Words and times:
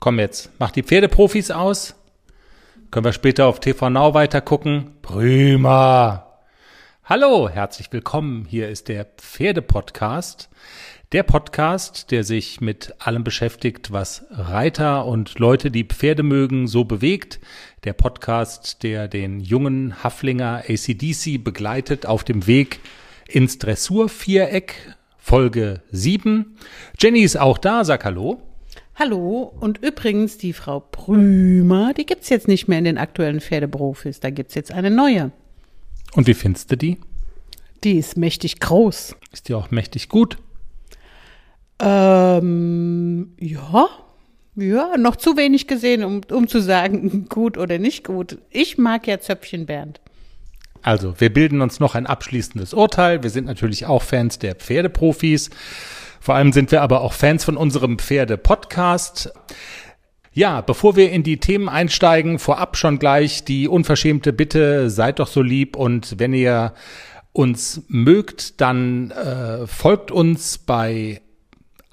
Komm 0.00 0.20
jetzt, 0.20 0.50
mach 0.60 0.70
die 0.70 0.84
Pferdeprofis 0.84 1.50
aus. 1.50 1.96
Können 2.92 3.04
wir 3.04 3.12
später 3.12 3.46
auf 3.46 3.58
TV 3.58 3.90
Now 3.90 4.14
weiter? 4.14 4.40
Prima. 4.40 6.38
Hallo, 7.02 7.48
herzlich 7.48 7.92
willkommen. 7.92 8.46
Hier 8.48 8.68
ist 8.68 8.86
der 8.86 9.06
Pferdepodcast. 9.06 10.50
Der 11.10 11.24
Podcast, 11.24 12.12
der 12.12 12.22
sich 12.22 12.60
mit 12.60 12.94
allem 13.00 13.24
beschäftigt, 13.24 13.90
was 13.90 14.24
Reiter 14.30 15.04
und 15.04 15.36
Leute, 15.40 15.72
die 15.72 15.82
Pferde 15.82 16.22
mögen, 16.22 16.68
so 16.68 16.84
bewegt. 16.84 17.40
Der 17.82 17.92
Podcast, 17.92 18.84
der 18.84 19.08
den 19.08 19.40
jungen 19.40 20.04
Haflinger 20.04 20.62
ACDC 20.68 21.42
begleitet 21.42 22.06
auf 22.06 22.22
dem 22.22 22.46
Weg 22.46 22.78
ins 23.26 23.58
Dressurviereck, 23.58 24.94
Folge 25.18 25.82
7. 25.90 26.56
Jenny 27.00 27.22
ist 27.22 27.36
auch 27.36 27.58
da, 27.58 27.84
sag 27.84 28.04
Hallo. 28.04 28.47
Hallo 28.98 29.52
und 29.60 29.78
übrigens 29.78 30.38
die 30.38 30.52
Frau 30.52 30.80
Prümer, 30.80 31.94
die 31.94 32.04
gibt's 32.04 32.30
jetzt 32.30 32.48
nicht 32.48 32.66
mehr 32.66 32.78
in 32.78 32.84
den 32.84 32.98
aktuellen 32.98 33.40
Pferdeprofis, 33.40 34.18
da 34.18 34.30
gibt's 34.30 34.56
jetzt 34.56 34.72
eine 34.72 34.90
neue. 34.90 35.30
Und 36.14 36.26
wie 36.26 36.34
findest 36.34 36.72
du 36.72 36.76
die? 36.76 36.98
Die 37.84 37.96
ist 37.96 38.16
mächtig 38.16 38.58
groß. 38.58 39.14
Ist 39.32 39.48
die 39.48 39.54
auch 39.54 39.70
mächtig 39.70 40.08
gut? 40.08 40.38
Ähm, 41.80 43.34
ja, 43.38 43.88
ja, 44.56 44.96
noch 44.96 45.14
zu 45.14 45.36
wenig 45.36 45.68
gesehen, 45.68 46.02
um, 46.02 46.22
um 46.32 46.48
zu 46.48 46.60
sagen, 46.60 47.26
gut 47.28 47.56
oder 47.56 47.78
nicht 47.78 48.02
gut. 48.02 48.38
Ich 48.50 48.78
mag 48.78 49.06
ja 49.06 49.20
Zöpfchen 49.20 49.66
Bernd. 49.66 50.00
Also, 50.82 51.14
wir 51.20 51.32
bilden 51.32 51.60
uns 51.60 51.78
noch 51.78 51.94
ein 51.94 52.06
abschließendes 52.06 52.74
Urteil. 52.74 53.22
Wir 53.22 53.30
sind 53.30 53.46
natürlich 53.46 53.86
auch 53.86 54.02
Fans 54.02 54.40
der 54.40 54.56
Pferdeprofis. 54.56 55.50
Vor 56.20 56.34
allem 56.34 56.52
sind 56.52 56.70
wir 56.72 56.82
aber 56.82 57.00
auch 57.00 57.12
Fans 57.12 57.44
von 57.44 57.56
unserem 57.56 57.98
Pferde-Podcast. 57.98 59.32
Ja, 60.32 60.60
bevor 60.60 60.94
wir 60.96 61.10
in 61.10 61.22
die 61.22 61.38
Themen 61.38 61.68
einsteigen, 61.68 62.38
vorab 62.38 62.76
schon 62.76 62.98
gleich 62.98 63.44
die 63.44 63.66
unverschämte 63.66 64.32
Bitte, 64.32 64.90
seid 64.90 65.18
doch 65.18 65.26
so 65.26 65.42
lieb 65.42 65.76
und 65.76 66.18
wenn 66.18 66.32
ihr 66.32 66.74
uns 67.32 67.82
mögt, 67.88 68.60
dann 68.60 69.10
äh, 69.10 69.66
folgt 69.66 70.10
uns 70.10 70.58
bei 70.58 71.20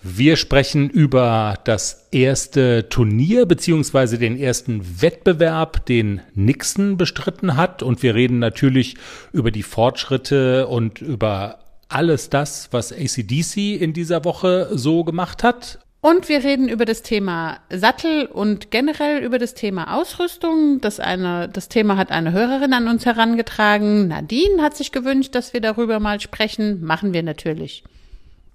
Wir 0.04 0.36
sprechen 0.36 0.92
über 0.92 1.58
das 1.64 2.08
erste 2.12 2.88
Turnier 2.90 3.48
beziehungsweise 3.48 4.20
den 4.20 4.38
ersten 4.38 5.02
Wettbewerb, 5.02 5.84
den 5.88 6.22
Nixon 6.36 6.98
bestritten 6.98 7.58
hat. 7.58 7.82
Und 7.82 8.04
wir 8.04 8.14
reden 8.14 8.38
natürlich 8.38 8.96
über 9.32 9.50
die 9.50 9.64
Fortschritte 9.64 10.68
und 10.68 11.02
über 11.02 11.58
alles 11.90 12.30
das, 12.30 12.70
was 12.72 12.94
ACDC 12.94 13.82
in 13.82 13.94
dieser 13.94 14.24
Woche 14.24 14.70
so 14.72 15.04
gemacht 15.04 15.44
hat. 15.44 15.80
Und 16.04 16.30
wir 16.30 16.44
reden 16.44 16.68
über 16.68 16.86
das 16.86 17.04
Thema 17.04 17.60
Sattel 17.70 18.26
und 18.26 18.72
generell 18.72 19.24
über 19.24 19.38
das 19.38 19.54
Thema 19.54 19.96
Ausrüstung. 19.96 20.82
Das, 20.82 21.00
eine, 21.00 21.48
das 21.48 21.70
Thema 21.70 21.96
hat 21.96 22.12
eine 22.12 22.32
Hörerin 22.32 22.74
an 22.74 22.88
uns 22.88 23.06
herangetragen. 23.06 24.08
Nadine 24.08 24.64
hat 24.64 24.76
sich 24.76 24.92
gewünscht, 24.92 25.36
dass 25.36 25.54
wir 25.54 25.62
darüber 25.62 26.00
mal 26.00 26.20
sprechen. 26.20 26.84
Machen 26.84 27.14
wir 27.14 27.22
natürlich. 27.22 27.84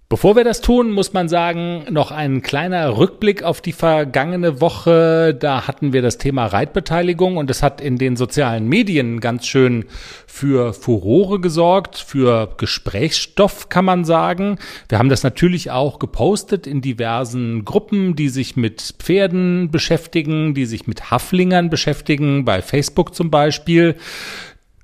Bevor 0.08 0.36
wir 0.36 0.44
das 0.44 0.60
tun, 0.60 0.92
muss 0.92 1.14
man 1.14 1.28
sagen, 1.28 1.84
noch 1.90 2.12
ein 2.12 2.40
kleiner 2.40 2.96
Rückblick 2.96 3.42
auf 3.42 3.60
die 3.60 3.72
vergangene 3.72 4.60
Woche. 4.60 5.34
Da 5.34 5.66
hatten 5.66 5.92
wir 5.92 6.00
das 6.00 6.16
Thema 6.16 6.46
Reitbeteiligung 6.46 7.36
und 7.36 7.50
es 7.50 7.60
hat 7.60 7.80
in 7.80 7.98
den 7.98 8.14
sozialen 8.14 8.68
Medien 8.68 9.18
ganz 9.18 9.48
schön 9.48 9.84
für 10.28 10.72
Furore 10.74 11.40
gesorgt, 11.40 11.96
für 11.96 12.54
Gesprächsstoff 12.56 13.68
kann 13.68 13.84
man 13.84 14.04
sagen. 14.04 14.60
Wir 14.88 14.98
haben 14.98 15.08
das 15.08 15.24
natürlich 15.24 15.72
auch 15.72 15.98
gepostet 15.98 16.68
in 16.68 16.80
diversen 16.80 17.64
Gruppen, 17.64 18.14
die 18.14 18.28
sich 18.28 18.54
mit 18.54 18.94
Pferden 19.00 19.72
beschäftigen, 19.72 20.54
die 20.54 20.66
sich 20.66 20.86
mit 20.86 21.10
Haflingern 21.10 21.68
beschäftigen, 21.68 22.44
bei 22.44 22.62
Facebook 22.62 23.12
zum 23.12 23.32
Beispiel. 23.32 23.96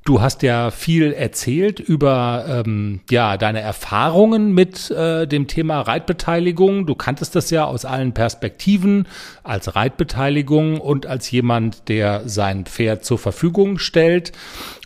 Du 0.05 0.21
hast 0.21 0.43
ja 0.43 0.73
viel 0.73 1.13
erzählt 1.13 1.79
über 1.79 2.63
ähm, 2.67 3.01
ja 3.09 3.37
deine 3.37 3.61
Erfahrungen 3.61 4.53
mit 4.53 4.91
äh, 4.91 5.29
dem 5.29 5.47
Thema 5.47 5.81
Reitbeteiligung. 5.81 6.87
Du 6.87 6.97
kanntest 6.97 7.37
das 7.37 7.51
ja 7.51 7.67
aus 7.67 7.85
allen 7.85 8.13
Perspektiven 8.13 9.07
als 9.45 9.77
Reitbeteiligung 9.77 10.81
und 10.81 11.07
als 11.07 11.31
jemand, 11.31 11.89
der 11.89 12.23
sein 12.29 12.65
Pferd 12.65 13.05
zur 13.05 13.19
Verfügung 13.19 13.79
stellt. 13.79 14.33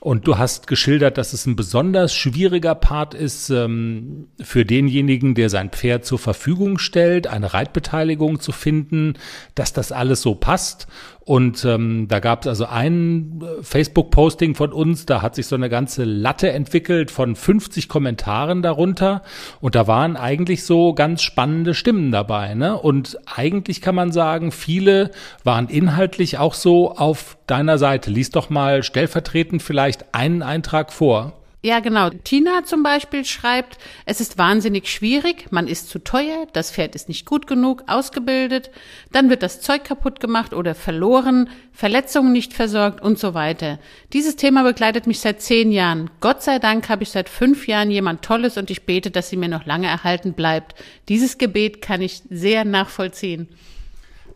Und 0.03 0.27
du 0.27 0.37
hast 0.37 0.67
geschildert, 0.67 1.17
dass 1.17 1.33
es 1.33 1.47
ein 1.47 1.57
besonders 1.57 2.15
schwieriger 2.15 2.75
Part 2.75 3.15
ist 3.15 3.49
ähm, 3.49 4.29
für 4.39 4.67
denjenigen, 4.67 5.35
der 5.35 5.49
sein 5.49 5.71
Pferd 5.71 6.05
zur 6.05 6.19
Verfügung 6.19 6.77
stellt, 6.77 7.27
eine 7.27 7.55
Reitbeteiligung 7.55 8.39
zu 8.39 8.53
finden, 8.53 9.15
dass 9.55 9.73
das 9.73 9.93
alles 9.93 10.21
so 10.21 10.35
passt. 10.35 10.87
Und 11.27 11.65
ähm, 11.65 12.07
da 12.07 12.21
gab 12.21 12.43
es 12.43 12.47
also 12.47 12.67
ein 12.67 13.43
äh, 13.43 13.61
Facebook-Posting 13.61 14.55
von 14.55 14.73
uns, 14.73 15.07
da 15.07 15.23
hat 15.23 15.35
sich 15.35 15.49
so 15.49 15.57
eine 15.57 15.69
ganze 15.69 16.05
Latte 16.05 16.53
entwickelt 16.53 17.11
von 17.11 17.35
50 17.35 17.89
Kommentaren 17.89 18.63
darunter. 18.63 19.25
Und 19.61 19.75
da 19.75 19.89
waren 19.89 20.17
eigentlich 20.17 20.63
so 20.63 20.95
ganz 20.95 21.23
spannende 21.23 21.75
Stimmen 21.75 22.13
dabei. 22.13 22.55
Ne? 22.55 22.79
Und 22.79 23.19
eigentlich 23.27 23.81
kann 23.81 23.97
man 23.97 24.13
sagen, 24.13 24.53
viele 24.53 25.11
waren 25.43 25.69
inhaltlich 25.69 26.39
auch 26.39 26.55
so 26.55 26.93
auf 26.93 27.37
deiner 27.49 27.79
Seite. 27.79 28.09
Lies 28.13 28.31
doch 28.31 28.49
mal 28.49 28.85
stellvertretend 28.85 29.65
vielleicht 29.65 30.15
einen 30.15 30.45
Eintrag 30.45 30.93
vor. 30.93 31.33
Ja, 31.63 31.81
genau. 31.81 32.11
Tina 32.11 32.65
zum 32.65 32.83
Beispiel 32.83 33.25
schreibt, 33.25 33.79
es 34.05 34.21
ist 34.21 34.39
wahnsinnig 34.39 34.89
schwierig, 34.89 35.51
man 35.51 35.67
ist 35.67 35.89
zu 35.89 35.99
teuer, 35.99 36.47
das 36.53 36.71
Pferd 36.71 36.95
ist 36.95 37.09
nicht 37.09 37.27
gut 37.27 37.47
genug 37.47 37.83
ausgebildet, 37.89 38.71
dann 39.11 39.31
wird 39.31 39.43
das 39.43 39.61
Zeug 39.61 39.83
kaputt 39.83 40.21
gemacht 40.21 40.53
oder 40.53 40.75
verloren, 40.77 41.49
Verletzungen 41.73 42.31
nicht 42.31 42.53
versorgt 42.53 43.03
und 43.03 43.19
so 43.19 43.35
weiter. 43.35 43.81
Dieses 44.13 44.37
Thema 44.37 44.63
begleitet 44.63 45.07
mich 45.07 45.19
seit 45.19 45.43
zehn 45.43 45.73
Jahren. 45.73 46.11
Gott 46.21 46.43
sei 46.43 46.59
Dank 46.59 46.89
habe 46.89 47.03
ich 47.03 47.11
seit 47.11 47.29
fünf 47.29 47.67
Jahren 47.67 47.91
jemand 47.91 48.23
Tolles 48.23 48.59
und 48.59 48.71
ich 48.71 48.87
bete, 48.87 49.11
dass 49.11 49.31
sie 49.31 49.37
mir 49.37 49.49
noch 49.49 49.67
lange 49.67 49.89
erhalten 49.89 50.35
bleibt. 50.35 50.77
Dieses 51.09 51.37
Gebet 51.37 51.83
kann 51.83 52.01
ich 52.01 52.23
sehr 52.31 52.65
nachvollziehen. 52.65 53.49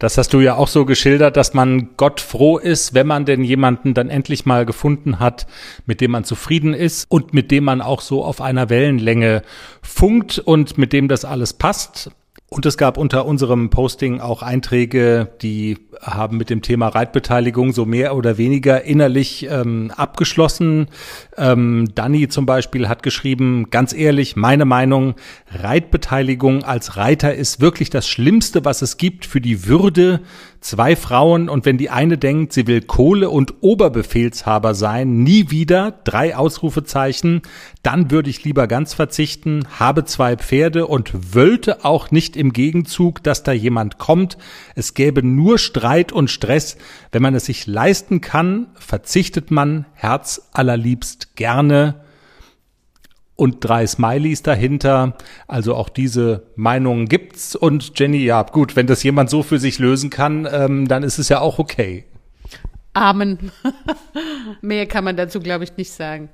Das 0.01 0.17
hast 0.17 0.33
du 0.33 0.41
ja 0.41 0.57
auch 0.57 0.67
so 0.67 0.87
geschildert, 0.87 1.37
dass 1.37 1.53
man 1.53 1.91
Gott 1.99 2.23
froh 2.23 2.57
ist, 2.57 2.95
wenn 2.95 3.07
man 3.07 3.27
denn 3.27 3.45
jemanden 3.45 3.93
dann 3.93 4.09
endlich 4.09 4.47
mal 4.47 4.65
gefunden 4.65 5.21
hat, 5.21 5.47
mit 5.85 6.01
dem 6.01 6.13
man 6.13 6.25
zufrieden 6.25 6.73
ist 6.73 7.05
und 7.11 7.35
mit 7.35 7.51
dem 7.51 7.65
man 7.65 7.83
auch 7.83 8.01
so 8.01 8.25
auf 8.25 8.41
einer 8.41 8.71
Wellenlänge 8.71 9.43
funkt 9.83 10.39
und 10.39 10.79
mit 10.79 10.95
dem 10.95 11.07
das 11.07 11.27
alles 11.27 11.53
passt. 11.53 12.11
Und 12.53 12.67
es 12.67 12.77
gab 12.77 12.99
unter 12.99 13.27
unserem 13.27 13.71
Posting 13.71 14.19
auch 14.21 14.43
Einträge, 14.43 15.31
die 15.41 15.79
haben 16.01 16.37
mit 16.37 16.51
dem 16.51 16.63
Thema 16.63 16.89
Reitbeteiligung 16.89 17.73
so 17.73 17.87
mehr 17.87 18.17
oder 18.17 18.39
weniger 18.39 18.83
innerlich 18.83 19.47
ähm, 19.49 19.93
abgeschlossen. 19.97 20.89
Ähm, 21.37 21.91
Danny 21.95 22.27
zum 22.27 22.47
Beispiel 22.47 22.89
hat 22.89 23.05
geschrieben, 23.05 23.71
ganz 23.71 23.93
ehrlich, 23.93 24.35
meine 24.35 24.65
Meinung, 24.65 25.15
Reitbeteiligung 25.53 26.65
als 26.65 26.97
Reiter 26.97 27.33
ist 27.33 27.61
wirklich 27.61 27.89
das 27.89 28.09
Schlimmste, 28.09 28.65
was 28.65 28.83
es 28.83 28.97
gibt 28.97 29.27
für 29.27 29.41
die 29.41 29.67
Würde 29.67 30.21
zwei 30.61 30.95
Frauen 30.95 31.49
und 31.49 31.65
wenn 31.65 31.79
die 31.79 31.91
eine 31.91 32.19
denkt, 32.19 32.53
sie 32.53 32.67
will 32.67 32.83
Kohle 32.83 33.31
und 33.31 33.55
Oberbefehlshaber 33.63 34.75
sein, 34.75 35.23
nie 35.23 35.51
wieder, 35.51 36.01
drei 36.05 36.37
Ausrufezeichen, 36.37 37.43
dann 37.83 38.11
würde 38.11 38.31
ich 38.31 38.45
lieber 38.45 38.67
ganz 38.67 38.95
verzichten, 38.95 39.67
habe 39.79 40.05
zwei 40.05 40.37
Pferde 40.37 40.87
und 40.87 41.35
wollte 41.35 41.85
auch 41.85 42.11
nicht 42.11 42.37
im 42.37 42.53
Gegenzug, 42.53 43.23
dass 43.23 43.43
da 43.43 43.53
jemand 43.53 43.99
kommt. 43.99 44.37
Es 44.75 44.95
gäbe 44.95 45.23
nur 45.23 45.59
Streit 45.59 46.13
und 46.13 46.31
Stress. 46.31 46.77
Wenn 47.13 47.23
man 47.23 47.35
es 47.35 47.47
sich 47.47 47.67
leisten 47.67 48.21
kann, 48.21 48.67
verzichtet 48.75 49.51
man 49.51 49.87
Herz 49.95 50.49
allerliebst 50.53 51.37
gerne 51.37 52.03
und 53.41 53.57
drei 53.61 53.87
Smileys 53.87 54.43
dahinter. 54.43 55.17
Also 55.49 55.75
auch 55.75 55.89
diese 55.89 56.43
Meinungen 56.57 57.09
gibt's. 57.09 57.57
Und 57.57 57.99
Jenny, 57.99 58.19
ja, 58.19 58.43
gut, 58.43 58.77
wenn 58.77 58.87
das 58.87 59.03
jemand 59.03 59.31
so 59.31 59.43
für 59.43 59.59
sich 59.59 59.79
lösen 59.79 60.11
kann, 60.11 60.47
ähm, 60.53 60.87
dann 60.89 61.03
ist 61.03 61.19
es 61.19 61.31
ja 61.31 61.41
auch 61.41 61.59
okay. 61.59 62.05
Amen. 62.93 63.51
Mehr 64.61 64.85
kann 64.85 65.05
man 65.05 65.17
dazu, 65.17 65.41
glaube 65.41 65.65
ich, 65.65 65.75
nicht 65.79 65.91
sagen. 65.91 66.29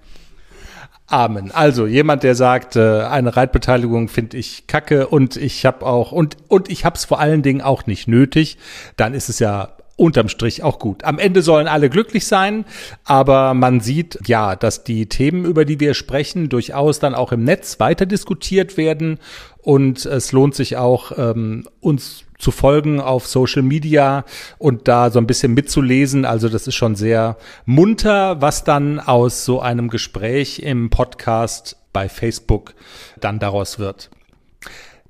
Amen. 1.06 1.52
Also 1.52 1.86
jemand, 1.86 2.24
der 2.24 2.34
sagt, 2.34 2.74
äh, 2.74 3.02
eine 3.02 3.36
Reitbeteiligung 3.36 4.08
finde 4.08 4.36
ich 4.36 4.66
kacke 4.66 5.06
und 5.06 5.36
ich 5.36 5.64
habe 5.64 5.86
auch 5.86 6.10
und 6.10 6.36
und 6.48 6.68
ich 6.68 6.84
habe 6.84 6.96
es 6.96 7.04
vor 7.04 7.20
allen 7.20 7.42
Dingen 7.42 7.60
auch 7.60 7.86
nicht 7.86 8.08
nötig, 8.08 8.58
dann 8.96 9.14
ist 9.14 9.28
es 9.28 9.38
ja 9.38 9.75
unterm 9.96 10.28
Strich 10.28 10.62
auch 10.62 10.78
gut. 10.78 11.04
Am 11.04 11.18
Ende 11.18 11.42
sollen 11.42 11.68
alle 11.68 11.88
glücklich 11.88 12.26
sein, 12.26 12.64
aber 13.04 13.54
man 13.54 13.80
sieht 13.80 14.18
ja, 14.26 14.54
dass 14.54 14.84
die 14.84 15.06
Themen, 15.06 15.44
über 15.44 15.64
die 15.64 15.80
wir 15.80 15.94
sprechen, 15.94 16.48
durchaus 16.48 16.98
dann 16.98 17.14
auch 17.14 17.32
im 17.32 17.44
Netz 17.44 17.80
weiter 17.80 18.06
diskutiert 18.06 18.76
werden 18.76 19.18
und 19.62 20.04
es 20.06 20.32
lohnt 20.32 20.54
sich 20.54 20.76
auch, 20.76 21.12
ähm, 21.16 21.64
uns 21.80 22.24
zu 22.38 22.50
folgen 22.50 23.00
auf 23.00 23.26
Social 23.26 23.62
Media 23.62 24.24
und 24.58 24.88
da 24.88 25.10
so 25.10 25.18
ein 25.18 25.26
bisschen 25.26 25.54
mitzulesen. 25.54 26.24
Also 26.24 26.48
das 26.48 26.66
ist 26.66 26.74
schon 26.74 26.94
sehr 26.94 27.38
munter, 27.64 28.40
was 28.42 28.64
dann 28.64 29.00
aus 29.00 29.44
so 29.44 29.60
einem 29.60 29.88
Gespräch 29.88 30.58
im 30.58 30.90
Podcast 30.90 31.78
bei 31.92 32.08
Facebook 32.08 32.74
dann 33.18 33.38
daraus 33.38 33.78
wird. 33.78 34.10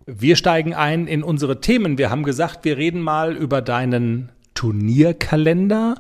Wir 0.07 0.37
steigen 0.37 0.73
ein 0.73 1.09
in 1.09 1.25
unsere 1.25 1.61
Themen. 1.61 1.99
Wir 1.99 2.11
haben 2.11 2.23
gesagt, 2.23 2.65
wir 2.65 2.77
reden 2.77 3.01
mal 3.01 3.35
über 3.35 3.61
deinen 3.61 4.31
Turnierkalender 4.57 5.95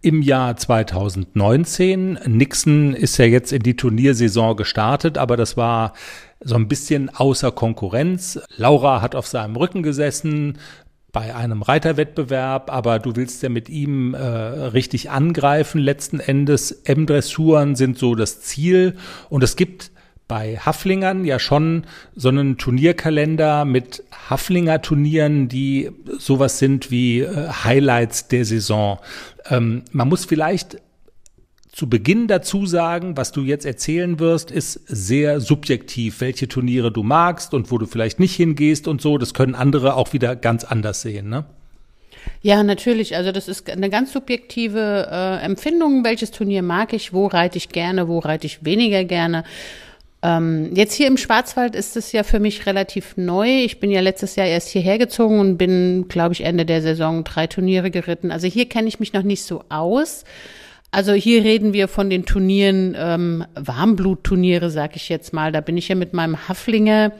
im 0.00 0.22
Jahr 0.22 0.56
2019. 0.56 2.20
Nixon 2.26 2.94
ist 2.94 3.16
ja 3.16 3.24
jetzt 3.24 3.52
in 3.52 3.62
die 3.62 3.74
Turniersaison 3.74 4.56
gestartet, 4.56 5.18
aber 5.18 5.36
das 5.36 5.56
war 5.56 5.94
so 6.40 6.54
ein 6.54 6.68
bisschen 6.68 7.08
außer 7.08 7.50
Konkurrenz. 7.50 8.38
Laura 8.56 9.00
hat 9.00 9.16
auf 9.16 9.26
seinem 9.26 9.56
Rücken 9.56 9.82
gesessen 9.82 10.58
bei 11.10 11.34
einem 11.34 11.62
Reiterwettbewerb, 11.62 12.70
aber 12.70 12.98
du 12.98 13.16
willst 13.16 13.42
ja 13.42 13.48
mit 13.48 13.70
ihm 13.70 14.14
äh, 14.14 14.18
richtig 14.18 15.10
angreifen. 15.10 15.80
Letzten 15.80 16.20
Endes 16.20 16.70
M-Dressuren 16.70 17.76
sind 17.76 17.98
so 17.98 18.14
das 18.14 18.42
Ziel 18.42 18.96
und 19.30 19.42
es 19.42 19.56
gibt 19.56 19.90
bei 20.28 20.56
Haflingern 20.56 21.24
ja 21.24 21.38
schon 21.38 21.84
so 22.16 22.28
einen 22.28 22.56
Turnierkalender 22.56 23.64
mit 23.64 24.02
Haflinger 24.30 24.80
Turnieren, 24.80 25.48
die 25.48 25.90
sowas 26.18 26.58
sind 26.58 26.90
wie 26.90 27.20
äh, 27.20 27.48
Highlights 27.64 28.28
der 28.28 28.44
Saison. 28.44 28.98
Ähm, 29.50 29.82
man 29.92 30.08
muss 30.08 30.24
vielleicht 30.24 30.78
zu 31.72 31.88
Beginn 31.88 32.28
dazu 32.28 32.66
sagen, 32.66 33.16
was 33.16 33.32
du 33.32 33.42
jetzt 33.42 33.66
erzählen 33.66 34.20
wirst, 34.20 34.52
ist 34.52 34.80
sehr 34.86 35.40
subjektiv, 35.40 36.20
welche 36.20 36.46
Turniere 36.46 36.92
du 36.92 37.02
magst 37.02 37.52
und 37.52 37.70
wo 37.72 37.78
du 37.78 37.86
vielleicht 37.86 38.20
nicht 38.20 38.36
hingehst 38.36 38.86
und 38.86 39.02
so. 39.02 39.18
Das 39.18 39.34
können 39.34 39.56
andere 39.56 39.94
auch 39.94 40.12
wieder 40.12 40.36
ganz 40.36 40.62
anders 40.62 41.02
sehen, 41.02 41.28
ne? 41.28 41.44
Ja, 42.42 42.62
natürlich. 42.62 43.16
Also 43.16 43.32
das 43.32 43.48
ist 43.48 43.68
eine 43.68 43.90
ganz 43.90 44.12
subjektive 44.12 45.08
äh, 45.10 45.44
Empfindung. 45.44 46.04
Welches 46.04 46.30
Turnier 46.30 46.62
mag 46.62 46.92
ich? 46.92 47.12
Wo 47.12 47.26
reite 47.26 47.58
ich 47.58 47.70
gerne? 47.70 48.08
Wo 48.08 48.18
reite 48.18 48.46
ich 48.46 48.64
weniger 48.64 49.04
gerne? 49.04 49.44
Ähm, 50.24 50.70
jetzt 50.74 50.94
hier 50.94 51.06
im 51.06 51.18
Schwarzwald 51.18 51.76
ist 51.76 51.98
es 51.98 52.10
ja 52.12 52.22
für 52.22 52.40
mich 52.40 52.64
relativ 52.64 53.18
neu. 53.18 53.62
Ich 53.62 53.78
bin 53.78 53.90
ja 53.90 54.00
letztes 54.00 54.36
Jahr 54.36 54.46
erst 54.46 54.70
hierher 54.70 54.96
gezogen 54.96 55.38
und 55.38 55.58
bin, 55.58 56.06
glaube 56.08 56.32
ich, 56.32 56.40
Ende 56.40 56.64
der 56.64 56.80
Saison 56.80 57.24
drei 57.24 57.46
Turniere 57.46 57.90
geritten. 57.90 58.30
Also 58.30 58.46
hier 58.46 58.66
kenne 58.66 58.88
ich 58.88 58.98
mich 58.98 59.12
noch 59.12 59.22
nicht 59.22 59.44
so 59.44 59.64
aus. 59.68 60.24
Also 60.90 61.12
hier 61.12 61.44
reden 61.44 61.74
wir 61.74 61.88
von 61.88 62.08
den 62.08 62.24
Turnieren, 62.24 62.96
ähm, 62.98 63.44
Warmblutturniere, 63.54 64.70
sag 64.70 64.96
ich 64.96 65.10
jetzt 65.10 65.34
mal. 65.34 65.52
Da 65.52 65.60
bin 65.60 65.76
ich 65.76 65.88
ja 65.88 65.94
mit 65.94 66.14
meinem 66.14 66.48
Haflinger 66.48 67.12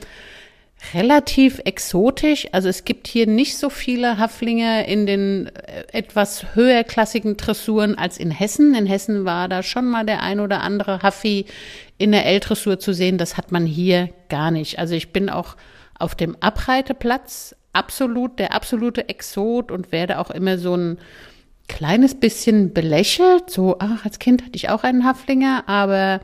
relativ 0.93 1.61
exotisch. 1.65 2.49
Also 2.53 2.69
es 2.69 2.85
gibt 2.85 3.07
hier 3.07 3.27
nicht 3.27 3.57
so 3.57 3.71
viele 3.71 4.19
Haflinge 4.19 4.87
in 4.87 5.07
den 5.07 5.47
äh, 5.47 5.85
etwas 5.93 6.55
höherklassigen 6.55 7.37
Dressuren 7.37 7.97
als 7.97 8.19
in 8.19 8.31
Hessen. 8.31 8.75
In 8.75 8.87
Hessen 8.87 9.25
war 9.25 9.49
da 9.49 9.63
schon 9.63 9.87
mal 9.87 10.05
der 10.05 10.23
ein 10.23 10.41
oder 10.41 10.61
andere 10.61 11.03
Haffi 11.03 11.47
in 11.97 12.13
der 12.13 12.27
L-Dressur 12.27 12.79
zu 12.79 12.93
sehen. 12.93 13.19
Das 13.19 13.37
hat 13.37 13.53
man 13.53 13.67
hier 13.67 14.11
gar 14.29 14.51
nicht. 14.51 14.79
Also 14.79 14.95
ich 14.95 15.13
bin 15.13 15.31
auch 15.31 15.57
auf 15.99 16.15
dem 16.15 16.37
Abreiteplatz 16.41 17.55
absolut 17.73 18.39
der 18.39 18.55
absolute 18.55 19.09
Exot 19.09 19.71
und 19.71 19.93
werde 19.93 20.19
auch 20.19 20.31
immer 20.31 20.59
so 20.59 20.77
ein 20.77 20.99
kleines 21.69 22.15
bisschen 22.15 22.73
belächelt. 22.73 23.51
So, 23.51 23.77
ach, 23.79 24.05
als 24.05 24.19
Kind 24.19 24.43
hatte 24.43 24.57
ich 24.57 24.69
auch 24.69 24.83
einen 24.83 25.05
Haflinger, 25.05 25.65
aber 25.67 26.21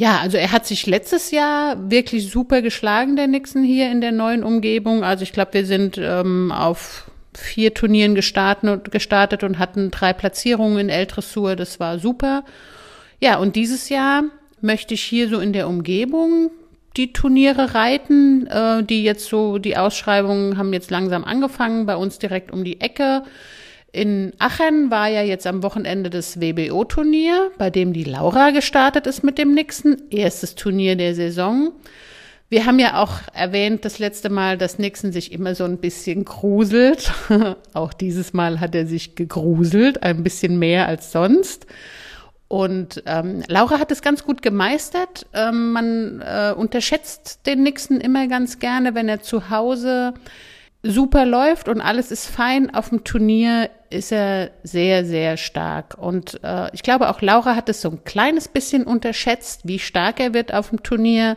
ja, 0.00 0.18
also 0.20 0.38
er 0.38 0.50
hat 0.50 0.64
sich 0.64 0.86
letztes 0.86 1.30
Jahr 1.30 1.90
wirklich 1.90 2.30
super 2.30 2.62
geschlagen, 2.62 3.16
der 3.16 3.26
Nixon 3.26 3.62
hier 3.62 3.92
in 3.92 4.00
der 4.00 4.12
neuen 4.12 4.44
Umgebung. 4.44 5.04
Also 5.04 5.24
ich 5.24 5.32
glaube, 5.34 5.52
wir 5.52 5.66
sind 5.66 5.98
ähm, 5.98 6.50
auf 6.52 7.10
vier 7.34 7.74
Turnieren 7.74 8.14
gestartet, 8.14 8.90
gestartet 8.92 9.44
und 9.44 9.58
hatten 9.58 9.90
drei 9.90 10.14
Platzierungen 10.14 10.78
in 10.78 10.88
L-Dressur. 10.88 11.54
Das 11.54 11.80
war 11.80 11.98
super. 11.98 12.44
Ja, 13.20 13.36
und 13.36 13.56
dieses 13.56 13.90
Jahr 13.90 14.22
möchte 14.62 14.94
ich 14.94 15.02
hier 15.02 15.28
so 15.28 15.38
in 15.38 15.52
der 15.52 15.68
Umgebung 15.68 16.50
die 16.96 17.12
Turniere 17.12 17.74
reiten, 17.74 18.46
äh, 18.46 18.82
die 18.82 19.04
jetzt 19.04 19.28
so, 19.28 19.58
die 19.58 19.76
Ausschreibungen 19.76 20.56
haben 20.56 20.72
jetzt 20.72 20.90
langsam 20.90 21.24
angefangen, 21.24 21.84
bei 21.84 21.96
uns 21.96 22.18
direkt 22.18 22.52
um 22.52 22.64
die 22.64 22.80
Ecke. 22.80 23.22
In 23.92 24.32
Aachen 24.38 24.90
war 24.90 25.08
ja 25.08 25.22
jetzt 25.22 25.46
am 25.46 25.62
Wochenende 25.62 26.10
das 26.10 26.40
WBO-Turnier, 26.40 27.50
bei 27.58 27.70
dem 27.70 27.92
die 27.92 28.04
Laura 28.04 28.50
gestartet 28.50 29.06
ist 29.06 29.24
mit 29.24 29.36
dem 29.36 29.54
Nixon. 29.54 30.02
Erstes 30.10 30.54
Turnier 30.54 30.94
der 30.94 31.14
Saison. 31.14 31.72
Wir 32.48 32.66
haben 32.66 32.78
ja 32.78 33.02
auch 33.02 33.14
erwähnt 33.32 33.84
das 33.84 33.98
letzte 33.98 34.28
Mal, 34.28 34.58
dass 34.58 34.78
Nixon 34.78 35.12
sich 35.12 35.32
immer 35.32 35.54
so 35.54 35.64
ein 35.64 35.78
bisschen 35.78 36.24
gruselt. 36.24 37.12
auch 37.74 37.92
dieses 37.92 38.32
Mal 38.32 38.60
hat 38.60 38.74
er 38.74 38.86
sich 38.86 39.16
gegruselt, 39.16 40.02
ein 40.02 40.22
bisschen 40.22 40.58
mehr 40.58 40.86
als 40.86 41.10
sonst. 41.10 41.66
Und 42.46 43.04
ähm, 43.06 43.44
Laura 43.46 43.78
hat 43.78 43.92
es 43.92 44.02
ganz 44.02 44.24
gut 44.24 44.42
gemeistert. 44.42 45.26
Ähm, 45.32 45.72
man 45.72 46.20
äh, 46.20 46.52
unterschätzt 46.56 47.46
den 47.46 47.62
Nixon 47.62 48.00
immer 48.00 48.26
ganz 48.26 48.58
gerne, 48.58 48.96
wenn 48.96 49.08
er 49.08 49.20
zu 49.20 49.50
Hause 49.50 50.14
super 50.82 51.26
läuft 51.26 51.68
und 51.68 51.80
alles 51.80 52.10
ist 52.10 52.26
fein. 52.26 52.74
Auf 52.74 52.88
dem 52.88 53.04
Turnier 53.04 53.70
ist 53.90 54.12
er 54.12 54.50
sehr, 54.62 55.04
sehr 55.04 55.36
stark. 55.36 55.96
Und 55.98 56.42
äh, 56.42 56.68
ich 56.72 56.82
glaube, 56.82 57.10
auch 57.10 57.20
Laura 57.20 57.56
hat 57.56 57.68
es 57.68 57.82
so 57.82 57.90
ein 57.90 58.04
kleines 58.04 58.48
bisschen 58.48 58.84
unterschätzt, 58.84 59.62
wie 59.64 59.78
stark 59.78 60.20
er 60.20 60.32
wird 60.32 60.54
auf 60.54 60.70
dem 60.70 60.82
Turnier. 60.82 61.36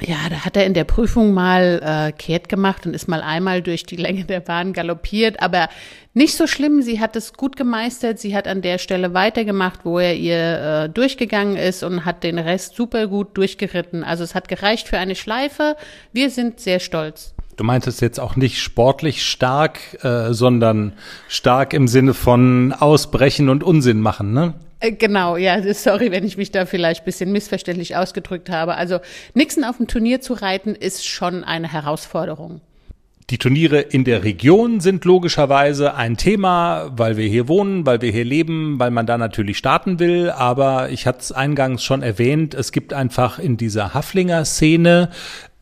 Ja, 0.00 0.16
da 0.30 0.44
hat 0.44 0.56
er 0.56 0.64
in 0.64 0.74
der 0.74 0.84
Prüfung 0.84 1.34
mal 1.34 1.80
äh, 1.82 2.12
kehrt 2.12 2.48
gemacht 2.48 2.86
und 2.86 2.94
ist 2.94 3.08
mal 3.08 3.20
einmal 3.20 3.62
durch 3.62 3.84
die 3.84 3.96
Länge 3.96 4.24
der 4.24 4.38
Bahn 4.38 4.72
galoppiert, 4.72 5.42
aber 5.42 5.68
nicht 6.14 6.36
so 6.36 6.46
schlimm. 6.46 6.82
Sie 6.82 7.00
hat 7.00 7.16
es 7.16 7.32
gut 7.32 7.56
gemeistert. 7.56 8.20
Sie 8.20 8.36
hat 8.36 8.46
an 8.46 8.62
der 8.62 8.78
Stelle 8.78 9.12
weitergemacht, 9.12 9.84
wo 9.84 9.98
er 9.98 10.14
ihr 10.14 10.84
äh, 10.84 10.88
durchgegangen 10.88 11.56
ist 11.56 11.82
und 11.82 12.04
hat 12.04 12.22
den 12.22 12.38
Rest 12.38 12.76
super 12.76 13.08
gut 13.08 13.36
durchgeritten. 13.36 14.04
Also 14.04 14.22
es 14.22 14.36
hat 14.36 14.46
gereicht 14.46 14.86
für 14.86 14.98
eine 14.98 15.16
Schleife. 15.16 15.76
Wir 16.12 16.30
sind 16.30 16.60
sehr 16.60 16.78
stolz. 16.78 17.34
Du 17.58 17.64
meintest 17.64 18.00
jetzt 18.00 18.20
auch 18.20 18.36
nicht 18.36 18.62
sportlich 18.62 19.26
stark, 19.26 19.80
äh, 20.04 20.32
sondern 20.32 20.92
stark 21.26 21.72
im 21.74 21.88
Sinne 21.88 22.14
von 22.14 22.72
Ausbrechen 22.72 23.48
und 23.48 23.64
Unsinn 23.64 24.00
machen, 24.00 24.32
ne? 24.32 24.54
Äh, 24.78 24.92
genau, 24.92 25.36
ja, 25.36 25.60
sorry, 25.74 26.12
wenn 26.12 26.24
ich 26.24 26.36
mich 26.36 26.52
da 26.52 26.66
vielleicht 26.66 27.04
bisschen 27.04 27.32
missverständlich 27.32 27.96
ausgedrückt 27.96 28.48
habe. 28.48 28.76
Also 28.76 29.00
Nixon 29.34 29.64
auf 29.64 29.78
dem 29.78 29.88
Turnier 29.88 30.20
zu 30.20 30.34
reiten 30.34 30.76
ist 30.76 31.04
schon 31.04 31.42
eine 31.42 31.72
Herausforderung. 31.72 32.60
Die 33.30 33.36
Turniere 33.36 33.80
in 33.80 34.04
der 34.04 34.24
Region 34.24 34.80
sind 34.80 35.04
logischerweise 35.04 35.94
ein 35.94 36.16
Thema, 36.16 36.90
weil 36.96 37.18
wir 37.18 37.28
hier 37.28 37.46
wohnen, 37.46 37.84
weil 37.84 38.00
wir 38.00 38.10
hier 38.10 38.24
leben, 38.24 38.78
weil 38.78 38.90
man 38.90 39.04
da 39.04 39.18
natürlich 39.18 39.58
starten 39.58 39.98
will. 39.98 40.30
Aber 40.30 40.88
ich 40.88 41.06
hatte 41.06 41.18
es 41.20 41.32
eingangs 41.32 41.84
schon 41.84 42.02
erwähnt, 42.02 42.54
es 42.54 42.72
gibt 42.72 42.94
einfach 42.94 43.38
in 43.38 43.58
dieser 43.58 43.92
Haflinger-Szene 43.92 45.10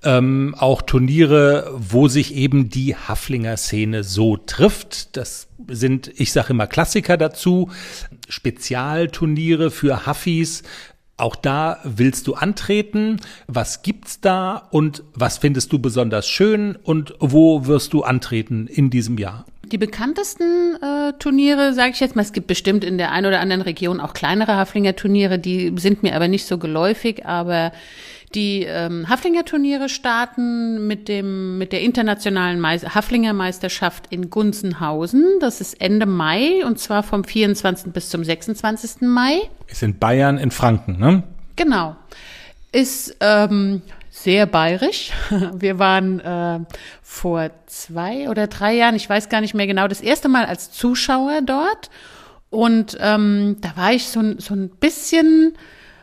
ähm, 0.02 0.54
auch 0.58 0.82
Turniere, 0.82 1.72
wo 1.76 2.08
sich 2.08 2.34
eben 2.34 2.68
die 2.68 2.94
Haflinger 2.94 3.56
Szene 3.56 4.04
so 4.04 4.36
trifft. 4.36 5.16
Das 5.16 5.48
sind, 5.68 6.10
ich 6.16 6.32
sage 6.32 6.50
immer 6.50 6.66
Klassiker 6.66 7.16
dazu, 7.16 7.70
Spezialturniere 8.28 9.70
für 9.70 10.06
Haffis. 10.06 10.62
Auch 11.18 11.34
da 11.34 11.78
willst 11.82 12.26
du 12.26 12.34
antreten. 12.34 13.20
Was 13.46 13.82
gibt's 13.82 14.20
da 14.20 14.56
und 14.70 15.02
was 15.14 15.38
findest 15.38 15.72
du 15.72 15.78
besonders 15.78 16.28
schön 16.28 16.76
und 16.76 17.14
wo 17.18 17.66
wirst 17.66 17.94
du 17.94 18.02
antreten 18.02 18.66
in 18.66 18.90
diesem 18.90 19.16
Jahr? 19.16 19.46
Die 19.72 19.78
bekanntesten 19.78 20.76
äh, 20.80 21.12
Turniere, 21.18 21.74
sage 21.74 21.90
ich 21.90 22.00
jetzt 22.00 22.14
mal, 22.14 22.22
es 22.22 22.32
gibt 22.32 22.46
bestimmt 22.46 22.84
in 22.84 22.98
der 22.98 23.10
einen 23.10 23.26
oder 23.26 23.40
anderen 23.40 23.62
Region 23.62 24.00
auch 24.00 24.12
kleinere 24.12 24.56
Haflinger 24.56 24.94
Turniere, 24.94 25.38
die 25.38 25.72
sind 25.76 26.04
mir 26.04 26.14
aber 26.14 26.28
nicht 26.28 26.46
so 26.46 26.58
geläufig, 26.58 27.26
aber 27.26 27.72
die 28.34 28.62
ähm, 28.62 29.08
Haflinger 29.08 29.44
Turniere 29.44 29.88
starten 29.88 30.86
mit 30.86 31.08
dem 31.08 31.58
mit 31.58 31.72
der 31.72 31.80
internationalen 31.80 32.60
Meis 32.60 32.94
Haflinger 32.94 33.32
Meisterschaft 33.32 34.04
in 34.10 34.30
Gunzenhausen. 34.30 35.24
Das 35.40 35.60
ist 35.60 35.80
Ende 35.80 36.06
Mai 36.06 36.64
und 36.64 36.78
zwar 36.78 37.02
vom 37.02 37.24
24. 37.24 37.92
bis 37.92 38.08
zum 38.08 38.22
26. 38.22 39.02
Mai. 39.02 39.40
Ist 39.68 39.82
in 39.82 39.98
Bayern 39.98 40.38
in 40.38 40.50
Franken, 40.50 40.98
ne? 40.98 41.22
Genau. 41.56 41.96
Ist 42.72 43.16
ähm, 43.20 43.82
sehr 44.26 44.46
bayerisch. 44.46 45.12
Wir 45.54 45.78
waren 45.78 46.18
äh, 46.18 46.58
vor 47.00 47.48
zwei 47.66 48.28
oder 48.28 48.48
drei 48.48 48.74
Jahren, 48.74 48.96
ich 48.96 49.08
weiß 49.08 49.28
gar 49.28 49.40
nicht 49.40 49.54
mehr 49.54 49.68
genau, 49.68 49.86
das 49.86 50.00
erste 50.00 50.28
Mal 50.28 50.46
als 50.46 50.72
Zuschauer 50.72 51.42
dort. 51.42 51.90
Und 52.50 52.98
ähm, 53.00 53.58
da 53.60 53.76
war 53.76 53.92
ich 53.92 54.08
so, 54.08 54.20
so 54.38 54.54
ein 54.54 54.68
bisschen, 54.68 55.56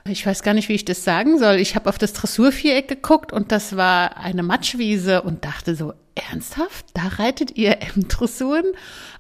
ich 0.07 0.25
weiß 0.25 0.41
gar 0.41 0.53
nicht, 0.53 0.69
wie 0.69 0.73
ich 0.73 0.85
das 0.85 1.03
sagen 1.03 1.37
soll. 1.37 1.55
Ich 1.55 1.75
habe 1.75 1.89
auf 1.89 1.97
das 1.97 2.13
Dressurviereck 2.13 2.87
geguckt 2.87 3.33
und 3.33 3.51
das 3.51 3.75
war 3.75 4.15
eine 4.15 4.41
Matschwiese 4.41 5.21
und 5.23 5.43
dachte 5.43 5.75
so, 5.75 5.93
ernsthaft, 6.15 6.85
da 6.93 7.01
reitet 7.21 7.57
ihr 7.57 7.81
M-Dressuren? 7.95 8.67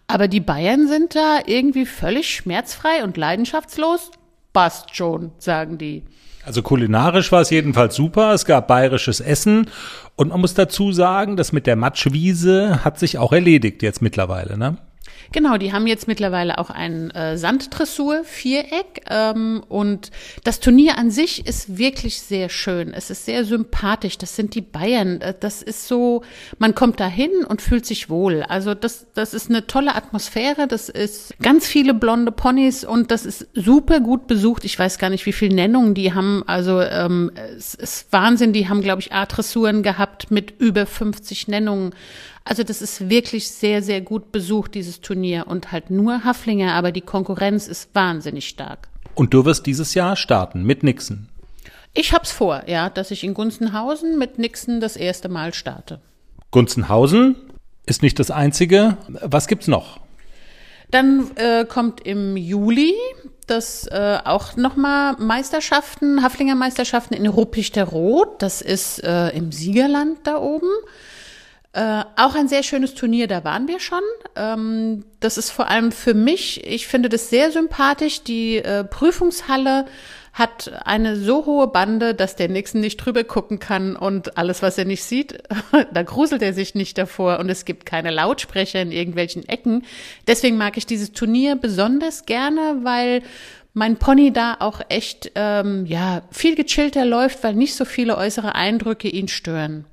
Aber 0.07 0.29
die 0.29 0.39
Bayern 0.39 0.87
sind 0.87 1.13
da 1.13 1.39
irgendwie 1.45 1.85
völlig 1.85 2.33
schmerzfrei 2.33 3.03
und 3.03 3.17
leidenschaftslos. 3.17 4.11
Passt 4.53 4.95
schon, 4.95 5.33
sagen 5.39 5.77
die. 5.77 6.03
Also 6.45 6.61
kulinarisch 6.61 7.31
war 7.31 7.41
es 7.41 7.49
jedenfalls 7.49 7.95
super. 7.95 8.33
Es 8.33 8.45
gab 8.45 8.67
bayerisches 8.67 9.21
Essen 9.21 9.69
und 10.15 10.29
man 10.29 10.41
muss 10.41 10.53
dazu 10.53 10.91
sagen, 10.91 11.37
das 11.37 11.53
mit 11.53 11.67
der 11.67 11.75
Matschwiese 11.75 12.83
hat 12.83 12.99
sich 12.99 13.17
auch 13.17 13.31
erledigt 13.31 13.81
jetzt 13.81 14.01
mittlerweile, 14.01 14.57
ne? 14.57 14.77
Genau, 15.31 15.57
die 15.57 15.73
haben 15.73 15.87
jetzt 15.87 16.07
mittlerweile 16.07 16.57
auch 16.59 16.69
ein 16.69 17.09
äh, 17.11 17.37
Sanddressur-Viereck 17.37 19.05
ähm, 19.09 19.63
und 19.67 20.11
das 20.43 20.59
Turnier 20.59 20.97
an 20.97 21.09
sich 21.09 21.47
ist 21.47 21.77
wirklich 21.77 22.21
sehr 22.21 22.49
schön. 22.49 22.93
Es 22.93 23.09
ist 23.09 23.25
sehr 23.25 23.43
sympathisch. 23.43 24.17
Das 24.17 24.35
sind 24.35 24.53
die 24.55 24.61
Bayern. 24.61 25.21
Äh, 25.21 25.33
das 25.39 25.61
ist 25.61 25.87
so, 25.87 26.23
man 26.59 26.75
kommt 26.75 26.99
da 26.99 27.07
hin 27.07 27.31
und 27.47 27.61
fühlt 27.61 27.85
sich 27.85 28.09
wohl. 28.09 28.43
Also 28.43 28.73
das, 28.73 29.07
das 29.13 29.33
ist 29.33 29.49
eine 29.49 29.65
tolle 29.65 29.95
Atmosphäre. 29.95 30.67
Das 30.67 30.89
ist 30.89 31.33
ganz 31.41 31.67
viele 31.67 31.93
blonde 31.93 32.31
Ponys 32.31 32.83
und 32.83 33.09
das 33.09 33.25
ist 33.25 33.47
super 33.53 33.99
gut 33.99 34.27
besucht. 34.27 34.65
Ich 34.65 34.77
weiß 34.77 34.99
gar 34.99 35.09
nicht, 35.09 35.25
wie 35.25 35.33
viele 35.33 35.55
Nennungen 35.55 35.93
die 35.95 36.13
haben. 36.13 36.43
Also 36.45 36.79
ähm, 36.81 37.31
es 37.57 37.73
ist 37.73 38.11
Wahnsinn. 38.11 38.53
Die 38.53 38.69
haben, 38.69 38.81
glaube 38.81 39.01
ich, 39.01 39.13
A-Dressuren 39.13 39.83
gehabt 39.83 40.31
mit 40.31 40.59
über 40.59 40.85
50 40.85 41.47
Nennungen. 41.47 41.93
Also 42.45 42.63
das 42.63 42.81
ist 42.81 43.09
wirklich 43.09 43.49
sehr, 43.49 43.81
sehr 43.81 44.01
gut 44.01 44.31
besucht, 44.31 44.75
dieses 44.75 45.01
Turnier. 45.01 45.47
Und 45.47 45.71
halt 45.71 45.89
nur 45.89 46.23
Haflinger, 46.23 46.73
aber 46.73 46.91
die 46.91 47.01
Konkurrenz 47.01 47.67
ist 47.67 47.93
wahnsinnig 47.93 48.47
stark. 48.47 48.89
Und 49.15 49.33
du 49.33 49.45
wirst 49.45 49.65
dieses 49.65 49.93
Jahr 49.93 50.15
starten 50.15 50.63
mit 50.63 50.83
Nixon. 50.83 51.29
Ich 51.93 52.11
hab's 52.11 52.31
vor, 52.31 52.63
ja, 52.67 52.89
dass 52.89 53.11
ich 53.11 53.23
in 53.23 53.33
Gunzenhausen 53.33 54.17
mit 54.17 54.39
Nixon 54.39 54.81
das 54.81 54.95
erste 54.95 55.29
Mal 55.29 55.53
starte. 55.53 56.01
Gunzenhausen 56.51 57.35
ist 57.85 58.01
nicht 58.01 58.17
das 58.19 58.31
einzige. 58.31 58.97
Was 59.07 59.47
gibt's 59.47 59.67
noch? 59.67 59.99
Dann 60.89 61.31
äh, 61.35 61.65
kommt 61.65 62.01
im 62.01 62.37
Juli 62.37 62.93
das 63.47 63.87
äh, 63.87 64.19
auch 64.23 64.55
nochmal 64.55 65.15
Meisterschaften, 65.17 66.23
Haflinger 66.23 66.55
Meisterschaften 66.55 67.13
in 67.13 67.27
Ruppichter 67.27 67.83
Rot. 67.83 68.41
Das 68.41 68.61
ist 68.61 69.03
äh, 69.03 69.29
im 69.29 69.51
Siegerland 69.51 70.19
da 70.23 70.37
oben. 70.37 70.69
Äh, 71.73 72.03
auch 72.17 72.35
ein 72.35 72.47
sehr 72.47 72.61
schönes 72.61 72.93
Turnier, 72.93 73.27
da 73.27 73.43
waren 73.43 73.67
wir 73.67 73.79
schon. 73.79 74.03
Ähm, 74.35 75.05
das 75.19 75.39
ist 75.39 75.49
vor 75.49 75.69
allem 75.69 75.91
für 75.91 76.13
mich, 76.13 76.63
ich 76.67 76.85
finde 76.87 77.09
das 77.09 77.31
sehr 77.31 77.51
sympathisch. 77.51 78.23
Die 78.23 78.57
äh, 78.57 78.83
Prüfungshalle 78.83 79.85
hat 80.33 80.71
eine 80.85 81.15
so 81.15 81.47
hohe 81.47 81.67
Bande, 81.67 82.13
dass 82.13 82.35
der 82.35 82.47
Nixon 82.47 82.81
nicht 82.81 82.97
drüber 82.97 83.23
gucken 83.23 83.57
kann 83.57 83.95
und 83.95 84.37
alles, 84.37 84.61
was 84.61 84.77
er 84.77 84.85
nicht 84.85 85.03
sieht, 85.03 85.43
da 85.93 86.03
gruselt 86.03 86.43
er 86.43 86.53
sich 86.53 86.75
nicht 86.75 86.97
davor 86.99 87.39
und 87.39 87.49
es 87.49 87.65
gibt 87.65 87.87
keine 87.87 88.11
Lautsprecher 88.11 88.79
in 88.79 88.91
irgendwelchen 88.91 89.47
Ecken. 89.49 89.83
Deswegen 90.27 90.57
mag 90.57 90.77
ich 90.77 90.85
dieses 90.85 91.11
Turnier 91.11 91.55
besonders 91.55 92.27
gerne, 92.27 92.79
weil 92.83 93.23
mein 93.73 93.97
Pony 93.97 94.31
da 94.31 94.57
auch 94.59 94.81
echt 94.89 95.31
ähm, 95.33 95.87
ja 95.87 96.21
viel 96.29 96.53
gechillter 96.53 97.05
läuft, 97.05 97.43
weil 97.43 97.55
nicht 97.55 97.73
so 97.73 97.85
viele 97.85 98.15
äußere 98.15 98.53
Eindrücke 98.53 99.07
ihn 99.07 99.27
stören. 99.27 99.85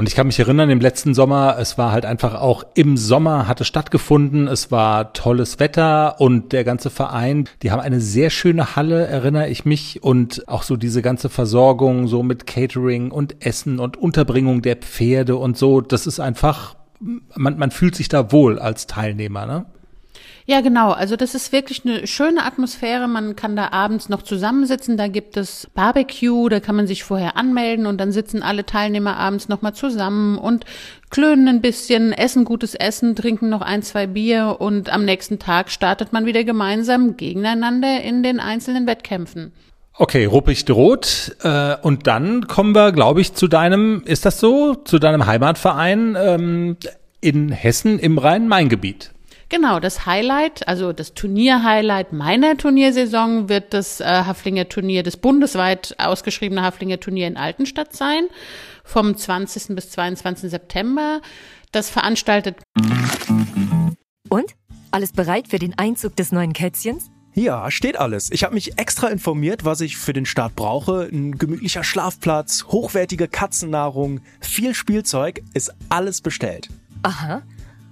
Und 0.00 0.08
ich 0.08 0.14
kann 0.14 0.28
mich 0.28 0.38
erinnern, 0.38 0.70
im 0.70 0.80
letzten 0.80 1.12
Sommer, 1.12 1.56
es 1.58 1.76
war 1.76 1.92
halt 1.92 2.06
einfach 2.06 2.34
auch 2.34 2.64
im 2.72 2.96
Sommer 2.96 3.46
hat 3.46 3.60
es 3.60 3.66
stattgefunden, 3.66 4.48
es 4.48 4.70
war 4.70 5.12
tolles 5.12 5.60
Wetter 5.60 6.18
und 6.22 6.54
der 6.54 6.64
ganze 6.64 6.88
Verein, 6.88 7.50
die 7.62 7.70
haben 7.70 7.80
eine 7.80 8.00
sehr 8.00 8.30
schöne 8.30 8.76
Halle, 8.76 9.06
erinnere 9.06 9.50
ich 9.50 9.66
mich, 9.66 10.02
und 10.02 10.48
auch 10.48 10.62
so 10.62 10.78
diese 10.78 11.02
ganze 11.02 11.28
Versorgung, 11.28 12.08
so 12.08 12.22
mit 12.22 12.46
Catering 12.46 13.10
und 13.10 13.44
Essen 13.44 13.78
und 13.78 13.98
Unterbringung 13.98 14.62
der 14.62 14.76
Pferde 14.76 15.36
und 15.36 15.58
so, 15.58 15.82
das 15.82 16.06
ist 16.06 16.18
einfach, 16.18 16.76
man, 17.36 17.58
man 17.58 17.70
fühlt 17.70 17.94
sich 17.94 18.08
da 18.08 18.32
wohl 18.32 18.58
als 18.58 18.86
Teilnehmer, 18.86 19.44
ne? 19.44 19.66
Ja, 20.50 20.62
genau. 20.62 20.90
Also 20.90 21.14
das 21.14 21.36
ist 21.36 21.52
wirklich 21.52 21.82
eine 21.84 22.08
schöne 22.08 22.44
Atmosphäre. 22.44 23.06
Man 23.06 23.36
kann 23.36 23.54
da 23.54 23.68
abends 23.70 24.08
noch 24.08 24.22
zusammensitzen. 24.22 24.96
Da 24.96 25.06
gibt 25.06 25.36
es 25.36 25.68
Barbecue, 25.76 26.48
da 26.48 26.58
kann 26.58 26.74
man 26.74 26.88
sich 26.88 27.04
vorher 27.04 27.36
anmelden 27.36 27.86
und 27.86 27.98
dann 27.98 28.10
sitzen 28.10 28.42
alle 28.42 28.66
Teilnehmer 28.66 29.16
abends 29.16 29.48
nochmal 29.48 29.74
zusammen 29.74 30.38
und 30.38 30.64
klönen 31.08 31.46
ein 31.46 31.60
bisschen, 31.60 32.12
essen 32.12 32.44
gutes 32.44 32.74
Essen, 32.74 33.14
trinken 33.14 33.48
noch 33.48 33.60
ein, 33.60 33.84
zwei 33.84 34.08
Bier 34.08 34.56
und 34.58 34.92
am 34.92 35.04
nächsten 35.04 35.38
Tag 35.38 35.70
startet 35.70 36.12
man 36.12 36.26
wieder 36.26 36.42
gemeinsam 36.42 37.16
gegeneinander 37.16 38.02
in 38.02 38.24
den 38.24 38.40
einzelnen 38.40 38.88
Wettkämpfen. 38.88 39.52
Okay, 39.94 40.24
ruppig 40.24 40.64
droht. 40.64 41.36
Äh, 41.44 41.76
und 41.82 42.08
dann 42.08 42.48
kommen 42.48 42.74
wir, 42.74 42.90
glaube 42.90 43.20
ich, 43.20 43.34
zu 43.34 43.46
deinem, 43.46 44.02
ist 44.04 44.26
das 44.26 44.40
so, 44.40 44.74
zu 44.74 44.98
deinem 44.98 45.26
Heimatverein 45.26 46.16
ähm, 46.20 46.76
in 47.20 47.52
Hessen 47.52 48.00
im 48.00 48.18
Rhein-Main-Gebiet. 48.18 49.12
Genau, 49.50 49.80
das 49.80 50.06
Highlight, 50.06 50.68
also 50.68 50.92
das 50.92 51.12
Turnier-Highlight 51.14 52.12
meiner 52.12 52.56
Turniersaison 52.56 53.48
wird 53.48 53.74
das 53.74 54.00
äh, 54.00 54.04
Haflinger 54.04 54.68
Turnier, 54.68 55.02
das 55.02 55.16
bundesweit 55.16 55.96
ausgeschriebene 55.98 56.62
Haflinger 56.62 57.00
Turnier 57.00 57.26
in 57.26 57.36
Altenstadt 57.36 57.92
sein, 57.92 58.28
vom 58.84 59.16
20. 59.16 59.74
bis 59.74 59.90
22. 59.90 60.52
September. 60.52 61.20
Das 61.72 61.90
veranstaltet. 61.90 62.58
Und? 64.28 64.54
Alles 64.92 65.12
bereit 65.12 65.48
für 65.48 65.58
den 65.58 65.76
Einzug 65.76 66.14
des 66.14 66.30
neuen 66.30 66.52
Kätzchens? 66.52 67.10
Ja, 67.34 67.72
steht 67.72 67.98
alles. 67.98 68.30
Ich 68.30 68.44
habe 68.44 68.54
mich 68.54 68.78
extra 68.78 69.08
informiert, 69.08 69.64
was 69.64 69.80
ich 69.80 69.96
für 69.96 70.12
den 70.12 70.26
Start 70.26 70.54
brauche. 70.54 71.08
Ein 71.10 71.38
gemütlicher 71.38 71.82
Schlafplatz, 71.82 72.66
hochwertige 72.68 73.26
Katzennahrung, 73.26 74.20
viel 74.40 74.74
Spielzeug, 74.74 75.42
ist 75.54 75.74
alles 75.88 76.20
bestellt. 76.20 76.68
Aha. 77.02 77.42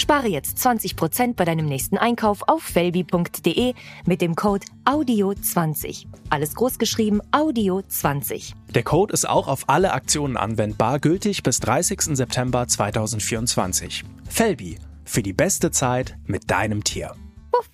Spare 0.00 0.28
jetzt 0.28 0.58
20% 0.58 1.34
bei 1.34 1.44
deinem 1.44 1.66
nächsten 1.66 1.98
Einkauf 1.98 2.48
auf 2.48 2.62
felbi.de 2.62 3.74
mit 4.06 4.22
dem 4.22 4.34
Code 4.34 4.66
AUDIO20. 4.86 6.06
Alles 6.30 6.54
großgeschrieben 6.54 7.20
AUDIO20. 7.32 8.54
Der 8.74 8.82
Code 8.82 9.12
ist 9.12 9.28
auch 9.28 9.46
auf 9.46 9.68
alle 9.68 9.92
Aktionen 9.92 10.36
anwendbar, 10.36 11.00
gültig 11.00 11.42
bis 11.42 11.60
30. 11.60 12.16
September 12.16 12.66
2024. 12.66 14.04
Felbi, 14.28 14.78
für 15.04 15.22
die 15.22 15.34
beste 15.34 15.70
Zeit 15.70 16.16
mit 16.24 16.50
deinem 16.50 16.82
Tier. 16.82 17.14
Puff. 17.52 17.68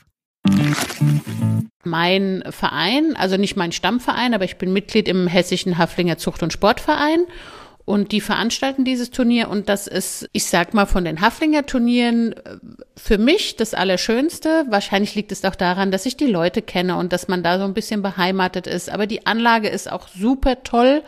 Mein 1.84 2.42
Verein, 2.50 3.14
also 3.16 3.36
nicht 3.36 3.56
mein 3.56 3.70
Stammverein, 3.70 4.34
aber 4.34 4.44
ich 4.44 4.56
bin 4.56 4.72
Mitglied 4.72 5.06
im 5.06 5.28
Hessischen 5.28 5.78
Haflinger 5.78 6.18
Zucht- 6.18 6.42
und 6.42 6.52
Sportverein. 6.52 7.26
Und 7.86 8.10
die 8.10 8.20
veranstalten 8.20 8.84
dieses 8.84 9.12
Turnier 9.12 9.48
und 9.48 9.68
das 9.68 9.86
ist, 9.86 10.28
ich 10.32 10.46
sag 10.46 10.74
mal, 10.74 10.86
von 10.86 11.04
den 11.04 11.20
Haflinger 11.20 11.66
Turnieren 11.66 12.32
äh, 12.32 12.58
für 12.96 13.16
mich 13.16 13.54
das 13.54 13.74
Allerschönste. 13.74 14.66
Wahrscheinlich 14.68 15.14
liegt 15.14 15.30
es 15.30 15.44
auch 15.44 15.54
daran, 15.54 15.92
dass 15.92 16.04
ich 16.04 16.16
die 16.16 16.26
Leute 16.26 16.62
kenne 16.62 16.96
und 16.96 17.12
dass 17.12 17.28
man 17.28 17.44
da 17.44 17.58
so 17.58 17.64
ein 17.64 17.74
bisschen 17.74 18.02
beheimatet 18.02 18.66
ist. 18.66 18.90
Aber 18.90 19.06
die 19.06 19.24
Anlage 19.24 19.68
ist 19.68 19.90
auch 19.90 20.08
super 20.08 20.64
toll. 20.64 21.04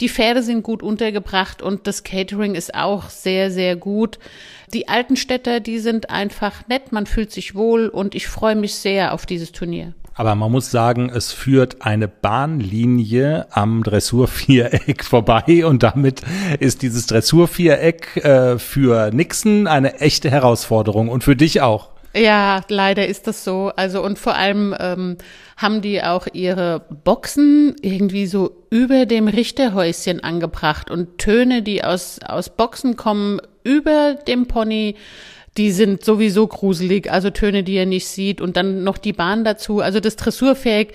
Die 0.00 0.08
Pferde 0.08 0.42
sind 0.42 0.64
gut 0.64 0.82
untergebracht 0.82 1.62
und 1.62 1.86
das 1.86 2.02
Catering 2.02 2.56
ist 2.56 2.74
auch 2.74 3.10
sehr, 3.10 3.52
sehr 3.52 3.76
gut. 3.76 4.18
Die 4.74 4.88
alten 4.88 5.14
Städter, 5.14 5.60
die 5.60 5.78
sind 5.78 6.10
einfach 6.10 6.66
nett, 6.66 6.90
man 6.90 7.06
fühlt 7.06 7.30
sich 7.30 7.54
wohl 7.54 7.88
und 7.88 8.16
ich 8.16 8.26
freue 8.26 8.56
mich 8.56 8.74
sehr 8.74 9.14
auf 9.14 9.24
dieses 9.24 9.52
Turnier. 9.52 9.94
Aber 10.18 10.34
man 10.34 10.50
muss 10.50 10.72
sagen, 10.72 11.12
es 11.14 11.32
führt 11.32 11.82
eine 11.82 12.08
Bahnlinie 12.08 13.46
am 13.52 13.84
Dressurviereck 13.84 15.04
vorbei 15.04 15.64
und 15.64 15.84
damit 15.84 16.22
ist 16.58 16.82
dieses 16.82 17.06
Dressurviereck 17.06 18.16
äh, 18.16 18.58
für 18.58 19.12
Nixon 19.12 19.68
eine 19.68 20.00
echte 20.00 20.28
Herausforderung 20.28 21.08
und 21.08 21.22
für 21.22 21.36
dich 21.36 21.60
auch. 21.60 21.90
Ja, 22.16 22.62
leider 22.68 23.06
ist 23.06 23.28
das 23.28 23.44
so. 23.44 23.70
Also 23.76 24.02
und 24.02 24.18
vor 24.18 24.34
allem 24.34 24.74
ähm, 24.80 25.18
haben 25.56 25.82
die 25.82 26.02
auch 26.02 26.26
ihre 26.32 26.80
Boxen 27.04 27.76
irgendwie 27.80 28.26
so 28.26 28.50
über 28.70 29.06
dem 29.06 29.28
Richterhäuschen 29.28 30.24
angebracht 30.24 30.90
und 30.90 31.18
Töne, 31.18 31.62
die 31.62 31.84
aus 31.84 32.18
aus 32.26 32.48
Boxen 32.48 32.96
kommen, 32.96 33.40
über 33.62 34.16
dem 34.26 34.46
Pony 34.46 34.96
die 35.58 35.72
sind 35.72 36.04
sowieso 36.04 36.46
gruselig, 36.46 37.10
also 37.10 37.30
Töne, 37.30 37.64
die 37.64 37.74
er 37.74 37.86
nicht 37.86 38.06
sieht 38.06 38.40
und 38.40 38.56
dann 38.56 38.84
noch 38.84 38.96
die 38.96 39.12
Bahn 39.12 39.44
dazu. 39.44 39.80
Also 39.80 40.00
das 40.00 40.16
Dressurfähig 40.16 40.94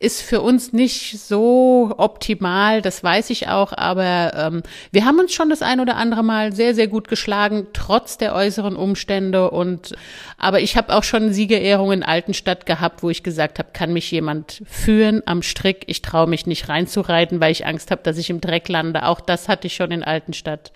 ist 0.00 0.22
für 0.22 0.40
uns 0.40 0.72
nicht 0.72 1.20
so 1.20 1.94
optimal, 1.98 2.80
das 2.80 3.04
weiß 3.04 3.28
ich 3.28 3.48
auch, 3.48 3.74
aber 3.74 4.32
ähm, 4.34 4.62
wir 4.92 5.04
haben 5.04 5.18
uns 5.18 5.34
schon 5.34 5.50
das 5.50 5.60
ein 5.60 5.78
oder 5.78 5.96
andere 5.96 6.24
Mal 6.24 6.54
sehr, 6.54 6.74
sehr 6.74 6.88
gut 6.88 7.06
geschlagen, 7.06 7.66
trotz 7.74 8.16
der 8.16 8.34
äußeren 8.34 8.76
Umstände. 8.76 9.50
Und 9.50 9.94
aber 10.38 10.60
ich 10.60 10.78
habe 10.78 10.94
auch 10.94 11.04
schon 11.04 11.34
Siegerehrungen 11.34 12.00
in 12.00 12.02
Altenstadt 12.02 12.64
gehabt, 12.64 13.02
wo 13.02 13.10
ich 13.10 13.22
gesagt 13.22 13.58
habe, 13.58 13.68
kann 13.74 13.92
mich 13.92 14.10
jemand 14.10 14.62
führen 14.66 15.22
am 15.26 15.42
Strick? 15.42 15.84
Ich 15.86 16.00
traue 16.00 16.26
mich 16.26 16.46
nicht 16.46 16.70
reinzureiten, 16.70 17.38
weil 17.40 17.52
ich 17.52 17.66
Angst 17.66 17.90
habe, 17.90 18.02
dass 18.02 18.16
ich 18.16 18.30
im 18.30 18.40
Dreck 18.40 18.70
lande. 18.70 19.04
Auch 19.04 19.20
das 19.20 19.50
hatte 19.50 19.66
ich 19.66 19.74
schon 19.74 19.90
in 19.90 20.02
Altenstadt. 20.02 20.72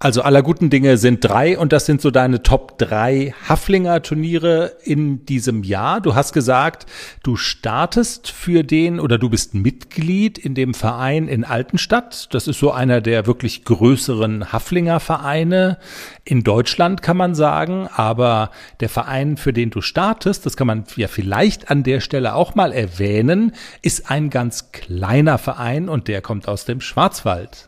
Also 0.00 0.22
aller 0.22 0.44
guten 0.44 0.70
Dinge 0.70 0.96
sind 0.96 1.24
drei 1.24 1.58
und 1.58 1.72
das 1.72 1.84
sind 1.84 2.00
so 2.00 2.12
deine 2.12 2.44
Top 2.44 2.78
drei 2.78 3.34
Haflinger 3.48 4.00
Turniere 4.00 4.76
in 4.84 5.26
diesem 5.26 5.64
Jahr. 5.64 6.00
Du 6.00 6.14
hast 6.14 6.32
gesagt, 6.32 6.86
du 7.24 7.34
startest 7.34 8.30
für 8.30 8.62
den 8.62 9.00
oder 9.00 9.18
du 9.18 9.28
bist 9.28 9.54
Mitglied 9.54 10.38
in 10.38 10.54
dem 10.54 10.72
Verein 10.72 11.26
in 11.26 11.42
Altenstadt. 11.42 12.32
Das 12.32 12.46
ist 12.46 12.60
so 12.60 12.70
einer 12.70 13.00
der 13.00 13.26
wirklich 13.26 13.64
größeren 13.64 14.52
Haflinger 14.52 15.00
Vereine 15.00 15.78
in 16.22 16.44
Deutschland, 16.44 17.02
kann 17.02 17.16
man 17.16 17.34
sagen. 17.34 17.88
Aber 17.92 18.52
der 18.78 18.90
Verein, 18.90 19.36
für 19.36 19.52
den 19.52 19.70
du 19.70 19.80
startest, 19.80 20.46
das 20.46 20.56
kann 20.56 20.68
man 20.68 20.84
ja 20.94 21.08
vielleicht 21.08 21.72
an 21.72 21.82
der 21.82 21.98
Stelle 21.98 22.36
auch 22.36 22.54
mal 22.54 22.72
erwähnen, 22.72 23.50
ist 23.82 24.08
ein 24.12 24.30
ganz 24.30 24.70
kleiner 24.70 25.38
Verein 25.38 25.88
und 25.88 26.06
der 26.06 26.22
kommt 26.22 26.46
aus 26.46 26.64
dem 26.66 26.80
Schwarzwald. 26.80 27.67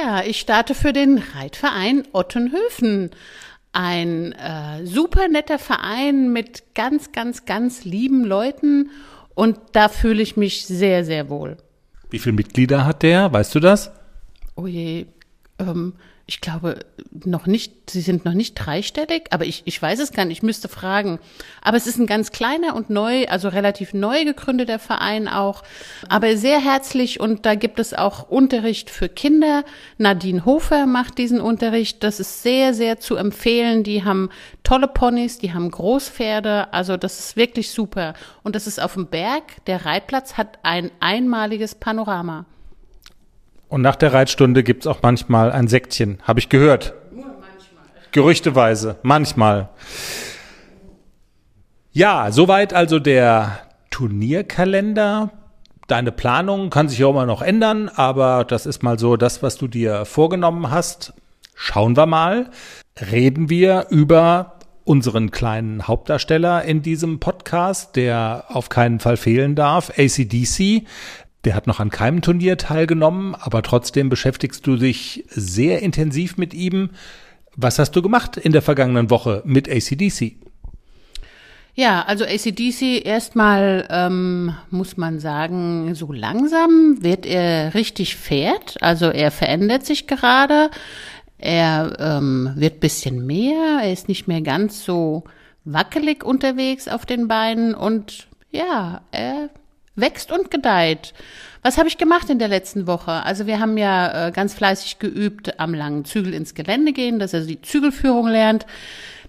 Ja, 0.00 0.22
ich 0.22 0.38
starte 0.38 0.76
für 0.76 0.92
den 0.92 1.18
Reitverein 1.34 2.04
Ottenhöfen. 2.12 3.10
Ein 3.72 4.32
äh, 4.32 4.86
super 4.86 5.26
netter 5.26 5.58
Verein 5.58 6.32
mit 6.32 6.74
ganz, 6.76 7.10
ganz, 7.10 7.46
ganz 7.46 7.84
lieben 7.84 8.24
Leuten 8.24 8.90
und 9.34 9.58
da 9.72 9.88
fühle 9.88 10.22
ich 10.22 10.36
mich 10.36 10.66
sehr, 10.66 11.04
sehr 11.04 11.28
wohl. 11.28 11.56
Wie 12.10 12.20
viele 12.20 12.34
Mitglieder 12.34 12.86
hat 12.86 13.02
der? 13.02 13.32
Weißt 13.32 13.52
du 13.56 13.60
das? 13.60 13.90
Oh 14.54 14.66
je, 14.66 15.06
ähm, 15.58 15.94
ich 16.28 16.42
glaube 16.42 16.80
noch 17.24 17.46
nicht, 17.46 17.90
sie 17.90 18.02
sind 18.02 18.26
noch 18.26 18.34
nicht 18.34 18.52
dreistellig, 18.54 19.28
aber 19.30 19.46
ich, 19.46 19.62
ich 19.64 19.80
weiß 19.80 19.98
es 19.98 20.12
gar 20.12 20.26
nicht, 20.26 20.36
ich 20.36 20.42
müsste 20.42 20.68
fragen. 20.68 21.20
Aber 21.62 21.78
es 21.78 21.86
ist 21.86 21.98
ein 21.98 22.06
ganz 22.06 22.32
kleiner 22.32 22.76
und 22.76 22.90
neu, 22.90 23.26
also 23.28 23.48
relativ 23.48 23.94
neu 23.94 24.26
gegründeter 24.26 24.78
Verein 24.78 25.26
auch, 25.26 25.62
aber 26.06 26.36
sehr 26.36 26.60
herzlich 26.60 27.18
und 27.18 27.46
da 27.46 27.54
gibt 27.54 27.78
es 27.78 27.94
auch 27.94 28.28
Unterricht 28.28 28.90
für 28.90 29.08
Kinder. 29.08 29.64
Nadine 29.96 30.44
Hofer 30.44 30.84
macht 30.84 31.16
diesen 31.16 31.40
Unterricht, 31.40 32.04
das 32.04 32.20
ist 32.20 32.42
sehr, 32.42 32.74
sehr 32.74 33.00
zu 33.00 33.16
empfehlen. 33.16 33.82
Die 33.82 34.04
haben 34.04 34.28
tolle 34.64 34.86
Ponys, 34.86 35.38
die 35.38 35.54
haben 35.54 35.70
Großpferde, 35.70 36.74
also 36.74 36.98
das 36.98 37.20
ist 37.20 37.36
wirklich 37.36 37.70
super. 37.70 38.12
Und 38.42 38.54
das 38.54 38.66
ist 38.66 38.82
auf 38.82 38.92
dem 38.92 39.06
Berg, 39.06 39.64
der 39.64 39.86
Reitplatz 39.86 40.34
hat 40.34 40.58
ein 40.62 40.90
einmaliges 41.00 41.74
Panorama. 41.74 42.44
Und 43.68 43.82
nach 43.82 43.96
der 43.96 44.12
Reitstunde 44.12 44.62
gibt's 44.62 44.86
auch 44.86 45.00
manchmal 45.02 45.52
ein 45.52 45.68
Sektchen, 45.68 46.18
habe 46.22 46.40
ich 46.40 46.48
gehört. 46.48 46.94
Nur 47.12 47.26
manchmal. 47.26 47.84
Gerüchteweise, 48.12 48.96
manchmal. 49.02 49.68
Ja, 51.92 52.30
soweit 52.32 52.72
also 52.72 52.98
der 52.98 53.58
Turnierkalender. 53.90 55.32
Deine 55.86 56.12
Planung 56.12 56.70
kann 56.70 56.88
sich 56.88 56.98
ja 56.98 57.08
immer 57.08 57.26
noch 57.26 57.42
ändern, 57.42 57.90
aber 57.94 58.44
das 58.44 58.66
ist 58.66 58.82
mal 58.82 58.98
so 58.98 59.16
das, 59.16 59.42
was 59.42 59.56
du 59.56 59.68
dir 59.68 60.04
vorgenommen 60.04 60.70
hast. 60.70 61.14
Schauen 61.54 61.96
wir 61.96 62.06
mal. 62.06 62.50
Reden 63.10 63.50
wir 63.50 63.86
über 63.90 64.58
unseren 64.84 65.30
kleinen 65.30 65.86
Hauptdarsteller 65.86 66.62
in 66.64 66.82
diesem 66.82 67.20
Podcast, 67.20 67.96
der 67.96 68.44
auf 68.48 68.68
keinen 68.68 69.00
Fall 69.00 69.16
fehlen 69.16 69.54
darf, 69.54 69.90
ACDC. 69.98 70.86
Der 71.44 71.54
hat 71.54 71.66
noch 71.66 71.80
an 71.80 71.90
keinem 71.90 72.20
Turnier 72.20 72.56
teilgenommen, 72.56 73.34
aber 73.34 73.62
trotzdem 73.62 74.08
beschäftigst 74.08 74.66
du 74.66 74.76
dich 74.76 75.24
sehr 75.28 75.82
intensiv 75.82 76.36
mit 76.36 76.52
ihm. 76.52 76.90
Was 77.56 77.78
hast 77.78 77.92
du 77.92 78.02
gemacht 78.02 78.36
in 78.36 78.52
der 78.52 78.62
vergangenen 78.62 79.10
Woche 79.10 79.42
mit 79.44 79.68
ACDC? 79.68 80.36
Ja, 81.74 82.02
also 82.02 82.24
ACDC 82.24 83.06
erstmal 83.06 83.86
ähm, 83.88 84.52
muss 84.70 84.96
man 84.96 85.20
sagen, 85.20 85.94
so 85.94 86.10
langsam 86.10 86.98
wird 87.02 87.24
er 87.24 87.72
richtig 87.74 88.16
fährt. 88.16 88.76
Also 88.80 89.06
er 89.06 89.30
verändert 89.30 89.86
sich 89.86 90.08
gerade. 90.08 90.70
Er 91.38 91.96
ähm, 92.00 92.50
wird 92.56 92.80
bisschen 92.80 93.24
mehr. 93.24 93.80
Er 93.80 93.92
ist 93.92 94.08
nicht 94.08 94.26
mehr 94.26 94.40
ganz 94.40 94.84
so 94.84 95.22
wackelig 95.64 96.24
unterwegs 96.24 96.88
auf 96.88 97.06
den 97.06 97.28
Beinen 97.28 97.74
und 97.76 98.26
ja, 98.50 99.02
er 99.12 99.50
wächst 100.00 100.32
und 100.32 100.50
gedeiht. 100.50 101.14
Was 101.62 101.76
habe 101.76 101.88
ich 101.88 101.98
gemacht 101.98 102.30
in 102.30 102.38
der 102.38 102.48
letzten 102.48 102.86
Woche? 102.86 103.10
Also 103.10 103.46
wir 103.46 103.58
haben 103.60 103.76
ja 103.76 104.28
äh, 104.28 104.30
ganz 104.30 104.54
fleißig 104.54 104.98
geübt 104.98 105.58
am 105.58 105.74
langen 105.74 106.04
Zügel 106.04 106.32
ins 106.32 106.54
Gelände 106.54 106.92
gehen, 106.92 107.18
dass 107.18 107.34
er 107.34 107.40
die 107.40 107.60
Zügelführung 107.60 108.28
lernt. 108.28 108.64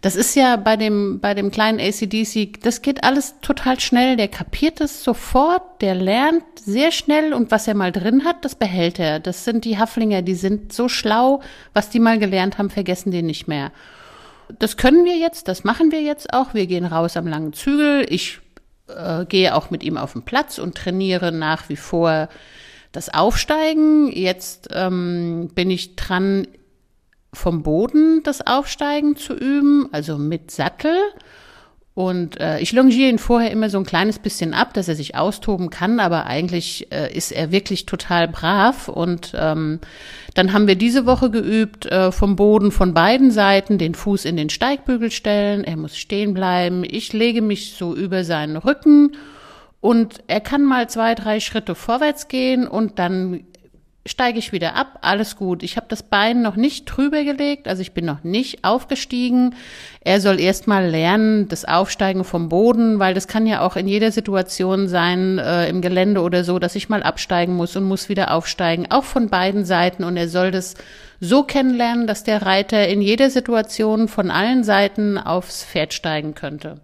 Das 0.02 0.16
ist 0.16 0.36
ja 0.36 0.56
bei 0.56 0.78
dem, 0.78 1.20
bei 1.20 1.34
dem 1.34 1.52
kleinen 1.52 1.80
ACDC, 1.80 2.62
das 2.62 2.82
geht 2.82 3.04
alles 3.04 3.36
total 3.42 3.80
schnell. 3.80 4.16
Der 4.16 4.30
kapiert 4.30 4.80
es 4.80 5.04
sofort, 5.04 5.82
der 5.82 5.96
lernt 5.96 6.44
sehr 6.56 6.92
schnell 6.92 7.34
und 7.34 7.52
was 7.52 7.68
er 7.68 7.74
mal 7.74 7.92
drin 7.92 8.24
hat, 8.24 8.46
das 8.46 8.56
behält 8.56 9.00
er. 9.00 9.20
Das 9.20 9.44
sind 9.44 9.66
die 9.66 9.78
Haflinger, 9.78 10.22
die 10.22 10.36
sind 10.36 10.72
so 10.72 10.88
schlau, 10.88 11.42
was 11.74 11.90
die 11.90 12.00
mal 12.00 12.20
gelernt 12.20 12.58
haben, 12.58 12.70
vergessen 12.70 13.12
die 13.12 13.24
nicht 13.24 13.48
mehr. 13.48 13.72
Das 14.58 14.78
können 14.78 15.04
wir 15.04 15.18
jetzt, 15.18 15.48
das 15.48 15.64
machen 15.64 15.92
wir 15.92 16.02
jetzt 16.02 16.34
auch. 16.34 16.54
Wir 16.54 16.66
gehen 16.66 16.86
raus 16.86 17.18
am 17.18 17.28
langen 17.28 17.54
Zügel. 17.54 18.06
Ich 18.10 18.40
äh, 18.90 19.26
gehe 19.26 19.56
auch 19.56 19.70
mit 19.70 19.84
ihm 19.84 19.98
auf 19.98 20.14
den 20.14 20.24
Platz 20.24 20.58
und 20.58 20.76
trainiere 20.76 21.32
nach 21.32 21.70
wie 21.70 21.76
vor 21.76 22.30
das 22.92 23.14
Aufsteigen. 23.14 24.12
Jetzt 24.12 24.70
ähm, 24.72 25.50
bin 25.54 25.70
ich 25.70 25.96
dran, 25.96 26.48
vom 27.34 27.62
Boden 27.62 28.22
das 28.24 28.46
Aufsteigen 28.46 29.16
zu 29.16 29.34
üben, 29.34 29.88
also 29.92 30.18
mit 30.18 30.52
Sattel. 30.52 30.96
Und 32.00 32.40
äh, 32.40 32.62
ich 32.62 32.72
longiere 32.72 33.10
ihn 33.10 33.18
vorher 33.18 33.52
immer 33.52 33.70
so 33.70 33.78
ein 33.78 33.86
kleines 33.86 34.20
bisschen 34.20 34.54
ab, 34.54 34.74
dass 34.74 34.88
er 34.88 34.96
sich 34.96 35.16
austoben 35.18 35.70
kann, 35.70 36.00
aber 36.00 36.28
eigentlich 36.28 36.90
äh, 36.94 37.14
ist 37.14 37.34
er 37.34 37.52
wirklich 37.52 37.88
total 37.88 38.30
brav. 38.30 38.88
Und 38.88 39.34
ähm, 39.38 39.82
dann 40.34 40.54
haben 40.54 40.66
wir 40.66 40.76
diese 40.76 41.06
Woche 41.06 41.30
geübt, 41.30 41.88
äh, 41.88 42.14
vom 42.14 42.38
Boden 42.38 42.72
von 42.72 42.94
beiden 42.94 43.32
Seiten 43.32 43.78
den 43.78 43.96
Fuß 43.96 44.24
in 44.24 44.38
den 44.38 44.50
Steigbügel 44.50 45.12
stellen. 45.12 45.66
Er 45.66 45.76
muss 45.76 45.98
stehen 45.98 46.34
bleiben. 46.34 46.86
Ich 46.90 47.12
lege 47.12 47.42
mich 47.42 47.74
so 47.74 47.94
über 47.94 48.24
seinen 48.24 48.56
Rücken 48.56 49.18
und 49.82 50.24
er 50.28 50.40
kann 50.40 50.64
mal 50.64 50.88
zwei, 50.88 51.16
drei 51.16 51.42
Schritte 51.42 51.76
vorwärts 51.76 52.30
gehen 52.30 52.66
und 52.66 52.98
dann 52.98 53.42
steige 54.06 54.40
ich 54.40 54.52
wieder 54.52 54.76
ab, 54.76 55.00
alles 55.02 55.36
gut. 55.36 55.62
Ich 55.62 55.76
habe 55.76 55.88
das 55.90 56.04
Bein 56.04 56.42
noch 56.42 56.56
nicht 56.56 56.86
drüber 56.86 57.24
gelegt, 57.24 57.68
also 57.68 57.82
ich 57.82 57.94
bin 57.94 58.06
noch 58.06 58.24
nicht 58.24 58.64
aufgestiegen. 58.64 59.56
Er 60.02 60.22
soll 60.22 60.40
erst 60.40 60.68
mal 60.68 60.88
lernen, 60.88 61.48
das 61.48 61.66
Aufsteigen 61.66 62.24
vom 62.24 62.50
Boden, 62.50 63.00
weil 63.00 63.14
das 63.14 63.28
kann 63.28 63.46
ja 63.46 63.62
auch 63.62 63.76
in 63.76 63.88
jeder 63.88 64.12
Situation 64.12 64.88
sein, 64.88 65.38
äh, 65.38 65.70
im 65.70 65.82
Gelände 65.82 66.22
oder 66.22 66.44
so, 66.44 66.60
dass 66.60 66.76
ich 66.76 66.90
mal 66.90 67.04
absteigen 67.04 67.56
muss 67.56 67.76
und 67.76 67.84
muss 67.84 68.10
wieder 68.10 68.34
aufsteigen, 68.34 68.90
auch 68.90 69.04
von 69.04 69.30
beiden 69.30 69.66
Seiten. 69.66 70.04
Und 70.04 70.18
er 70.18 70.30
soll 70.30 70.52
das 70.52 70.76
so 71.20 71.44
kennenlernen, 71.44 72.08
dass 72.08 72.24
der 72.24 72.44
Reiter 72.44 72.88
in 72.88 73.02
jeder 73.02 73.30
Situation 73.30 74.08
von 74.08 74.32
allen 74.32 74.64
Seiten 74.64 75.18
aufs 75.18 75.64
Pferd 75.64 75.94
steigen 75.94 76.34
könnte. 76.34 76.80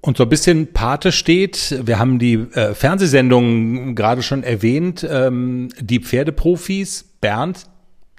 Und 0.00 0.16
so 0.16 0.22
ein 0.22 0.28
bisschen 0.28 0.72
Pate 0.72 1.10
steht, 1.10 1.80
wir 1.84 1.98
haben 1.98 2.18
die 2.18 2.34
äh, 2.34 2.74
Fernsehsendungen 2.74 3.96
gerade 3.96 4.22
schon 4.22 4.44
erwähnt, 4.44 5.06
ähm, 5.08 5.70
die 5.80 5.98
Pferdeprofis, 5.98 7.04
Bernd, 7.20 7.66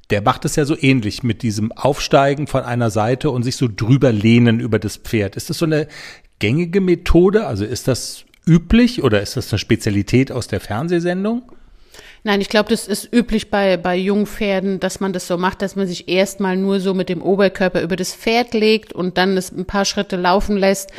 der 0.10 0.22
macht 0.22 0.44
es 0.44 0.56
ja 0.56 0.65
so 0.65 0.76
ähnlich 0.78 1.24
mit 1.24 1.42
diesem 1.42 1.72
Aufsteigen 1.72 2.48
von 2.48 2.63
einer 2.63 2.89
Seite 2.89 3.30
und 3.30 3.44
sich 3.44 3.56
so 3.56 3.70
drüber 3.74 4.12
lehnen 4.12 4.60
über 4.60 4.80
das 4.80 4.98
Pferd. 4.98 5.36
Ist 5.36 5.50
das 5.50 5.60
so 5.60 5.65
eine 5.65 5.88
gängige 6.39 6.82
Methode? 6.82 7.46
Also 7.46 7.63
ist 7.63 7.88
das 7.88 8.26
üblich 8.46 9.04
oder 9.04 9.22
ist 9.22 9.38
das 9.38 9.52
eine 9.54 9.60
Spezialität 9.60 10.32
aus 10.32 10.48
der 10.48 10.60
Fernsehsendung? 10.60 11.44
Nein, 12.24 12.42
ich 12.42 12.50
glaube, 12.50 12.70
das 12.70 12.88
ist 12.88 13.13
üblich 13.13 13.50
bei, 13.50 13.78
bei 13.78 13.96
Jungpferden, 13.96 14.82
dass 14.82 15.00
man 15.00 15.13
das 15.13 15.28
so 15.28 15.38
macht, 15.38 15.62
dass 15.62 15.78
man 15.78 15.88
sich 15.88 16.10
erstmal 16.10 16.58
nur 16.58 16.82
so 16.82 16.94
mit 16.94 17.08
dem 17.08 17.22
Oberkörper 17.22 17.82
über 17.82 17.96
das 17.96 18.13
Pferd 18.13 18.54
legt 18.54 18.92
und 18.92 19.18
dann 19.18 19.38
es 19.38 19.52
ein 19.52 19.65
paar 19.65 19.86
Schritte 19.86 20.18
laufen 20.18 20.58
lässt, 20.58 20.92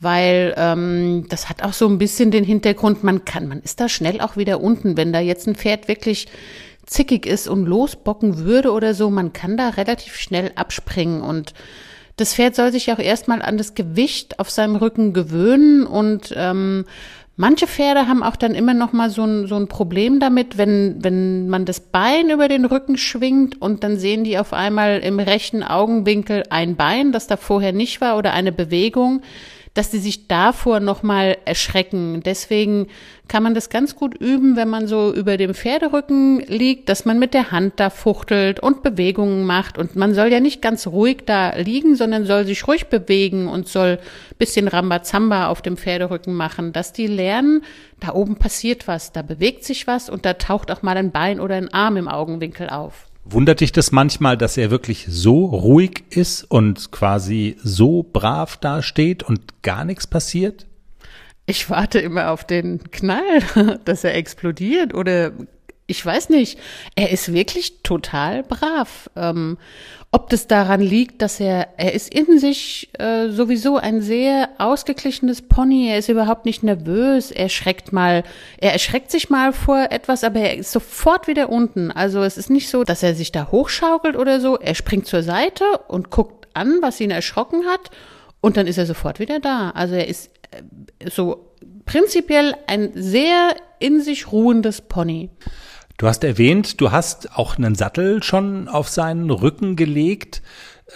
weil 0.00 0.54
ähm, 0.56 1.26
das 1.28 1.48
hat 1.48 1.62
auch 1.62 1.72
so 1.72 1.88
ein 1.88 1.98
bisschen 1.98 2.30
den 2.30 2.44
Hintergrund, 2.44 3.02
man 3.02 3.24
kann, 3.24 3.48
man 3.48 3.60
ist 3.60 3.80
da 3.80 3.88
schnell 3.88 4.20
auch 4.20 4.36
wieder 4.36 4.60
unten, 4.60 4.96
wenn 4.96 5.12
da 5.12 5.20
jetzt 5.20 5.46
ein 5.48 5.56
Pferd 5.56 5.88
wirklich 5.88 6.28
zickig 6.86 7.26
ist 7.26 7.48
und 7.48 7.66
losbocken 7.66 8.38
würde 8.38 8.72
oder 8.72 8.94
so, 8.94 9.10
man 9.10 9.32
kann 9.32 9.56
da 9.56 9.70
relativ 9.70 10.16
schnell 10.16 10.52
abspringen 10.54 11.22
und 11.22 11.52
das 12.16 12.34
Pferd 12.34 12.56
soll 12.56 12.72
sich 12.72 12.92
auch 12.92 12.98
erstmal 12.98 13.42
an 13.42 13.58
das 13.58 13.74
Gewicht 13.74 14.40
auf 14.40 14.50
seinem 14.50 14.76
Rücken 14.76 15.12
gewöhnen 15.12 15.86
und 15.86 16.32
ähm, 16.36 16.84
Manche 17.40 17.68
Pferde 17.68 18.08
haben 18.08 18.24
auch 18.24 18.34
dann 18.34 18.56
immer 18.56 18.74
noch 18.74 18.92
mal 18.92 19.10
so 19.10 19.22
ein, 19.22 19.46
so 19.46 19.54
ein 19.54 19.68
Problem 19.68 20.18
damit, 20.18 20.58
wenn, 20.58 20.96
wenn 21.04 21.48
man 21.48 21.66
das 21.66 21.78
Bein 21.78 22.30
über 22.30 22.48
den 22.48 22.64
Rücken 22.64 22.98
schwingt 22.98 23.62
und 23.62 23.84
dann 23.84 23.96
sehen 23.96 24.24
die 24.24 24.38
auf 24.38 24.52
einmal 24.52 24.98
im 24.98 25.20
rechten 25.20 25.62
Augenwinkel 25.62 26.42
ein 26.50 26.74
Bein, 26.74 27.12
das 27.12 27.28
da 27.28 27.36
vorher 27.36 27.72
nicht 27.72 28.00
war 28.00 28.18
oder 28.18 28.32
eine 28.32 28.50
Bewegung 28.50 29.22
dass 29.78 29.90
die 29.90 30.00
sich 30.00 30.26
davor 30.26 30.80
nochmal 30.80 31.38
erschrecken. 31.44 32.20
Deswegen 32.24 32.88
kann 33.28 33.44
man 33.44 33.54
das 33.54 33.70
ganz 33.70 33.94
gut 33.94 34.16
üben, 34.16 34.56
wenn 34.56 34.68
man 34.68 34.88
so 34.88 35.14
über 35.14 35.36
dem 35.36 35.54
Pferderücken 35.54 36.40
liegt, 36.40 36.88
dass 36.88 37.04
man 37.04 37.20
mit 37.20 37.32
der 37.32 37.52
Hand 37.52 37.74
da 37.76 37.88
fuchtelt 37.88 38.58
und 38.58 38.82
Bewegungen 38.82 39.44
macht. 39.44 39.78
Und 39.78 39.94
man 39.94 40.14
soll 40.14 40.32
ja 40.32 40.40
nicht 40.40 40.62
ganz 40.62 40.88
ruhig 40.88 41.18
da 41.26 41.54
liegen, 41.54 41.94
sondern 41.94 42.26
soll 42.26 42.44
sich 42.44 42.66
ruhig 42.66 42.88
bewegen 42.88 43.46
und 43.46 43.68
soll 43.68 44.00
bisschen 44.36 44.66
Rambazamba 44.66 45.46
auf 45.46 45.62
dem 45.62 45.76
Pferderücken 45.76 46.34
machen, 46.34 46.72
dass 46.72 46.92
die 46.92 47.06
lernen, 47.06 47.62
da 48.00 48.14
oben 48.14 48.34
passiert 48.34 48.88
was, 48.88 49.12
da 49.12 49.22
bewegt 49.22 49.62
sich 49.62 49.86
was 49.86 50.10
und 50.10 50.24
da 50.24 50.34
taucht 50.34 50.72
auch 50.72 50.82
mal 50.82 50.96
ein 50.96 51.12
Bein 51.12 51.38
oder 51.38 51.54
ein 51.54 51.72
Arm 51.72 51.96
im 51.96 52.08
Augenwinkel 52.08 52.68
auf. 52.68 53.07
Wundert 53.30 53.60
dich 53.60 53.72
das 53.72 53.92
manchmal, 53.92 54.38
dass 54.38 54.56
er 54.56 54.70
wirklich 54.70 55.04
so 55.06 55.44
ruhig 55.44 56.04
ist 56.08 56.44
und 56.44 56.90
quasi 56.92 57.56
so 57.62 58.02
brav 58.02 58.56
dasteht 58.56 59.22
und 59.22 59.62
gar 59.62 59.84
nichts 59.84 60.06
passiert? 60.06 60.66
Ich 61.44 61.68
warte 61.68 61.98
immer 61.98 62.30
auf 62.30 62.46
den 62.46 62.90
Knall, 62.90 63.80
dass 63.84 64.04
er 64.04 64.14
explodiert 64.14 64.94
oder 64.94 65.32
ich 65.86 66.04
weiß 66.04 66.30
nicht. 66.30 66.58
Er 66.94 67.10
ist 67.10 67.32
wirklich 67.32 67.82
total 67.82 68.44
brav. 68.44 69.10
Ähm, 69.14 69.58
ob 70.10 70.30
das 70.30 70.46
daran 70.46 70.80
liegt, 70.80 71.20
dass 71.20 71.38
er, 71.38 71.68
er 71.76 71.92
ist 71.92 72.12
in 72.12 72.38
sich 72.38 72.88
äh, 72.98 73.28
sowieso 73.28 73.76
ein 73.76 74.00
sehr 74.00 74.48
ausgeglichenes 74.56 75.42
Pony. 75.42 75.88
Er 75.88 75.98
ist 75.98 76.08
überhaupt 76.08 76.46
nicht 76.46 76.62
nervös. 76.62 77.30
Er 77.30 77.50
schreckt 77.50 77.92
mal, 77.92 78.24
er 78.56 78.72
erschreckt 78.72 79.10
sich 79.10 79.28
mal 79.28 79.52
vor 79.52 79.88
etwas, 79.90 80.24
aber 80.24 80.40
er 80.40 80.56
ist 80.56 80.72
sofort 80.72 81.28
wieder 81.28 81.50
unten. 81.50 81.90
Also 81.90 82.22
es 82.22 82.38
ist 82.38 82.48
nicht 82.48 82.70
so, 82.70 82.84
dass 82.84 83.02
er 83.02 83.14
sich 83.14 83.32
da 83.32 83.50
hochschaukelt 83.50 84.16
oder 84.16 84.40
so. 84.40 84.56
Er 84.58 84.74
springt 84.74 85.06
zur 85.06 85.22
Seite 85.22 85.64
und 85.88 86.10
guckt 86.10 86.48
an, 86.54 86.78
was 86.80 87.00
ihn 87.00 87.10
erschrocken 87.10 87.66
hat. 87.66 87.90
Und 88.40 88.56
dann 88.56 88.66
ist 88.66 88.78
er 88.78 88.86
sofort 88.86 89.20
wieder 89.20 89.40
da. 89.40 89.70
Also 89.70 89.94
er 89.94 90.08
ist 90.08 90.30
äh, 90.52 91.10
so 91.10 91.52
prinzipiell 91.84 92.54
ein 92.66 92.92
sehr 92.94 93.56
in 93.78 94.00
sich 94.00 94.32
ruhendes 94.32 94.80
Pony. 94.80 95.28
Du 95.98 96.06
hast 96.06 96.22
erwähnt, 96.22 96.80
du 96.80 96.92
hast 96.92 97.36
auch 97.36 97.58
einen 97.58 97.74
Sattel 97.74 98.22
schon 98.22 98.68
auf 98.68 98.88
seinen 98.88 99.30
Rücken 99.30 99.74
gelegt. 99.74 100.42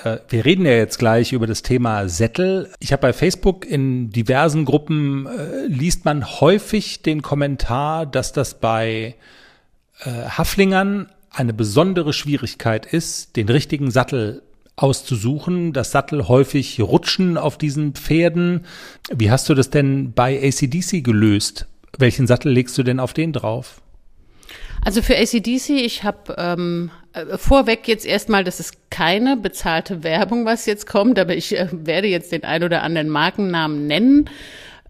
Äh, 0.05 0.19
wir 0.29 0.45
reden 0.45 0.65
ja 0.65 0.75
jetzt 0.75 1.01
gleich 1.01 1.33
über 1.33 1.49
das 1.49 1.62
Thema 1.62 2.09
Sättel. 2.09 2.71
Ich 2.79 2.93
habe 2.93 3.03
bei 3.03 3.12
Facebook 3.12 3.67
in 3.67 4.11
diversen 4.11 4.65
Gruppen 4.65 5.27
äh, 5.27 5.67
liest 5.67 6.05
man 6.05 6.25
häufig 6.25 7.03
den 7.03 7.21
Kommentar, 7.21 8.07
dass 8.07 8.33
das 8.33 8.61
bei 8.61 9.17
äh, 10.05 10.11
Haflingern 10.29 11.09
eine 11.31 11.53
besondere 11.53 12.12
Schwierigkeit 12.12 12.87
ist, 12.87 13.35
den 13.35 13.49
richtigen 13.49 13.91
Sattel 13.91 14.43
auszusuchen, 14.77 15.73
dass 15.73 15.91
Sattel 15.91 16.29
häufig 16.29 16.81
rutschen 16.81 17.38
auf 17.38 17.59
diesen 17.59 17.95
Pferden. 17.95 18.67
Wie 19.12 19.33
hast 19.33 19.49
du 19.49 19.55
das 19.55 19.69
denn 19.69 20.12
bei 20.12 20.41
ACDC 20.41 21.03
gelöst? 21.03 21.67
Welchen 21.99 22.29
Sattel 22.29 22.53
legst 22.53 22.79
du 22.79 22.85
denn 22.85 23.01
auf 23.01 23.15
den 23.15 23.33
drauf? 23.33 23.83
Also 24.85 25.01
für 25.01 25.16
ACDC, 25.16 25.71
ich 25.71 26.03
habe 26.03 26.35
ähm, 26.38 26.90
äh, 27.12 27.38
vorweg 27.38 27.87
jetzt 27.87 28.05
erstmal, 28.05 28.42
das 28.42 28.59
ist 28.59 28.90
keine 28.90 29.37
bezahlte 29.37 30.03
Werbung, 30.03 30.45
was 30.45 30.66
jetzt 30.66 30.87
kommt, 30.87 31.18
aber 31.18 31.37
ich 31.37 31.57
äh, 31.57 31.68
werde 31.71 32.09
jetzt 32.09 32.33
den 32.33 32.45
ein 32.45 32.64
oder 32.64 32.83
anderen 32.83 33.09
Markennamen 33.09 33.87
nennen. 33.87 34.29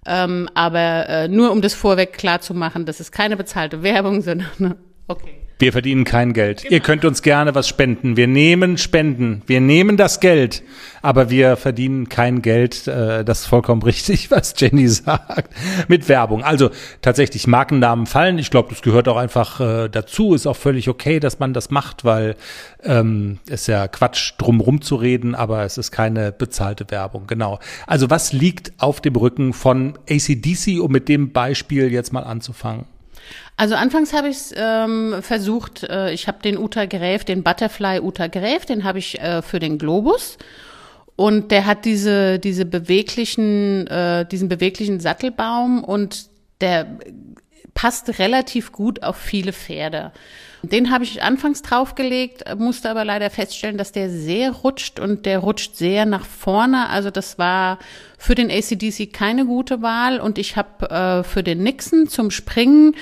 Ähm, 0.06 0.48
aber 0.54 1.08
äh, 1.08 1.28
nur 1.28 1.52
um 1.52 1.60
das 1.60 1.74
vorweg 1.74 2.14
klar 2.14 2.40
zu 2.40 2.54
machen, 2.54 2.86
das 2.86 3.00
ist 3.00 3.12
keine 3.12 3.36
bezahlte 3.36 3.82
Werbung, 3.82 4.22
sondern 4.22 4.76
okay. 5.08 5.41
Wir 5.62 5.70
verdienen 5.70 6.02
kein 6.02 6.32
Geld. 6.32 6.62
Genau. 6.62 6.72
Ihr 6.72 6.80
könnt 6.80 7.04
uns 7.04 7.22
gerne 7.22 7.54
was 7.54 7.68
spenden. 7.68 8.16
Wir 8.16 8.26
nehmen 8.26 8.78
Spenden. 8.78 9.42
Wir 9.46 9.60
nehmen 9.60 9.96
das 9.96 10.18
Geld. 10.18 10.64
Aber 11.02 11.30
wir 11.30 11.56
verdienen 11.56 12.08
kein 12.08 12.42
Geld. 12.42 12.88
Äh, 12.88 13.24
das 13.24 13.42
ist 13.42 13.46
vollkommen 13.46 13.80
richtig, 13.82 14.28
was 14.32 14.54
Jenny 14.58 14.88
sagt. 14.88 15.54
Mit 15.86 16.08
Werbung. 16.08 16.42
Also 16.42 16.70
tatsächlich 17.00 17.46
Markennamen 17.46 18.06
fallen. 18.06 18.38
Ich 18.38 18.50
glaube, 18.50 18.70
das 18.70 18.82
gehört 18.82 19.06
auch 19.06 19.16
einfach 19.16 19.60
äh, 19.60 19.88
dazu. 19.88 20.34
Ist 20.34 20.48
auch 20.48 20.56
völlig 20.56 20.88
okay, 20.88 21.20
dass 21.20 21.38
man 21.38 21.54
das 21.54 21.70
macht, 21.70 22.04
weil 22.04 22.34
ähm, 22.82 23.38
ist 23.48 23.68
ja 23.68 23.86
Quatsch, 23.86 24.32
drum 24.38 24.82
zu 24.82 24.96
reden, 24.96 25.36
aber 25.36 25.62
es 25.62 25.78
ist 25.78 25.92
keine 25.92 26.32
bezahlte 26.32 26.90
Werbung. 26.90 27.28
Genau. 27.28 27.60
Also 27.86 28.10
was 28.10 28.32
liegt 28.32 28.72
auf 28.78 29.00
dem 29.00 29.14
Rücken 29.14 29.52
von 29.52 29.96
ACDC, 30.10 30.80
um 30.80 30.90
mit 30.90 31.08
dem 31.08 31.30
Beispiel 31.30 31.92
jetzt 31.92 32.12
mal 32.12 32.24
anzufangen? 32.24 32.86
Also 33.56 33.74
anfangs 33.74 34.12
habe 34.12 34.28
ich 34.28 34.36
es 34.36 34.54
ähm, 34.56 35.16
versucht, 35.20 35.84
äh, 35.84 36.12
ich 36.12 36.26
habe 36.26 36.42
den 36.42 36.58
Uta 36.58 36.86
Gräf, 36.86 37.24
den 37.24 37.42
Butterfly 37.42 38.00
Uta 38.00 38.26
Gräf, 38.26 38.66
den 38.66 38.84
habe 38.84 38.98
ich 38.98 39.20
äh, 39.20 39.42
für 39.42 39.58
den 39.58 39.78
Globus. 39.78 40.38
Und 41.16 41.50
der 41.50 41.66
hat 41.66 41.84
diese, 41.84 42.38
diese 42.38 42.64
beweglichen, 42.64 43.86
äh, 43.86 44.26
diesen 44.26 44.48
beweglichen 44.48 44.98
Sattelbaum 44.98 45.84
und 45.84 46.26
der 46.60 46.86
passt 47.74 48.18
relativ 48.18 48.72
gut 48.72 49.02
auf 49.02 49.16
viele 49.16 49.52
Pferde. 49.52 50.12
Den 50.62 50.92
habe 50.92 51.02
ich 51.02 51.22
anfangs 51.22 51.62
draufgelegt, 51.62 52.44
musste 52.56 52.88
aber 52.88 53.04
leider 53.04 53.30
feststellen, 53.30 53.78
dass 53.78 53.90
der 53.90 54.08
sehr 54.08 54.52
rutscht 54.52 55.00
und 55.00 55.26
der 55.26 55.40
rutscht 55.40 55.74
sehr 55.74 56.06
nach 56.06 56.24
vorne. 56.24 56.88
Also 56.88 57.10
das 57.10 57.36
war 57.36 57.78
für 58.16 58.36
den 58.36 58.48
ACDC 58.48 59.12
keine 59.12 59.44
gute 59.44 59.82
Wahl 59.82 60.20
und 60.20 60.38
ich 60.38 60.56
habe 60.56 60.88
äh, 60.88 61.24
für 61.24 61.42
den 61.42 61.64
Nixon 61.64 62.06
zum 62.06 62.30
Springen 62.30 62.94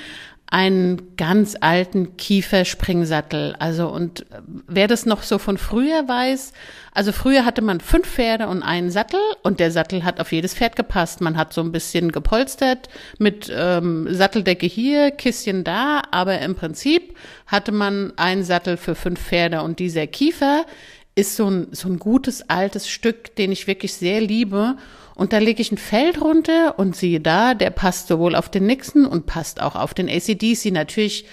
einen 0.50 1.16
ganz 1.16 1.56
alten 1.60 2.16
Kieferspringsattel. 2.16 3.54
Also 3.60 3.88
und 3.88 4.26
wer 4.66 4.88
das 4.88 5.06
noch 5.06 5.22
so 5.22 5.38
von 5.38 5.58
früher 5.58 6.08
weiß, 6.08 6.52
also 6.92 7.12
früher 7.12 7.44
hatte 7.44 7.62
man 7.62 7.78
fünf 7.78 8.08
Pferde 8.08 8.48
und 8.48 8.64
einen 8.64 8.90
Sattel 8.90 9.20
und 9.44 9.60
der 9.60 9.70
Sattel 9.70 10.04
hat 10.04 10.18
auf 10.20 10.32
jedes 10.32 10.54
Pferd 10.54 10.74
gepasst. 10.74 11.20
Man 11.20 11.36
hat 11.36 11.52
so 11.52 11.60
ein 11.60 11.70
bisschen 11.70 12.10
gepolstert 12.10 12.88
mit 13.18 13.50
ähm, 13.54 14.12
Satteldecke 14.12 14.66
hier, 14.66 15.12
Kistchen 15.12 15.62
da, 15.62 16.02
aber 16.10 16.40
im 16.40 16.56
Prinzip 16.56 17.16
hatte 17.46 17.70
man 17.70 18.12
einen 18.16 18.42
Sattel 18.42 18.76
für 18.76 18.96
fünf 18.96 19.20
Pferde 19.20 19.62
und 19.62 19.78
dieser 19.78 20.08
Kiefer 20.08 20.66
ist 21.14 21.36
so 21.36 21.48
ein, 21.48 21.68
so 21.72 21.88
ein 21.88 21.98
gutes 21.98 22.48
altes 22.48 22.88
Stück, 22.88 23.36
den 23.36 23.52
ich 23.52 23.66
wirklich 23.66 23.94
sehr 23.94 24.20
liebe 24.20 24.76
und 25.20 25.35
da 25.35 25.38
lege 25.38 25.61
ich 25.61 25.70
ein 25.70 25.76
Feld 25.76 26.18
runter 26.22 26.78
und 26.78 26.96
siehe 26.96 27.20
da, 27.20 27.52
der 27.52 27.68
passt 27.68 28.09
sowohl 28.09 28.35
auf 28.35 28.48
den 28.48 28.64
Nixon 28.64 29.04
und 29.04 29.26
passt 29.26 29.61
auch 29.61 29.76
auf 29.76 29.92
den 29.92 30.09
ACDC. 30.09 30.72
Natürlich 30.72 31.26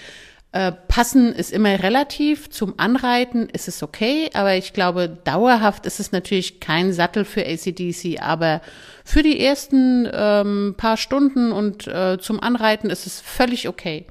äh, 0.52 0.72
passen 0.88 1.32
ist 1.32 1.50
immer 1.50 1.82
relativ. 1.82 2.50
Zum 2.50 2.74
Anreiten 2.76 3.48
ist 3.48 3.66
es 3.66 3.82
okay, 3.82 4.28
aber 4.34 4.56
ich 4.56 4.74
glaube, 4.74 5.08
dauerhaft 5.24 5.86
ist 5.86 6.00
es 6.00 6.12
natürlich 6.12 6.60
kein 6.60 6.92
Sattel 6.92 7.24
für 7.24 7.46
ACDC, 7.46 8.20
aber 8.20 8.60
für 9.06 9.22
die 9.22 9.40
ersten 9.40 10.06
ähm, 10.12 10.74
paar 10.76 10.98
Stunden 10.98 11.50
und 11.50 11.86
äh, 11.86 12.18
zum 12.20 12.40
Anreiten 12.40 12.90
ist 12.90 13.06
es 13.06 13.22
völlig 13.22 13.68
okay. 13.68 14.04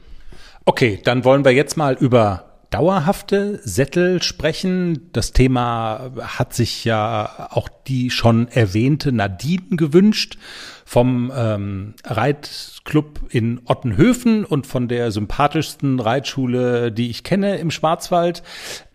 Okay, 0.66 1.00
dann 1.04 1.24
wollen 1.24 1.46
wir 1.46 1.52
jetzt 1.52 1.78
mal 1.78 1.96
über 2.00 2.47
dauerhafte 2.70 3.60
Sättel 3.64 4.22
sprechen. 4.22 5.10
Das 5.14 5.32
Thema 5.32 6.12
hat 6.20 6.54
sich 6.54 6.86
ja 6.86 7.50
auch 7.52 7.70
die 7.88 8.10
schon 8.10 8.48
erwähnte 8.50 9.12
Nadine 9.12 9.78
gewünscht 9.78 10.38
vom 10.86 11.32
ähm, 11.36 11.96
Reitclub 12.06 13.20
in 13.30 13.60
Ottenhöfen 13.66 14.46
und 14.46 14.68
von 14.68 14.88
der 14.88 15.12
sympathischsten 15.12 16.00
Reitschule, 16.00 16.94
die 16.94 17.10
ich 17.10 17.24
kenne 17.24 17.58
im 17.58 17.72
Schwarzwald. 17.72 18.42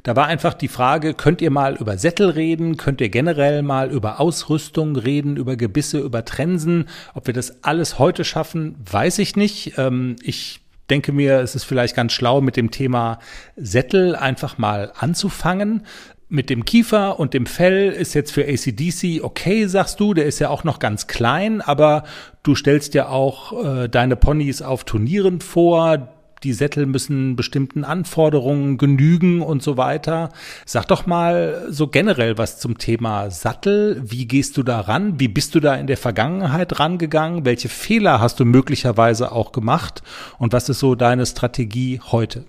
Da 0.02 0.16
war 0.16 0.26
einfach 0.26 0.54
die 0.54 0.68
Frage, 0.68 1.14
könnt 1.14 1.42
ihr 1.42 1.50
mal 1.50 1.76
über 1.76 1.98
Sättel 1.98 2.30
reden? 2.30 2.76
Könnt 2.76 3.00
ihr 3.00 3.08
generell 3.08 3.62
mal 3.62 3.90
über 3.90 4.20
Ausrüstung 4.20 4.96
reden, 4.96 5.36
über 5.36 5.56
Gebisse, 5.56 5.98
über 5.98 6.24
Trensen? 6.24 6.88
Ob 7.14 7.26
wir 7.26 7.34
das 7.34 7.62
alles 7.62 7.98
heute 7.98 8.24
schaffen, 8.24 8.74
weiß 8.90 9.18
ich 9.18 9.36
nicht. 9.36 9.74
Ähm, 9.76 10.16
ich 10.22 10.61
denke 10.92 11.12
mir, 11.12 11.40
es 11.40 11.54
ist 11.54 11.64
vielleicht 11.64 11.96
ganz 11.96 12.12
schlau, 12.12 12.42
mit 12.42 12.58
dem 12.58 12.70
Thema 12.70 13.18
Sättel 13.56 14.14
einfach 14.14 14.58
mal 14.58 14.92
anzufangen. 14.98 15.86
Mit 16.28 16.50
dem 16.50 16.66
Kiefer 16.66 17.18
und 17.18 17.32
dem 17.32 17.46
Fell 17.46 17.90
ist 17.90 18.12
jetzt 18.12 18.30
für 18.30 18.44
ACDC 18.44 19.22
okay, 19.22 19.66
sagst 19.66 20.00
du, 20.00 20.12
der 20.12 20.26
ist 20.26 20.38
ja 20.38 20.50
auch 20.50 20.64
noch 20.64 20.80
ganz 20.80 21.06
klein, 21.06 21.62
aber 21.62 22.04
du 22.42 22.54
stellst 22.54 22.92
ja 22.92 23.08
auch 23.08 23.64
äh, 23.64 23.88
deine 23.88 24.16
Ponys 24.16 24.60
auf 24.60 24.84
Turnieren 24.84 25.40
vor 25.40 26.08
die 26.44 26.52
Sättel 26.52 26.86
müssen 26.86 27.36
bestimmten 27.36 27.84
Anforderungen 27.84 28.78
genügen 28.78 29.42
und 29.42 29.62
so 29.62 29.76
weiter. 29.76 30.30
Sag 30.66 30.86
doch 30.88 31.06
mal 31.06 31.66
so 31.68 31.86
generell 31.88 32.38
was 32.38 32.58
zum 32.58 32.78
Thema 32.78 33.30
Sattel. 33.30 34.02
Wie 34.04 34.26
gehst 34.26 34.56
du 34.56 34.62
da 34.62 34.80
ran? 34.80 35.20
Wie 35.20 35.28
bist 35.28 35.54
du 35.54 35.60
da 35.60 35.74
in 35.74 35.86
der 35.86 35.96
Vergangenheit 35.96 36.78
rangegangen? 36.78 37.44
Welche 37.44 37.68
Fehler 37.68 38.20
hast 38.20 38.40
du 38.40 38.44
möglicherweise 38.44 39.32
auch 39.32 39.52
gemacht? 39.52 40.02
Und 40.38 40.52
was 40.52 40.68
ist 40.68 40.80
so 40.80 40.94
deine 40.94 41.26
Strategie 41.26 42.00
heute? 42.00 42.44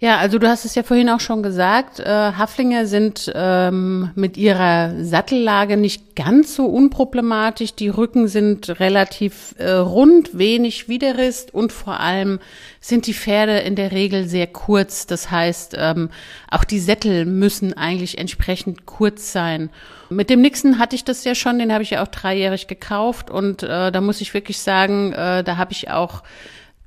Ja, 0.00 0.18
also 0.18 0.38
du 0.38 0.48
hast 0.48 0.64
es 0.64 0.76
ja 0.76 0.84
vorhin 0.84 1.10
auch 1.10 1.18
schon 1.18 1.42
gesagt, 1.42 1.98
äh, 1.98 2.04
Haflinger 2.06 2.86
sind 2.86 3.32
ähm, 3.34 4.12
mit 4.14 4.36
ihrer 4.36 4.92
Sattellage 5.02 5.76
nicht 5.76 6.14
ganz 6.14 6.54
so 6.54 6.66
unproblematisch. 6.66 7.74
Die 7.74 7.88
Rücken 7.88 8.28
sind 8.28 8.78
relativ 8.78 9.56
äh, 9.58 9.72
rund, 9.72 10.38
wenig 10.38 10.88
Widerrist 10.88 11.52
und 11.52 11.72
vor 11.72 11.98
allem 11.98 12.38
sind 12.80 13.08
die 13.08 13.12
Pferde 13.12 13.58
in 13.58 13.74
der 13.74 13.90
Regel 13.90 14.28
sehr 14.28 14.46
kurz. 14.46 15.08
Das 15.08 15.32
heißt, 15.32 15.74
ähm, 15.76 16.10
auch 16.48 16.62
die 16.62 16.78
Sättel 16.78 17.24
müssen 17.24 17.76
eigentlich 17.76 18.18
entsprechend 18.18 18.86
kurz 18.86 19.32
sein. 19.32 19.68
Mit 20.10 20.30
dem 20.30 20.42
Nixon 20.42 20.78
hatte 20.78 20.94
ich 20.94 21.02
das 21.02 21.24
ja 21.24 21.34
schon, 21.34 21.58
den 21.58 21.72
habe 21.72 21.82
ich 21.82 21.90
ja 21.90 22.04
auch 22.04 22.08
dreijährig 22.08 22.68
gekauft 22.68 23.32
und 23.32 23.64
äh, 23.64 23.90
da 23.90 24.00
muss 24.00 24.20
ich 24.20 24.32
wirklich 24.32 24.60
sagen, 24.60 25.12
äh, 25.12 25.42
da 25.42 25.56
habe 25.56 25.72
ich 25.72 25.90
auch 25.90 26.22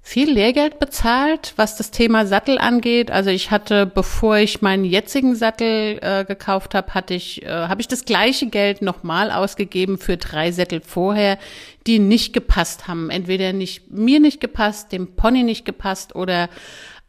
viel 0.03 0.31
Lehrgeld 0.31 0.79
bezahlt, 0.79 1.53
was 1.57 1.77
das 1.77 1.91
Thema 1.91 2.25
Sattel 2.25 2.57
angeht. 2.57 3.11
Also 3.11 3.29
ich 3.29 3.51
hatte, 3.51 3.85
bevor 3.85 4.37
ich 4.37 4.61
meinen 4.61 4.83
jetzigen 4.83 5.35
Sattel 5.35 5.99
äh, 6.01 6.25
gekauft 6.25 6.73
habe, 6.73 6.93
hatte 6.93 7.13
ich, 7.13 7.43
äh, 7.43 7.47
habe 7.47 7.81
ich 7.81 7.87
das 7.87 8.03
gleiche 8.05 8.47
Geld 8.47 8.81
nochmal 8.81 9.31
ausgegeben 9.31 9.99
für 9.99 10.17
drei 10.17 10.51
Sättel 10.51 10.81
vorher, 10.81 11.37
die 11.85 11.99
nicht 11.99 12.33
gepasst 12.33 12.87
haben. 12.87 13.09
Entweder 13.11 13.53
nicht 13.53 13.91
mir 13.91 14.19
nicht 14.19 14.41
gepasst, 14.41 14.91
dem 14.91 15.15
Pony 15.15 15.43
nicht 15.43 15.65
gepasst 15.65 16.15
oder 16.15 16.49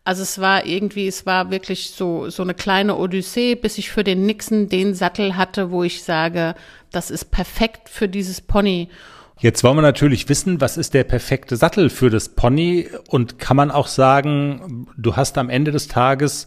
also 0.04 0.22
es 0.22 0.40
war 0.40 0.66
irgendwie, 0.66 1.06
es 1.06 1.26
war 1.26 1.50
wirklich 1.50 1.90
so 1.90 2.28
so 2.28 2.42
eine 2.42 2.54
kleine 2.54 2.96
Odyssee, 2.96 3.54
bis 3.54 3.78
ich 3.78 3.90
für 3.90 4.04
den 4.04 4.26
Nixon 4.26 4.68
den 4.68 4.94
Sattel 4.94 5.36
hatte, 5.36 5.70
wo 5.70 5.82
ich 5.82 6.02
sage, 6.02 6.54
das 6.90 7.10
ist 7.10 7.30
perfekt 7.30 7.88
für 7.88 8.08
dieses 8.08 8.40
Pony. 8.40 8.88
Jetzt 9.42 9.64
wollen 9.64 9.76
wir 9.76 9.82
natürlich 9.82 10.28
wissen, 10.28 10.60
was 10.60 10.76
ist 10.76 10.94
der 10.94 11.02
perfekte 11.02 11.56
Sattel 11.56 11.90
für 11.90 12.10
das 12.10 12.28
Pony 12.28 12.88
und 13.08 13.40
kann 13.40 13.56
man 13.56 13.72
auch 13.72 13.88
sagen, 13.88 14.86
du 14.96 15.16
hast 15.16 15.36
am 15.36 15.50
Ende 15.50 15.72
des 15.72 15.88
Tages 15.88 16.46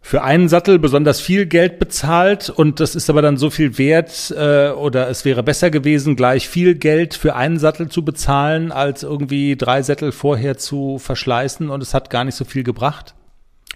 für 0.00 0.24
einen 0.24 0.48
Sattel 0.48 0.80
besonders 0.80 1.20
viel 1.20 1.46
Geld 1.46 1.78
bezahlt 1.78 2.50
und 2.50 2.80
das 2.80 2.96
ist 2.96 3.08
aber 3.08 3.22
dann 3.22 3.36
so 3.36 3.50
viel 3.50 3.78
wert 3.78 4.34
äh, 4.36 4.70
oder 4.70 5.08
es 5.10 5.24
wäre 5.24 5.44
besser 5.44 5.70
gewesen, 5.70 6.16
gleich 6.16 6.48
viel 6.48 6.74
Geld 6.74 7.14
für 7.14 7.36
einen 7.36 7.60
Sattel 7.60 7.88
zu 7.88 8.04
bezahlen, 8.04 8.72
als 8.72 9.04
irgendwie 9.04 9.54
drei 9.54 9.82
Sättel 9.82 10.10
vorher 10.10 10.58
zu 10.58 10.98
verschleißen 10.98 11.70
und 11.70 11.84
es 11.84 11.94
hat 11.94 12.10
gar 12.10 12.24
nicht 12.24 12.34
so 12.34 12.44
viel 12.44 12.64
gebracht? 12.64 13.14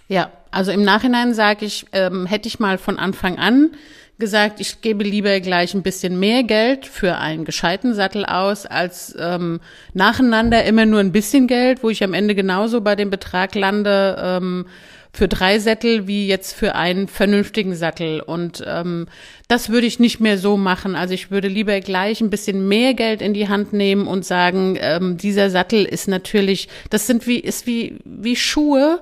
Ja, 0.09 0.31
also 0.51 0.73
im 0.73 0.83
Nachhinein 0.83 1.33
sage 1.33 1.65
ich, 1.65 1.85
ähm, 1.93 2.25
hätte 2.25 2.49
ich 2.49 2.59
mal 2.59 2.77
von 2.77 2.99
Anfang 2.99 3.37
an 3.37 3.71
gesagt, 4.19 4.59
ich 4.59 4.81
gebe 4.81 5.03
lieber 5.03 5.39
gleich 5.39 5.73
ein 5.73 5.83
bisschen 5.83 6.19
mehr 6.19 6.43
Geld 6.43 6.85
für 6.85 7.17
einen 7.17 7.45
gescheiten 7.45 7.93
Sattel 7.93 8.25
aus, 8.25 8.65
als 8.65 9.15
ähm, 9.19 9.59
nacheinander 9.93 10.63
immer 10.65 10.85
nur 10.85 10.99
ein 10.99 11.11
bisschen 11.11 11.47
Geld, 11.47 11.83
wo 11.83 11.89
ich 11.89 12.03
am 12.03 12.13
Ende 12.13 12.33
genauso 12.33 12.81
bei 12.81 12.95
dem 12.95 13.09
Betrag 13.09 13.53
lande 13.53 14.17
ähm, 14.19 14.65
für 15.13 15.27
drei 15.27 15.57
Sättel 15.57 16.07
wie 16.07 16.27
jetzt 16.27 16.53
für 16.53 16.75
einen 16.75 17.07
vernünftigen 17.07 17.75
Sattel. 17.75 18.21
Und 18.21 18.63
ähm, 18.67 19.07
das 19.47 19.69
würde 19.69 19.87
ich 19.87 19.99
nicht 19.99 20.19
mehr 20.19 20.37
so 20.37 20.57
machen. 20.57 20.95
Also 20.95 21.13
ich 21.13 21.31
würde 21.31 21.47
lieber 21.47 21.79
gleich 21.79 22.21
ein 22.21 22.29
bisschen 22.29 22.67
mehr 22.67 22.93
Geld 22.93 23.21
in 23.21 23.33
die 23.33 23.49
Hand 23.49 23.73
nehmen 23.73 24.07
und 24.07 24.25
sagen, 24.25 24.77
ähm, 24.79 25.17
dieser 25.17 25.49
Sattel 25.49 25.85
ist 25.85 26.07
natürlich, 26.07 26.69
das 26.89 27.07
sind 27.07 27.25
wie, 27.25 27.39
ist 27.39 27.65
wie, 27.65 27.97
wie 28.05 28.35
Schuhe 28.35 28.99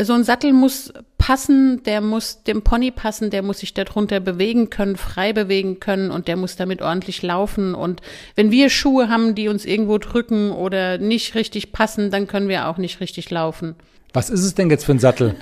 so 0.00 0.14
ein 0.14 0.24
Sattel 0.24 0.52
muss 0.52 0.92
passen, 1.18 1.82
der 1.84 2.00
muss 2.00 2.42
dem 2.44 2.62
Pony 2.62 2.90
passen, 2.90 3.30
der 3.30 3.42
muss 3.42 3.58
sich 3.58 3.74
darunter 3.74 4.20
bewegen 4.20 4.70
können, 4.70 4.96
frei 4.96 5.32
bewegen 5.32 5.80
können 5.80 6.10
und 6.10 6.28
der 6.28 6.36
muss 6.36 6.56
damit 6.56 6.80
ordentlich 6.80 7.22
laufen. 7.22 7.74
Und 7.74 8.00
wenn 8.34 8.50
wir 8.50 8.70
Schuhe 8.70 9.08
haben, 9.08 9.34
die 9.34 9.48
uns 9.48 9.64
irgendwo 9.66 9.98
drücken 9.98 10.50
oder 10.50 10.98
nicht 10.98 11.34
richtig 11.34 11.72
passen, 11.72 12.10
dann 12.10 12.26
können 12.26 12.48
wir 12.48 12.68
auch 12.68 12.78
nicht 12.78 13.00
richtig 13.00 13.30
laufen. 13.30 13.74
Was 14.14 14.30
ist 14.30 14.44
es 14.44 14.54
denn 14.54 14.70
jetzt 14.70 14.84
für 14.84 14.92
ein 14.92 14.98
Sattel? 14.98 15.36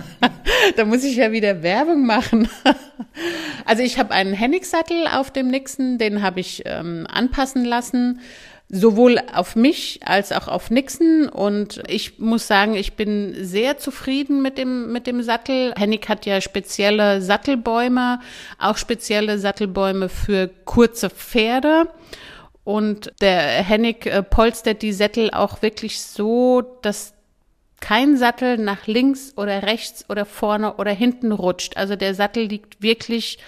da 0.76 0.84
muss 0.84 1.04
ich 1.04 1.16
ja 1.16 1.32
wieder 1.32 1.62
Werbung 1.62 2.06
machen. 2.06 2.48
also 3.64 3.82
ich 3.82 3.98
habe 3.98 4.12
einen 4.12 4.32
Hennig-Sattel 4.32 5.06
auf 5.12 5.30
dem 5.30 5.48
Nixon, 5.48 5.98
den 5.98 6.22
habe 6.22 6.40
ich 6.40 6.62
ähm, 6.66 7.06
anpassen 7.10 7.64
lassen 7.64 8.20
sowohl 8.74 9.20
auf 9.34 9.54
mich 9.54 10.00
als 10.02 10.32
auch 10.32 10.48
auf 10.48 10.70
Nixon. 10.70 11.28
Und 11.28 11.82
ich 11.86 12.18
muss 12.18 12.46
sagen, 12.46 12.74
ich 12.74 12.94
bin 12.94 13.36
sehr 13.44 13.76
zufrieden 13.76 14.40
mit 14.40 14.56
dem, 14.56 14.90
mit 14.90 15.06
dem 15.06 15.22
Sattel. 15.22 15.74
Hennig 15.76 16.08
hat 16.08 16.24
ja 16.24 16.40
spezielle 16.40 17.20
Sattelbäume, 17.20 18.18
auch 18.58 18.78
spezielle 18.78 19.38
Sattelbäume 19.38 20.08
für 20.08 20.48
kurze 20.64 21.10
Pferde. 21.10 21.88
Und 22.64 23.12
der 23.20 23.40
Hennig 23.40 24.06
äh, 24.06 24.22
polstert 24.22 24.80
die 24.82 24.92
Sättel 24.92 25.30
auch 25.30 25.60
wirklich 25.60 26.00
so, 26.00 26.62
dass 26.80 27.12
kein 27.80 28.16
Sattel 28.16 28.56
nach 28.56 28.86
links 28.86 29.34
oder 29.36 29.64
rechts 29.64 30.08
oder 30.08 30.24
vorne 30.24 30.76
oder 30.76 30.92
hinten 30.92 31.32
rutscht. 31.32 31.76
Also 31.76 31.94
der 31.96 32.14
Sattel 32.14 32.44
liegt 32.44 32.80
wirklich 32.80 33.38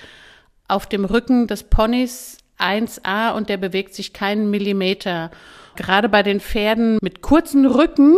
auf 0.69 0.87
dem 0.87 1.05
Rücken 1.07 1.47
des 1.47 1.63
Ponys 1.63 2.39
1a 2.59 3.35
und 3.35 3.49
der 3.49 3.57
bewegt 3.57 3.95
sich 3.95 4.13
keinen 4.13 4.51
Millimeter. 4.51 5.31
Gerade 5.77 6.09
bei 6.09 6.23
den 6.23 6.41
Pferden 6.41 6.99
mit 7.03 7.23
kurzen 7.23 7.67
Rücken 7.67 8.17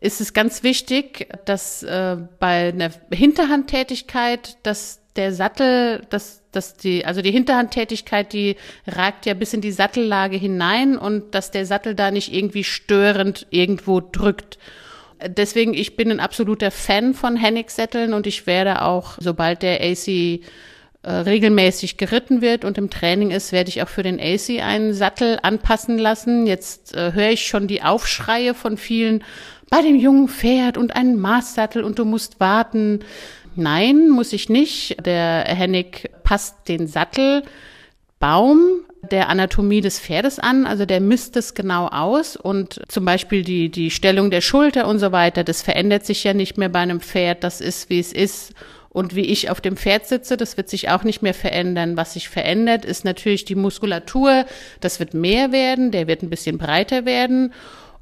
ist 0.00 0.20
es 0.20 0.32
ganz 0.34 0.62
wichtig, 0.62 1.28
dass 1.44 1.82
äh, 1.82 2.16
bei 2.38 2.68
einer 2.68 2.90
Hinterhandtätigkeit, 3.12 4.56
dass 4.64 5.00
der 5.16 5.32
Sattel, 5.32 6.02
dass, 6.10 6.42
dass 6.50 6.76
die, 6.76 7.04
also 7.04 7.22
die 7.22 7.30
Hinterhandtätigkeit, 7.30 8.32
die 8.32 8.56
ragt 8.86 9.26
ja 9.26 9.34
bis 9.34 9.52
in 9.54 9.60
die 9.60 9.72
Sattellage 9.72 10.36
hinein 10.36 10.98
und 10.98 11.34
dass 11.34 11.50
der 11.50 11.66
Sattel 11.66 11.94
da 11.94 12.10
nicht 12.10 12.32
irgendwie 12.32 12.64
störend 12.64 13.46
irgendwo 13.50 14.00
drückt. 14.00 14.58
Deswegen, 15.24 15.72
ich 15.74 15.96
bin 15.96 16.10
ein 16.10 16.20
absoluter 16.20 16.70
Fan 16.70 17.14
von 17.14 17.36
Hennig-Sätteln 17.36 18.12
und 18.12 18.26
ich 18.26 18.46
werde 18.46 18.82
auch, 18.82 19.18
sobald 19.20 19.62
der 19.62 19.80
AC 19.80 20.40
äh, 21.02 21.10
regelmäßig 21.10 21.96
geritten 21.96 22.42
wird 22.42 22.64
und 22.64 22.78
im 22.78 22.88
Training 22.88 23.32
ist, 23.32 23.50
werde 23.50 23.70
ich 23.70 23.82
auch 23.82 23.88
für 23.88 24.04
den 24.04 24.20
AC 24.20 24.62
einen 24.62 24.94
Sattel 24.94 25.38
anpassen 25.42 25.98
lassen. 25.98 26.46
Jetzt 26.46 26.94
äh, 26.94 27.12
höre 27.12 27.30
ich 27.30 27.46
schon 27.46 27.66
die 27.66 27.82
Aufschreie 27.82 28.54
von 28.54 28.76
vielen 28.76 29.24
bei 29.68 29.82
dem 29.82 29.96
jungen 29.96 30.28
Pferd 30.28 30.76
und 30.76 30.94
einen 30.94 31.18
Maßsattel 31.18 31.82
und 31.82 31.98
du 31.98 32.04
musst 32.04 32.38
warten. 32.38 33.00
Nein, 33.56 34.10
muss 34.10 34.32
ich 34.32 34.48
nicht. 34.48 35.04
Der 35.04 35.44
Hennig 35.44 36.10
passt 36.22 36.68
den 36.68 36.86
Sattelbaum 36.86 37.44
der 39.10 39.28
Anatomie 39.28 39.80
des 39.80 39.98
Pferdes 39.98 40.38
an, 40.38 40.64
also 40.66 40.86
der 40.86 41.00
misst 41.00 41.36
es 41.36 41.54
genau 41.54 41.88
aus 41.88 42.36
und 42.36 42.80
zum 42.86 43.04
Beispiel 43.04 43.42
die, 43.42 43.68
die 43.68 43.90
Stellung 43.90 44.30
der 44.30 44.40
Schulter 44.40 44.86
und 44.86 45.00
so 45.00 45.10
weiter, 45.10 45.42
das 45.42 45.60
verändert 45.62 46.06
sich 46.06 46.22
ja 46.22 46.32
nicht 46.32 46.56
mehr 46.56 46.68
bei 46.68 46.78
einem 46.78 47.00
Pferd, 47.00 47.42
das 47.42 47.60
ist, 47.60 47.90
wie 47.90 47.98
es 47.98 48.12
ist 48.12 48.54
und 48.92 49.14
wie 49.14 49.24
ich 49.24 49.48
auf 49.48 49.62
dem 49.62 49.78
Pferd 49.78 50.06
sitze, 50.06 50.36
das 50.36 50.58
wird 50.58 50.68
sich 50.68 50.90
auch 50.90 51.02
nicht 51.02 51.22
mehr 51.22 51.32
verändern. 51.32 51.96
Was 51.96 52.12
sich 52.12 52.28
verändert, 52.28 52.84
ist 52.84 53.06
natürlich 53.06 53.46
die 53.46 53.54
Muskulatur. 53.54 54.44
Das 54.80 55.00
wird 55.00 55.14
mehr 55.14 55.50
werden, 55.50 55.92
der 55.92 56.06
wird 56.06 56.22
ein 56.22 56.28
bisschen 56.28 56.58
breiter 56.58 57.06
werden. 57.06 57.54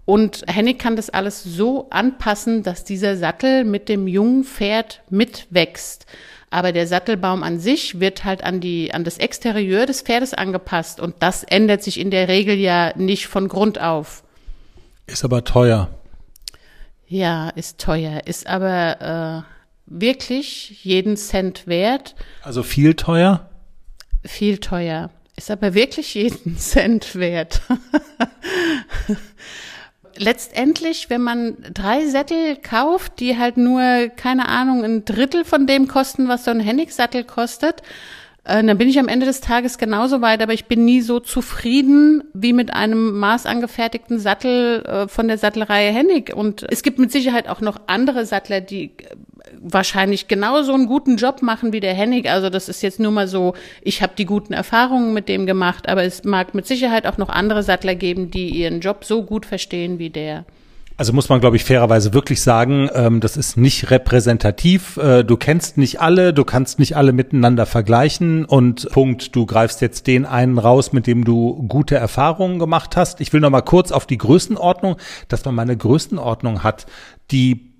Und 0.04 0.42
Hennig 0.48 0.80
kann 0.80 0.96
das 0.96 1.08
alles 1.08 1.44
so 1.44 1.86
anpassen, 1.90 2.64
dass 2.64 2.82
dieser 2.82 3.16
Sattel 3.16 3.64
mit 3.64 3.88
dem 3.88 4.08
jungen 4.08 4.42
Pferd 4.42 5.02
mitwächst. 5.10 6.06
Aber 6.50 6.72
der 6.72 6.88
Sattelbaum 6.88 7.44
an 7.44 7.60
sich 7.60 8.00
wird 8.00 8.24
halt 8.24 8.42
an 8.42 8.60
die, 8.60 8.92
an 8.92 9.04
das 9.04 9.18
Exterieur 9.18 9.86
des 9.86 10.02
Pferdes 10.02 10.34
angepasst. 10.34 10.98
Und 10.98 11.14
das 11.20 11.44
ändert 11.44 11.84
sich 11.84 12.00
in 12.00 12.10
der 12.10 12.26
Regel 12.26 12.56
ja 12.56 12.92
nicht 12.96 13.28
von 13.28 13.46
Grund 13.46 13.80
auf. 13.80 14.24
Ist 15.06 15.24
aber 15.24 15.44
teuer. 15.44 15.88
Ja, 17.06 17.50
ist 17.50 17.78
teuer. 17.78 18.22
Ist 18.26 18.48
aber, 18.48 19.44
äh, 19.46 19.59
wirklich 19.90 20.84
jeden 20.84 21.16
Cent 21.16 21.66
wert. 21.66 22.14
Also 22.42 22.62
viel 22.62 22.94
teuer? 22.94 23.50
Viel 24.24 24.58
teuer. 24.58 25.10
Ist 25.36 25.50
aber 25.50 25.74
wirklich 25.74 26.14
jeden 26.14 26.56
Cent 26.58 27.16
wert. 27.16 27.60
Letztendlich, 30.16 31.10
wenn 31.10 31.22
man 31.22 31.56
drei 31.72 32.06
Sättel 32.06 32.56
kauft, 32.56 33.20
die 33.20 33.38
halt 33.38 33.56
nur, 33.56 34.08
keine 34.16 34.48
Ahnung, 34.48 34.84
ein 34.84 35.04
Drittel 35.04 35.44
von 35.44 35.66
dem 35.66 35.88
kosten, 35.88 36.28
was 36.28 36.44
so 36.44 36.50
ein 36.50 36.60
Hennig-Sattel 36.60 37.24
kostet, 37.24 37.82
äh, 38.44 38.64
dann 38.64 38.78
bin 38.78 38.88
ich 38.88 38.98
am 38.98 39.08
Ende 39.08 39.26
des 39.26 39.40
Tages 39.40 39.76
genauso 39.76 40.20
weit, 40.22 40.42
aber 40.42 40.52
ich 40.52 40.64
bin 40.66 40.84
nie 40.84 41.02
so 41.02 41.20
zufrieden 41.20 42.24
wie 42.32 42.52
mit 42.52 42.72
einem 42.72 43.18
maßangefertigten 43.18 44.18
Sattel 44.18 44.82
äh, 44.84 45.08
von 45.08 45.28
der 45.28 45.38
Sattelreihe 45.38 45.92
Hennig. 45.92 46.34
Und 46.34 46.64
es 46.70 46.82
gibt 46.82 46.98
mit 46.98 47.12
Sicherheit 47.12 47.48
auch 47.48 47.60
noch 47.60 47.80
andere 47.86 48.24
Sattler, 48.24 48.60
die 48.60 48.84
äh, 48.84 49.16
wahrscheinlich 49.60 50.26
genauso 50.28 50.72
einen 50.72 50.86
guten 50.86 51.16
Job 51.16 51.42
machen 51.42 51.72
wie 51.72 51.80
der 51.80 51.94
Hennig. 51.94 52.30
Also 52.30 52.48
das 52.48 52.68
ist 52.68 52.82
jetzt 52.82 53.00
nur 53.00 53.12
mal 53.12 53.28
so, 53.28 53.54
ich 53.82 54.02
habe 54.02 54.14
die 54.16 54.26
guten 54.26 54.54
Erfahrungen 54.54 55.12
mit 55.12 55.28
dem 55.28 55.44
gemacht, 55.44 55.88
aber 55.88 56.04
es 56.04 56.24
mag 56.24 56.54
mit 56.54 56.66
Sicherheit 56.66 57.06
auch 57.06 57.18
noch 57.18 57.28
andere 57.28 57.62
Sattler 57.62 57.94
geben, 57.94 58.30
die 58.30 58.48
ihren 58.48 58.80
Job 58.80 59.04
so 59.04 59.22
gut 59.22 59.44
verstehen 59.44 59.98
wie 59.98 60.10
der. 60.10 60.44
Also 61.00 61.14
muss 61.14 61.30
man, 61.30 61.40
glaube 61.40 61.56
ich, 61.56 61.64
fairerweise 61.64 62.12
wirklich 62.12 62.42
sagen, 62.42 62.90
ähm, 62.92 63.20
das 63.20 63.38
ist 63.38 63.56
nicht 63.56 63.90
repräsentativ. 63.90 64.98
Äh, 64.98 65.24
du 65.24 65.38
kennst 65.38 65.78
nicht 65.78 65.98
alle, 65.98 66.34
du 66.34 66.44
kannst 66.44 66.78
nicht 66.78 66.94
alle 66.94 67.14
miteinander 67.14 67.64
vergleichen 67.64 68.44
und 68.44 68.86
Punkt, 68.90 69.34
du 69.34 69.46
greifst 69.46 69.80
jetzt 69.80 70.06
den 70.06 70.26
einen 70.26 70.58
raus, 70.58 70.92
mit 70.92 71.06
dem 71.06 71.24
du 71.24 71.66
gute 71.68 71.96
Erfahrungen 71.96 72.58
gemacht 72.58 72.98
hast. 72.98 73.22
Ich 73.22 73.32
will 73.32 73.40
noch 73.40 73.48
mal 73.48 73.62
kurz 73.62 73.92
auf 73.92 74.04
die 74.04 74.18
Größenordnung, 74.18 74.96
dass 75.28 75.42
man 75.46 75.54
mal 75.54 75.62
eine 75.62 75.78
Größenordnung 75.78 76.62
hat. 76.62 76.84
Die 77.30 77.70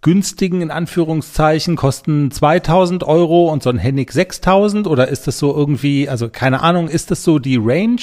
günstigen, 0.00 0.60
in 0.60 0.70
Anführungszeichen, 0.70 1.74
kosten 1.74 2.30
2000 2.30 3.02
Euro 3.02 3.52
und 3.52 3.64
so 3.64 3.70
ein 3.70 3.78
Hennig 3.78 4.12
6000 4.12 4.86
oder 4.86 5.08
ist 5.08 5.26
das 5.26 5.40
so 5.40 5.52
irgendwie, 5.52 6.08
also 6.08 6.28
keine 6.28 6.62
Ahnung, 6.62 6.86
ist 6.86 7.10
das 7.10 7.24
so 7.24 7.40
die 7.40 7.56
Range? 7.60 7.98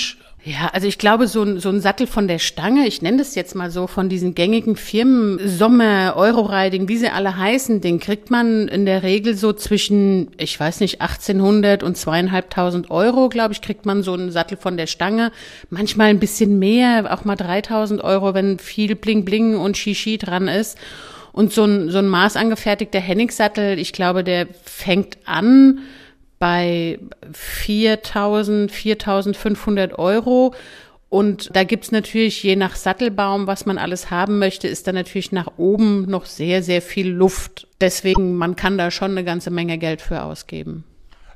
Ja, 0.47 0.69
also 0.73 0.87
ich 0.87 0.99
glaube, 0.99 1.27
so 1.27 1.41
ein, 1.41 1.59
so 1.59 1.69
ein 1.69 1.81
Sattel 1.81 2.05
von 2.05 2.27
der 2.27 2.37
Stange, 2.37 2.85
ich 2.85 3.01
nenne 3.01 3.17
das 3.17 3.33
jetzt 3.33 3.55
mal 3.55 3.71
so, 3.71 3.87
von 3.87 4.09
diesen 4.09 4.35
gängigen 4.35 4.75
Firmen, 4.75 5.39
Sommer, 5.43 6.13
Euroriding, 6.15 6.87
wie 6.87 6.97
sie 6.97 7.09
alle 7.09 7.35
heißen, 7.35 7.81
den 7.81 7.99
kriegt 7.99 8.29
man 8.29 8.67
in 8.67 8.85
der 8.85 9.01
Regel 9.01 9.35
so 9.35 9.53
zwischen, 9.53 10.29
ich 10.37 10.59
weiß 10.59 10.81
nicht, 10.81 11.01
1800 11.01 11.81
und 11.81 11.97
zweieinhalbtausend 11.97 12.91
Euro, 12.91 13.27
glaube 13.29 13.53
ich, 13.53 13.61
kriegt 13.63 13.87
man 13.87 14.03
so 14.03 14.13
einen 14.13 14.29
Sattel 14.29 14.55
von 14.55 14.77
der 14.77 14.85
Stange. 14.85 15.31
Manchmal 15.71 16.09
ein 16.09 16.19
bisschen 16.19 16.59
mehr, 16.59 17.11
auch 17.11 17.25
mal 17.25 17.35
3000 17.35 18.03
Euro, 18.03 18.35
wenn 18.35 18.59
viel 18.59 18.93
Bling 18.93 19.25
Bling 19.25 19.57
und 19.57 19.77
Shishi 19.77 20.19
dran 20.19 20.47
ist. 20.47 20.77
Und 21.31 21.53
so 21.53 21.65
ein, 21.65 21.89
so 21.89 21.97
ein 21.97 22.07
maßangefertigter 22.07 22.99
Hennig-Sattel, 22.99 23.79
ich 23.79 23.93
glaube, 23.93 24.23
der 24.23 24.47
fängt 24.63 25.17
an, 25.25 25.79
bei 26.45 26.99
4.000, 27.33 28.69
4.500 28.69 29.95
Euro. 29.95 30.53
Und 31.09 31.49
da 31.55 31.63
gibt's 31.63 31.91
natürlich 31.91 32.43
je 32.43 32.55
nach 32.55 32.75
Sattelbaum, 32.75 33.47
was 33.47 33.65
man 33.65 33.79
alles 33.79 34.11
haben 34.11 34.37
möchte, 34.37 34.67
ist 34.67 34.85
da 34.85 34.91
natürlich 34.91 35.31
nach 35.31 35.53
oben 35.57 36.05
noch 36.07 36.27
sehr, 36.27 36.61
sehr 36.61 36.83
viel 36.83 37.09
Luft. 37.09 37.67
Deswegen, 37.81 38.35
man 38.35 38.55
kann 38.55 38.77
da 38.77 38.91
schon 38.91 39.09
eine 39.11 39.23
ganze 39.23 39.49
Menge 39.49 39.79
Geld 39.79 40.03
für 40.03 40.21
ausgeben. 40.21 40.83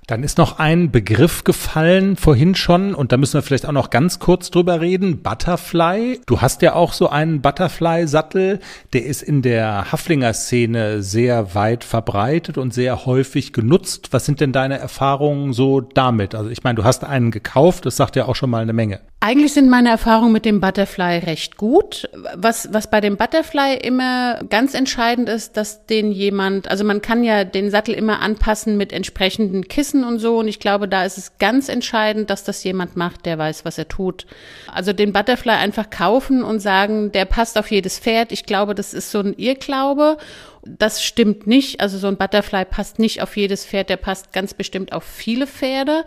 Dann 0.10 0.24
ist 0.24 0.40
noch 0.40 0.58
ein 0.58 0.90
Begriff 0.90 1.44
gefallen 1.44 2.16
vorhin 2.16 2.56
schon 2.56 2.96
und 2.96 3.12
da 3.12 3.18
müssen 3.18 3.36
wir 3.36 3.44
vielleicht 3.44 3.68
auch 3.68 3.72
noch 3.72 3.92
ganz 3.92 4.18
kurz 4.18 4.50
drüber 4.50 4.82
reden. 4.82 5.22
Butterfly. 5.22 6.20
Du 6.26 6.42
hast 6.42 6.64
ja 6.64 6.74
auch 6.74 6.94
so 6.94 7.10
einen 7.10 7.42
Butterfly-Sattel, 7.42 8.60
der 8.94 9.06
ist 9.06 9.22
in 9.22 9.44
der 9.44 9.92
Haflinger-Szene 9.92 11.04
sehr 11.04 11.54
weit 11.54 11.84
verbreitet 11.84 12.58
und 12.58 12.74
sehr 12.74 13.06
häufig 13.06 13.54
genutzt. 13.54 14.08
Was 14.10 14.26
sind 14.26 14.42
denn 14.42 14.52
deine 14.52 14.80
Erfahrungen 14.80 15.54
so 15.54 15.80
damit? 15.80 16.34
Also 16.34 16.50
ich 16.50 16.64
meine, 16.64 16.78
du 16.78 16.86
hast 16.86 17.04
einen 17.04 17.30
gekauft, 17.30 17.86
das 17.86 17.96
sagt 17.96 18.16
ja 18.16 18.26
auch 18.26 18.36
schon 18.36 18.50
mal 18.50 18.64
eine 18.64 18.74
Menge. 18.74 19.02
Eigentlich 19.22 19.54
sind 19.54 19.70
meine 19.70 19.90
Erfahrungen 19.90 20.32
mit 20.32 20.46
dem 20.46 20.62
Butterfly 20.62 21.20
recht 21.20 21.58
gut. 21.58 22.10
Was, 22.36 22.70
was 22.72 22.90
bei 22.90 23.02
dem 23.02 23.18
Butterfly 23.18 23.76
immer 23.76 24.40
ganz 24.50 24.74
entscheidend 24.74 25.28
ist, 25.28 25.58
dass 25.58 25.86
den 25.86 26.14
jemand, 26.14 26.72
also 26.72 26.86
man 26.86 27.02
kann 27.02 27.26
ja 27.26 27.44
den 27.44 27.70
Sattel 27.70 27.94
immer 27.96 28.22
anpassen 28.22 28.78
mit 28.78 28.94
entsprechenden 28.94 29.68
Kissen 29.68 29.99
und 30.04 30.20
so. 30.20 30.40
Und 30.40 30.48
ich 30.48 30.60
glaube, 30.60 30.88
da 30.88 31.04
ist 31.06 31.18
es 31.18 31.38
ganz 31.38 31.70
entscheidend, 31.70 32.30
dass 32.30 32.44
das 32.44 32.64
jemand 32.64 32.96
macht, 32.96 33.26
der 33.26 33.38
weiß, 33.38 33.66
was 33.66 33.78
er 33.78 33.88
tut. 33.88 34.26
Also 34.72 34.94
den 34.94 35.14
Butterfly 35.14 35.54
einfach 35.54 35.90
kaufen 35.90 36.44
und 36.44 36.60
sagen, 36.60 37.12
der 37.12 37.26
passt 37.26 37.58
auf 37.58 37.72
jedes 37.72 38.00
Pferd. 38.00 38.32
Ich 38.32 38.46
glaube, 38.46 38.76
das 38.76 38.94
ist 38.94 39.12
so 39.12 39.20
ein 39.20 39.34
Irrglaube. 39.38 40.18
Das 40.66 41.04
stimmt 41.04 41.48
nicht. 41.48 41.82
Also 41.82 41.98
so 41.98 42.08
ein 42.08 42.18
Butterfly 42.18 42.66
passt 42.66 43.00
nicht 43.00 43.22
auf 43.22 43.38
jedes 43.38 43.66
Pferd, 43.66 43.90
der 43.90 43.98
passt 43.98 44.34
ganz 44.34 44.54
bestimmt 44.54 44.94
auf 44.94 45.04
viele 45.04 45.48
Pferde. 45.48 46.04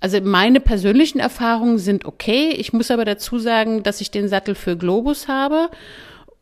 Also 0.00 0.20
meine 0.20 0.60
persönlichen 0.60 1.20
Erfahrungen 1.20 1.78
sind 1.78 2.04
okay. 2.04 2.50
Ich 2.50 2.72
muss 2.72 2.90
aber 2.90 3.04
dazu 3.04 3.38
sagen, 3.38 3.82
dass 3.82 4.00
ich 4.00 4.10
den 4.10 4.28
Sattel 4.28 4.54
für 4.54 4.76
Globus 4.76 5.28
habe 5.28 5.70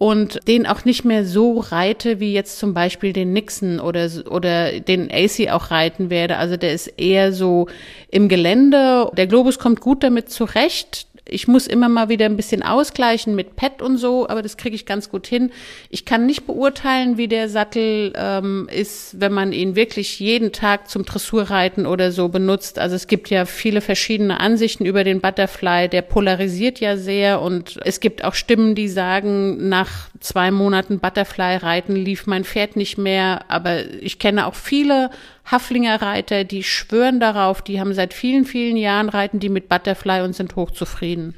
und 0.04 0.46
den 0.46 0.66
auch 0.66 0.84
nicht 0.84 1.06
mehr 1.06 1.24
so 1.24 1.60
reite, 1.60 2.20
wie 2.20 2.34
jetzt 2.34 2.58
zum 2.58 2.74
Beispiel 2.74 3.14
den 3.14 3.32
Nixon 3.32 3.80
oder, 3.80 4.06
oder 4.28 4.78
den 4.78 5.10
AC 5.10 5.50
auch 5.50 5.70
reiten 5.70 6.10
werde. 6.10 6.36
Also 6.36 6.58
der 6.58 6.74
ist 6.74 6.88
eher 6.98 7.32
so 7.32 7.68
im 8.10 8.28
Gelände. 8.28 9.10
Der 9.16 9.26
Globus 9.26 9.58
kommt 9.58 9.80
gut 9.80 10.02
damit 10.02 10.28
zurecht. 10.28 11.06
Ich 11.26 11.48
muss 11.48 11.66
immer 11.66 11.88
mal 11.88 12.10
wieder 12.10 12.26
ein 12.26 12.36
bisschen 12.36 12.62
ausgleichen 12.62 13.34
mit 13.34 13.56
Pet 13.56 13.80
und 13.80 13.96
so, 13.96 14.28
aber 14.28 14.42
das 14.42 14.58
kriege 14.58 14.76
ich 14.76 14.84
ganz 14.84 15.08
gut 15.08 15.26
hin. 15.26 15.52
Ich 15.88 16.04
kann 16.04 16.26
nicht 16.26 16.46
beurteilen, 16.46 17.16
wie 17.16 17.28
der 17.28 17.48
Sattel 17.48 18.12
ähm, 18.14 18.68
ist, 18.70 19.18
wenn 19.20 19.32
man 19.32 19.52
ihn 19.52 19.74
wirklich 19.74 20.20
jeden 20.20 20.52
Tag 20.52 20.90
zum 20.90 21.06
Dressurreiten 21.06 21.86
oder 21.86 22.12
so 22.12 22.28
benutzt. 22.28 22.78
Also 22.78 22.94
es 22.94 23.06
gibt 23.06 23.30
ja 23.30 23.46
viele 23.46 23.80
verschiedene 23.80 24.38
Ansichten 24.38 24.84
über 24.84 25.02
den 25.02 25.22
Butterfly. 25.22 25.88
Der 25.88 26.02
polarisiert 26.02 26.78
ja 26.80 26.98
sehr 26.98 27.40
und 27.40 27.80
es 27.84 28.00
gibt 28.00 28.22
auch 28.22 28.34
Stimmen, 28.34 28.74
die 28.74 28.88
sagen, 28.88 29.68
nach 29.68 30.10
zwei 30.24 30.50
Monaten 30.50 30.98
Butterfly 30.98 31.56
reiten 31.56 31.94
lief 31.94 32.26
mein 32.26 32.44
Pferd 32.44 32.76
nicht 32.76 32.98
mehr. 32.98 33.44
Aber 33.48 33.84
ich 34.00 34.18
kenne 34.18 34.46
auch 34.46 34.54
viele 34.54 35.10
Haflinger 35.44 36.00
Reiter, 36.00 36.44
die 36.44 36.62
schwören 36.62 37.20
darauf, 37.20 37.62
die 37.62 37.78
haben 37.78 37.92
seit 37.92 38.14
vielen, 38.14 38.46
vielen 38.46 38.76
Jahren 38.76 39.08
reiten 39.08 39.38
die 39.38 39.50
mit 39.50 39.68
Butterfly 39.68 40.22
und 40.22 40.34
sind 40.34 40.56
hochzufrieden. 40.56 41.34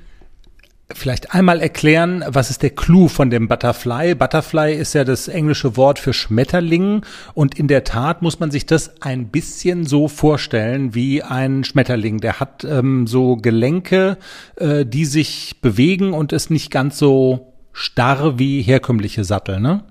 Vielleicht 0.94 1.34
einmal 1.34 1.60
erklären, 1.60 2.24
was 2.28 2.48
ist 2.48 2.62
der 2.62 2.70
Clou 2.70 3.08
von 3.08 3.28
dem 3.28 3.48
Butterfly? 3.48 4.14
Butterfly 4.14 4.72
ist 4.72 4.94
ja 4.94 5.02
das 5.02 5.26
englische 5.26 5.76
Wort 5.76 5.98
für 5.98 6.12
Schmetterling 6.12 7.04
und 7.34 7.58
in 7.58 7.66
der 7.66 7.82
Tat 7.82 8.22
muss 8.22 8.38
man 8.38 8.52
sich 8.52 8.66
das 8.66 9.02
ein 9.02 9.26
bisschen 9.26 9.84
so 9.84 10.06
vorstellen 10.06 10.94
wie 10.94 11.24
ein 11.24 11.64
Schmetterling. 11.64 12.18
Der 12.18 12.38
hat 12.38 12.62
ähm, 12.62 13.08
so 13.08 13.34
Gelenke, 13.34 14.16
äh, 14.54 14.86
die 14.86 15.06
sich 15.06 15.56
bewegen 15.60 16.12
und 16.12 16.32
ist 16.32 16.50
nicht 16.50 16.70
ganz 16.70 16.98
so 16.98 17.55
starr 17.76 18.38
wie 18.38 18.62
herkömmliche 18.62 19.22
Sattel, 19.22 19.60
ne? 19.60 19.84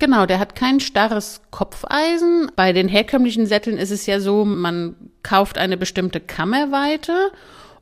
Genau, 0.00 0.26
der 0.26 0.38
hat 0.38 0.54
kein 0.54 0.80
starres 0.80 1.42
Kopfeisen. 1.50 2.50
Bei 2.56 2.72
den 2.72 2.88
herkömmlichen 2.88 3.46
Sätteln 3.46 3.76
ist 3.76 3.90
es 3.90 4.06
ja 4.06 4.18
so, 4.18 4.44
man 4.44 4.94
kauft 5.22 5.58
eine 5.58 5.76
bestimmte 5.76 6.20
Kammerweite 6.20 7.32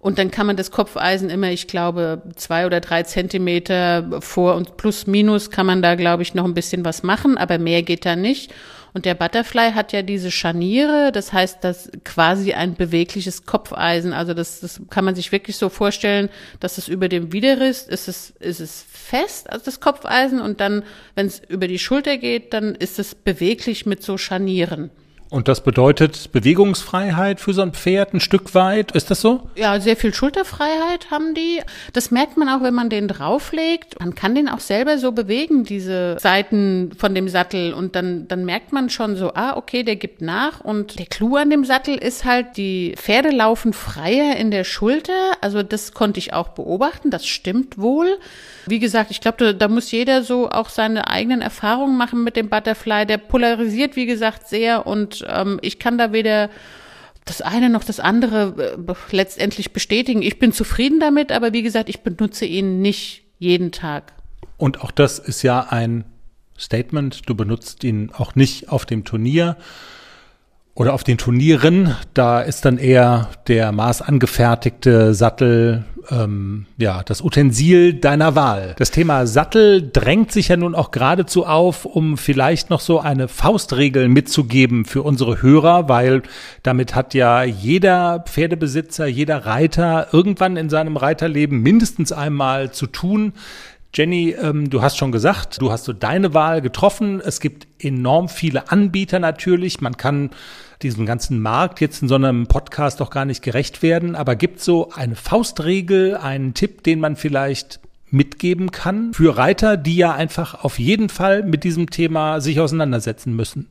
und 0.00 0.18
dann 0.18 0.30
kann 0.30 0.46
man 0.46 0.56
das 0.56 0.70
Kopfeisen 0.70 1.30
immer, 1.30 1.50
ich 1.50 1.68
glaube, 1.68 2.22
zwei 2.34 2.66
oder 2.66 2.80
drei 2.80 3.04
Zentimeter 3.04 4.20
vor 4.20 4.56
und 4.56 4.76
plus 4.78 5.06
minus 5.06 5.50
kann 5.50 5.66
man 5.66 5.80
da, 5.80 5.94
glaube 5.94 6.22
ich, 6.22 6.34
noch 6.34 6.44
ein 6.44 6.54
bisschen 6.54 6.84
was 6.84 7.02
machen, 7.02 7.38
aber 7.38 7.58
mehr 7.58 7.82
geht 7.82 8.04
da 8.04 8.16
nicht. 8.16 8.52
Und 8.94 9.04
der 9.04 9.14
Butterfly 9.14 9.72
hat 9.72 9.92
ja 9.92 10.00
diese 10.00 10.30
Scharniere, 10.30 11.12
das 11.12 11.30
heißt, 11.30 11.58
das 11.60 11.90
quasi 12.02 12.54
ein 12.54 12.76
bewegliches 12.76 13.44
Kopfeisen. 13.44 14.14
Also 14.14 14.32
das, 14.32 14.60
das 14.60 14.80
kann 14.88 15.04
man 15.04 15.14
sich 15.14 15.32
wirklich 15.32 15.56
so 15.58 15.68
vorstellen, 15.68 16.30
dass 16.60 16.78
es 16.78 16.88
über 16.88 17.10
dem 17.10 17.30
Widerriss 17.30 17.82
ist 17.82 18.08
es, 18.08 18.30
ist 18.40 18.60
es 18.60 18.86
fest, 19.06 19.48
also 19.50 19.64
das 19.64 19.80
Kopfeisen, 19.80 20.40
und 20.40 20.60
dann, 20.60 20.82
wenn 21.14 21.26
es 21.26 21.40
über 21.48 21.68
die 21.68 21.78
Schulter 21.78 22.18
geht, 22.18 22.52
dann 22.52 22.74
ist 22.74 22.98
es 22.98 23.14
beweglich 23.14 23.86
mit 23.86 24.02
so 24.02 24.18
Scharnieren. 24.18 24.90
Und 25.28 25.48
das 25.48 25.62
bedeutet 25.62 26.30
Bewegungsfreiheit 26.30 27.40
für 27.40 27.52
so 27.52 27.62
ein 27.62 27.72
Pferd 27.72 28.14
ein 28.14 28.20
Stück 28.20 28.54
weit. 28.54 28.92
Ist 28.92 29.10
das 29.10 29.20
so? 29.20 29.50
Ja, 29.56 29.80
sehr 29.80 29.96
viel 29.96 30.14
Schulterfreiheit 30.14 31.10
haben 31.10 31.34
die. 31.34 31.60
Das 31.92 32.12
merkt 32.12 32.36
man 32.36 32.48
auch, 32.48 32.62
wenn 32.62 32.74
man 32.74 32.90
den 32.90 33.08
drauflegt. 33.08 33.98
Man 33.98 34.14
kann 34.14 34.36
den 34.36 34.48
auch 34.48 34.60
selber 34.60 34.98
so 34.98 35.10
bewegen, 35.10 35.64
diese 35.64 36.16
Seiten 36.20 36.92
von 36.96 37.14
dem 37.14 37.28
Sattel. 37.28 37.74
Und 37.74 37.96
dann, 37.96 38.28
dann 38.28 38.44
merkt 38.44 38.72
man 38.72 38.88
schon 38.88 39.16
so, 39.16 39.34
ah, 39.34 39.56
okay, 39.56 39.82
der 39.82 39.96
gibt 39.96 40.22
nach. 40.22 40.60
Und 40.60 40.98
der 40.98 41.06
Clou 41.06 41.36
an 41.36 41.50
dem 41.50 41.64
Sattel 41.64 41.96
ist 41.96 42.24
halt, 42.24 42.56
die 42.56 42.94
Pferde 42.96 43.30
laufen 43.30 43.72
freier 43.72 44.36
in 44.36 44.52
der 44.52 44.62
Schulter. 44.62 45.32
Also 45.40 45.64
das 45.64 45.92
konnte 45.92 46.18
ich 46.18 46.34
auch 46.34 46.48
beobachten. 46.50 47.10
Das 47.10 47.26
stimmt 47.26 47.78
wohl. 47.78 48.18
Wie 48.66 48.78
gesagt, 48.78 49.10
ich 49.10 49.20
glaube, 49.20 49.38
da, 49.38 49.52
da 49.52 49.68
muss 49.68 49.90
jeder 49.90 50.22
so 50.22 50.50
auch 50.50 50.68
seine 50.68 51.08
eigenen 51.08 51.40
Erfahrungen 51.40 51.96
machen 51.96 52.22
mit 52.22 52.36
dem 52.36 52.48
Butterfly. 52.48 53.06
Der 53.06 53.18
polarisiert, 53.18 53.96
wie 53.96 54.06
gesagt, 54.06 54.48
sehr 54.48 54.86
und 54.86 55.15
ähm, 55.26 55.58
ich 55.62 55.78
kann 55.78 55.98
da 55.98 56.12
weder 56.12 56.50
das 57.24 57.42
eine 57.42 57.68
noch 57.70 57.84
das 57.84 58.00
andere 58.00 58.76
äh, 58.76 59.14
letztendlich 59.14 59.72
bestätigen. 59.72 60.22
Ich 60.22 60.38
bin 60.38 60.52
zufrieden 60.52 61.00
damit, 61.00 61.32
aber 61.32 61.52
wie 61.52 61.62
gesagt, 61.62 61.88
ich 61.88 62.00
benutze 62.00 62.46
ihn 62.46 62.80
nicht 62.80 63.24
jeden 63.38 63.72
Tag. 63.72 64.12
Und 64.56 64.80
auch 64.80 64.90
das 64.90 65.18
ist 65.18 65.42
ja 65.42 65.66
ein 65.70 66.04
Statement. 66.58 67.28
Du 67.28 67.34
benutzt 67.34 67.84
ihn 67.84 68.10
auch 68.16 68.34
nicht 68.34 68.70
auf 68.70 68.86
dem 68.86 69.04
Turnier. 69.04 69.56
Oder 70.76 70.92
auf 70.92 71.04
den 71.04 71.16
Turnieren, 71.16 71.96
da 72.12 72.42
ist 72.42 72.66
dann 72.66 72.76
eher 72.76 73.30
der 73.48 73.72
maßangefertigte 73.72 75.14
Sattel 75.14 75.86
ähm, 76.10 76.66
ja 76.76 77.02
das 77.02 77.22
Utensil 77.22 77.94
deiner 77.94 78.34
Wahl. 78.34 78.74
Das 78.78 78.90
Thema 78.90 79.26
Sattel 79.26 79.88
drängt 79.90 80.32
sich 80.32 80.48
ja 80.48 80.58
nun 80.58 80.74
auch 80.74 80.90
geradezu 80.90 81.46
auf, 81.46 81.86
um 81.86 82.18
vielleicht 82.18 82.68
noch 82.68 82.80
so 82.80 83.00
eine 83.00 83.26
Faustregel 83.26 84.08
mitzugeben 84.08 84.84
für 84.84 85.02
unsere 85.02 85.40
Hörer, 85.40 85.88
weil 85.88 86.22
damit 86.62 86.94
hat 86.94 87.14
ja 87.14 87.42
jeder 87.42 88.22
Pferdebesitzer, 88.26 89.06
jeder 89.06 89.46
Reiter 89.46 90.08
irgendwann 90.12 90.58
in 90.58 90.68
seinem 90.68 90.98
Reiterleben 90.98 91.62
mindestens 91.62 92.12
einmal 92.12 92.70
zu 92.70 92.86
tun. 92.86 93.32
Jenny, 93.94 94.36
ähm, 94.38 94.68
du 94.68 94.82
hast 94.82 94.98
schon 94.98 95.10
gesagt, 95.10 95.58
du 95.62 95.72
hast 95.72 95.84
so 95.84 95.94
deine 95.94 96.34
Wahl 96.34 96.60
getroffen. 96.60 97.22
Es 97.24 97.40
gibt 97.40 97.66
enorm 97.78 98.28
viele 98.28 98.70
Anbieter 98.70 99.20
natürlich. 99.20 99.80
Man 99.80 99.96
kann 99.96 100.32
diesem 100.82 101.06
ganzen 101.06 101.40
Markt 101.40 101.80
jetzt 101.80 102.02
in 102.02 102.08
so 102.08 102.14
einem 102.14 102.46
Podcast 102.46 103.00
doch 103.00 103.10
gar 103.10 103.24
nicht 103.24 103.42
gerecht 103.42 103.82
werden. 103.82 104.14
Aber 104.14 104.36
gibt 104.36 104.60
so 104.60 104.90
eine 104.92 105.16
Faustregel, 105.16 106.16
einen 106.16 106.54
Tipp, 106.54 106.82
den 106.82 107.00
man 107.00 107.16
vielleicht 107.16 107.80
mitgeben 108.10 108.70
kann 108.70 109.12
für 109.12 109.36
Reiter, 109.36 109.76
die 109.76 109.96
ja 109.96 110.12
einfach 110.14 110.64
auf 110.64 110.78
jeden 110.78 111.08
Fall 111.08 111.42
mit 111.42 111.64
diesem 111.64 111.90
Thema 111.90 112.40
sich 112.40 112.60
auseinandersetzen 112.60 113.34
müssen? 113.34 113.68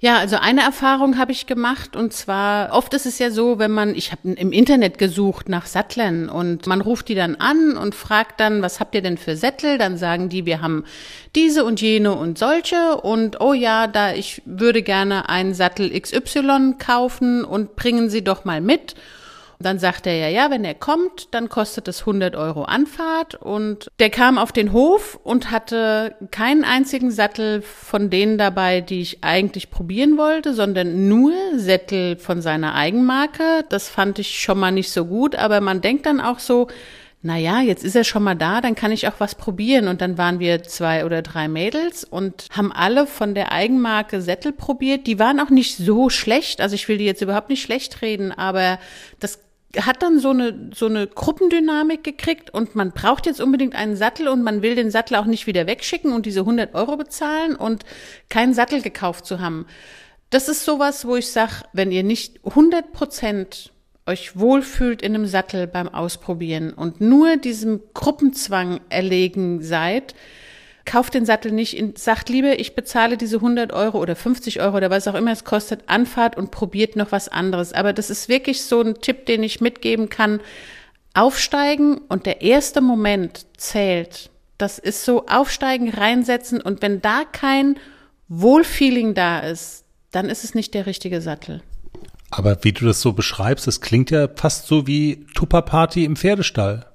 Ja, 0.00 0.18
also 0.18 0.36
eine 0.36 0.60
Erfahrung 0.60 1.18
habe 1.18 1.32
ich 1.32 1.46
gemacht 1.46 1.96
und 1.96 2.12
zwar 2.12 2.72
oft 2.72 2.94
ist 2.94 3.04
es 3.04 3.18
ja 3.18 3.32
so, 3.32 3.58
wenn 3.58 3.72
man, 3.72 3.96
ich 3.96 4.12
habe 4.12 4.30
im 4.30 4.52
Internet 4.52 4.96
gesucht 4.96 5.48
nach 5.48 5.66
Satteln 5.66 6.28
und 6.28 6.68
man 6.68 6.80
ruft 6.80 7.08
die 7.08 7.16
dann 7.16 7.34
an 7.34 7.76
und 7.76 7.96
fragt 7.96 8.38
dann, 8.38 8.62
was 8.62 8.78
habt 8.78 8.94
ihr 8.94 9.02
denn 9.02 9.18
für 9.18 9.36
Sättel? 9.36 9.76
Dann 9.76 9.96
sagen 9.96 10.28
die, 10.28 10.46
wir 10.46 10.60
haben 10.60 10.84
diese 11.34 11.64
und 11.64 11.80
jene 11.80 12.14
und 12.14 12.38
solche 12.38 13.00
und 13.00 13.40
oh 13.40 13.54
ja, 13.54 13.88
da 13.88 14.12
ich 14.12 14.40
würde 14.44 14.82
gerne 14.82 15.28
einen 15.28 15.52
Sattel 15.52 15.90
XY 15.90 16.76
kaufen 16.78 17.44
und 17.44 17.74
bringen 17.74 18.08
Sie 18.08 18.22
doch 18.22 18.44
mal 18.44 18.60
mit. 18.60 18.94
Dann 19.60 19.80
sagt 19.80 20.06
er 20.06 20.16
ja, 20.16 20.28
ja, 20.28 20.50
wenn 20.52 20.64
er 20.64 20.74
kommt, 20.74 21.34
dann 21.34 21.48
kostet 21.48 21.88
es 21.88 22.00
100 22.00 22.36
Euro 22.36 22.62
Anfahrt. 22.62 23.34
Und 23.34 23.88
der 23.98 24.10
kam 24.10 24.38
auf 24.38 24.52
den 24.52 24.72
Hof 24.72 25.18
und 25.24 25.50
hatte 25.50 26.14
keinen 26.30 26.64
einzigen 26.64 27.10
Sattel 27.10 27.62
von 27.62 28.08
denen 28.08 28.38
dabei, 28.38 28.80
die 28.80 29.00
ich 29.00 29.24
eigentlich 29.24 29.70
probieren 29.70 30.16
wollte, 30.16 30.54
sondern 30.54 31.08
nur 31.08 31.32
Sättel 31.56 32.16
von 32.16 32.40
seiner 32.40 32.76
Eigenmarke. 32.76 33.64
Das 33.68 33.88
fand 33.88 34.20
ich 34.20 34.40
schon 34.40 34.60
mal 34.60 34.70
nicht 34.70 34.92
so 34.92 35.06
gut, 35.06 35.34
aber 35.34 35.60
man 35.60 35.80
denkt 35.80 36.06
dann 36.06 36.20
auch 36.20 36.38
so, 36.38 36.68
na 37.20 37.36
ja, 37.36 37.60
jetzt 37.60 37.82
ist 37.82 37.96
er 37.96 38.04
schon 38.04 38.22
mal 38.22 38.36
da, 38.36 38.60
dann 38.60 38.76
kann 38.76 38.92
ich 38.92 39.08
auch 39.08 39.18
was 39.18 39.34
probieren. 39.34 39.88
Und 39.88 40.00
dann 40.00 40.18
waren 40.18 40.38
wir 40.38 40.62
zwei 40.62 41.04
oder 41.04 41.20
drei 41.20 41.48
Mädels 41.48 42.04
und 42.04 42.46
haben 42.52 42.70
alle 42.70 43.08
von 43.08 43.34
der 43.34 43.50
Eigenmarke 43.50 44.20
Sättel 44.20 44.52
probiert. 44.52 45.08
Die 45.08 45.18
waren 45.18 45.40
auch 45.40 45.50
nicht 45.50 45.76
so 45.76 46.10
schlecht. 46.10 46.60
Also 46.60 46.76
ich 46.76 46.86
will 46.88 46.98
die 46.98 47.04
jetzt 47.04 47.22
überhaupt 47.22 47.48
nicht 47.48 47.62
schlecht 47.62 48.02
reden, 48.02 48.30
aber 48.30 48.78
das 49.18 49.40
hat 49.76 50.02
dann 50.02 50.18
so 50.18 50.30
eine, 50.30 50.70
so 50.74 50.86
eine 50.86 51.06
Gruppendynamik 51.06 52.02
gekriegt 52.02 52.50
und 52.50 52.74
man 52.74 52.92
braucht 52.92 53.26
jetzt 53.26 53.40
unbedingt 53.40 53.74
einen 53.74 53.96
Sattel 53.96 54.28
und 54.28 54.42
man 54.42 54.62
will 54.62 54.74
den 54.74 54.90
Sattel 54.90 55.16
auch 55.16 55.26
nicht 55.26 55.46
wieder 55.46 55.66
wegschicken 55.66 56.12
und 56.12 56.24
diese 56.24 56.40
100 56.40 56.74
Euro 56.74 56.96
bezahlen 56.96 57.54
und 57.54 57.84
keinen 58.30 58.54
Sattel 58.54 58.80
gekauft 58.80 59.26
zu 59.26 59.40
haben. 59.40 59.66
Das 60.30 60.48
ist 60.48 60.64
sowas, 60.64 61.06
wo 61.06 61.16
ich 61.16 61.30
sage, 61.30 61.64
wenn 61.72 61.92
ihr 61.92 62.02
nicht 62.02 62.40
100 62.44 62.92
Prozent 62.92 63.72
euch 64.06 64.38
wohlfühlt 64.38 65.02
in 65.02 65.14
einem 65.14 65.26
Sattel 65.26 65.66
beim 65.66 65.88
Ausprobieren 65.88 66.72
und 66.72 67.00
nur 67.00 67.36
diesem 67.36 67.80
Gruppenzwang 67.92 68.80
erlegen 68.88 69.62
seid, 69.62 70.14
kauft 70.88 71.12
den 71.12 71.26
Sattel 71.26 71.52
nicht, 71.52 71.98
sagt 71.98 72.30
lieber, 72.30 72.58
ich 72.58 72.74
bezahle 72.74 73.18
diese 73.18 73.36
100 73.36 73.74
Euro 73.74 73.98
oder 73.98 74.16
50 74.16 74.62
Euro 74.62 74.78
oder 74.78 74.88
was 74.88 75.06
auch 75.06 75.14
immer 75.14 75.32
es 75.32 75.44
kostet, 75.44 75.82
Anfahrt 75.86 76.36
und 76.36 76.50
probiert 76.50 76.96
noch 76.96 77.12
was 77.12 77.28
anderes. 77.28 77.74
Aber 77.74 77.92
das 77.92 78.08
ist 78.08 78.30
wirklich 78.30 78.64
so 78.64 78.80
ein 78.80 78.94
Tipp, 78.94 79.26
den 79.26 79.42
ich 79.42 79.60
mitgeben 79.60 80.08
kann. 80.08 80.40
Aufsteigen 81.12 81.98
und 82.08 82.24
der 82.24 82.40
erste 82.40 82.80
Moment 82.80 83.44
zählt. 83.58 84.30
Das 84.56 84.78
ist 84.78 85.04
so 85.04 85.26
aufsteigen, 85.26 85.90
reinsetzen 85.90 86.60
und 86.60 86.80
wenn 86.80 87.02
da 87.02 87.24
kein 87.30 87.76
Wohlfeeling 88.28 89.12
da 89.12 89.40
ist, 89.40 89.84
dann 90.10 90.30
ist 90.30 90.42
es 90.42 90.54
nicht 90.54 90.72
der 90.72 90.86
richtige 90.86 91.20
Sattel. 91.20 91.62
Aber 92.30 92.64
wie 92.64 92.72
du 92.72 92.86
das 92.86 93.02
so 93.02 93.12
beschreibst, 93.12 93.66
das 93.66 93.82
klingt 93.82 94.10
ja 94.10 94.26
fast 94.34 94.66
so 94.66 94.86
wie 94.86 95.26
Tupper-Party 95.34 96.04
im 96.06 96.16
Pferdestall. 96.16 96.86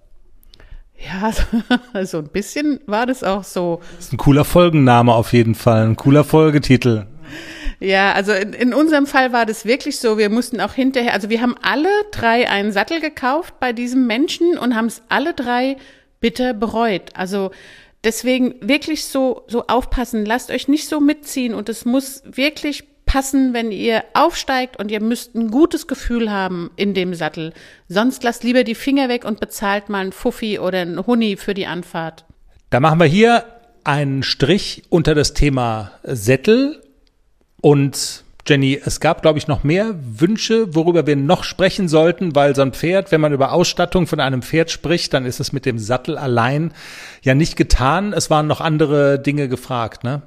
Ja, 1.06 1.32
so 2.06 2.20
ein 2.20 2.30
bisschen 2.30 2.80
war 2.86 3.06
das 3.06 3.24
auch 3.24 3.44
so. 3.44 3.82
Das 3.96 4.06
ist 4.06 4.14
ein 4.14 4.18
cooler 4.18 4.46
Folgenname 4.46 5.14
auf 5.14 5.34
jeden 5.34 5.56
Fall, 5.56 5.86
ein 5.86 5.96
cooler 5.96 6.24
Folgetitel. 6.24 7.08
Ja, 7.80 8.14
also 8.14 8.32
in, 8.32 8.54
in 8.54 8.74
unserem 8.74 9.08
Fall 9.08 9.34
war 9.34 9.46
das 9.46 9.66
wirklich 9.66 9.98
so. 9.98 10.18
Wir 10.18 10.30
mussten 10.30 10.62
auch 10.62 10.74
hinterher, 10.74 11.14
also 11.14 11.30
wir 11.30 11.42
haben 11.42 11.56
alle 11.62 11.90
drei 12.12 12.50
einen 12.50 12.72
Sattel 12.72 13.02
gekauft 13.02 13.56
bei 13.60 13.74
diesem 13.74 14.08
Menschen 14.08 14.58
und 14.58 14.76
haben 14.76 14.86
es 14.86 15.02
alle 15.10 15.34
drei 15.34 15.76
bitter 16.22 16.54
bereut. 16.54 17.10
Also 17.16 17.52
deswegen 18.04 18.56
wirklich 18.62 19.06
so, 19.06 19.44
so 19.48 19.68
aufpassen. 19.68 20.26
Lasst 20.26 20.52
euch 20.52 20.68
nicht 20.68 20.88
so 20.88 21.02
mitziehen 21.02 21.54
und 21.54 21.68
es 21.68 21.84
muss 21.84 22.24
wirklich 22.26 22.86
passen, 23.14 23.54
wenn 23.54 23.72
ihr 23.72 24.04
aufsteigt 24.16 24.80
und 24.80 24.90
ihr 24.90 25.00
müsst 25.00 25.36
ein 25.36 25.52
gutes 25.52 25.86
Gefühl 25.86 26.32
haben 26.32 26.72
in 26.78 26.96
dem 26.96 27.14
Sattel. 27.14 27.54
Sonst 27.88 28.24
lasst 28.24 28.44
lieber 28.44 28.64
die 28.64 28.74
Finger 28.74 29.08
weg 29.08 29.24
und 29.24 29.40
bezahlt 29.40 29.88
mal 29.88 30.00
einen 30.00 30.12
Fuffi 30.12 30.58
oder 30.58 30.80
einen 30.80 31.06
Huni 31.06 31.38
für 31.38 31.54
die 31.54 31.68
Anfahrt. 31.68 32.26
Da 32.72 32.80
machen 32.80 33.00
wir 33.00 33.06
hier 33.06 33.44
einen 33.84 34.24
Strich 34.24 34.82
unter 34.90 35.14
das 35.14 35.36
Thema 35.36 35.92
Sättel 36.02 36.82
und 37.62 38.24
Jenny, 38.48 38.82
es 38.84 39.00
gab, 39.00 39.22
glaube 39.22 39.38
ich, 39.38 39.48
noch 39.48 39.64
mehr 39.64 39.94
Wünsche, 39.96 40.74
worüber 40.74 41.06
wir 41.06 41.16
noch 41.16 41.44
sprechen 41.44 41.88
sollten, 41.88 42.36
weil 42.36 42.56
so 42.56 42.64
ein 42.64 42.74
Pferd, 42.74 43.12
wenn 43.12 43.22
man 43.22 43.32
über 43.32 43.52
Ausstattung 43.52 44.08
von 44.08 44.20
einem 44.20 44.42
Pferd 44.42 44.72
spricht, 44.72 45.14
dann 45.14 45.26
ist 45.26 45.40
es 45.40 45.54
mit 45.54 45.68
dem 45.68 45.78
Sattel 45.78 46.18
allein 46.18 46.74
ja 47.22 47.36
nicht 47.36 47.58
getan. 47.58 48.12
Es 48.12 48.32
waren 48.32 48.48
noch 48.48 48.60
andere 48.60 49.20
Dinge 49.20 49.48
gefragt, 49.48 50.04
ne? 50.04 50.24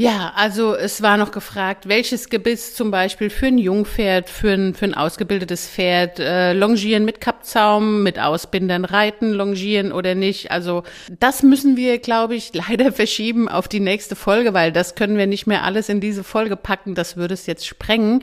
Ja, 0.00 0.32
also 0.36 0.76
es 0.76 1.02
war 1.02 1.16
noch 1.16 1.32
gefragt, 1.32 1.88
welches 1.88 2.28
Gebiss 2.28 2.72
zum 2.72 2.92
Beispiel 2.92 3.30
für 3.30 3.48
ein 3.48 3.58
Jungpferd, 3.58 4.30
für 4.30 4.52
ein, 4.52 4.74
für 4.74 4.84
ein 4.84 4.94
ausgebildetes 4.94 5.68
Pferd, 5.68 6.20
äh, 6.20 6.52
longieren 6.52 7.04
mit 7.04 7.20
Kappzaum, 7.20 8.04
mit 8.04 8.20
Ausbindern 8.20 8.84
reiten, 8.84 9.32
longieren 9.32 9.90
oder 9.90 10.14
nicht. 10.14 10.52
Also 10.52 10.84
das 11.18 11.42
müssen 11.42 11.76
wir, 11.76 11.98
glaube 11.98 12.36
ich, 12.36 12.52
leider 12.68 12.92
verschieben 12.92 13.48
auf 13.48 13.66
die 13.66 13.80
nächste 13.80 14.14
Folge, 14.14 14.54
weil 14.54 14.70
das 14.70 14.94
können 14.94 15.18
wir 15.18 15.26
nicht 15.26 15.48
mehr 15.48 15.64
alles 15.64 15.88
in 15.88 16.00
diese 16.00 16.22
Folge 16.22 16.54
packen. 16.54 16.94
Das 16.94 17.16
würde 17.16 17.34
es 17.34 17.46
jetzt 17.46 17.66
sprengen. 17.66 18.22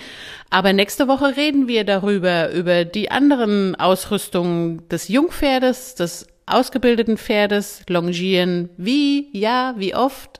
Aber 0.50 0.72
nächste 0.72 1.10
Woche 1.10 1.36
reden 1.36 1.68
wir 1.68 1.84
darüber, 1.84 2.52
über 2.52 2.86
die 2.86 3.12
anderen 3.12 3.76
Ausrüstungen 3.76 4.88
des 4.88 5.10
Jungpferdes, 5.10 5.96
des 5.96 6.28
ausgebildeten 6.46 7.18
Pferdes, 7.18 7.82
longieren, 7.90 8.70
wie, 8.78 9.28
ja, 9.38 9.74
wie 9.78 9.94
oft 9.94 10.40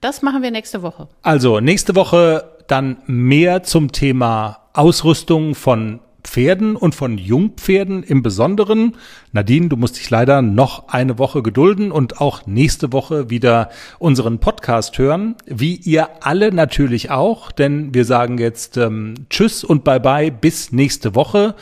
das 0.00 0.22
machen 0.22 0.42
wir 0.42 0.50
nächste 0.50 0.82
Woche. 0.82 1.08
Also 1.22 1.60
nächste 1.60 1.94
Woche 1.94 2.44
dann 2.68 2.98
mehr 3.06 3.62
zum 3.62 3.92
Thema 3.92 4.60
Ausrüstung 4.72 5.54
von 5.54 6.00
Pferden 6.22 6.76
und 6.76 6.94
von 6.94 7.18
Jungpferden 7.18 8.02
im 8.02 8.22
Besonderen. 8.22 8.96
Nadine, 9.32 9.68
du 9.68 9.76
musst 9.76 9.98
dich 9.98 10.08
leider 10.10 10.42
noch 10.42 10.88
eine 10.88 11.18
Woche 11.18 11.42
gedulden 11.42 11.92
und 11.92 12.20
auch 12.20 12.46
nächste 12.46 12.92
Woche 12.92 13.30
wieder 13.30 13.70
unseren 13.98 14.38
Podcast 14.38 14.98
hören. 14.98 15.36
Wie 15.46 15.76
ihr 15.76 16.08
alle 16.20 16.52
natürlich 16.52 17.10
auch, 17.10 17.50
denn 17.52 17.94
wir 17.94 18.04
sagen 18.04 18.38
jetzt 18.38 18.76
ähm, 18.76 19.14
Tschüss 19.30 19.64
und 19.64 19.84
Bye-bye 19.84 20.30
bis 20.30 20.72
nächste 20.72 21.14
Woche. 21.14 21.54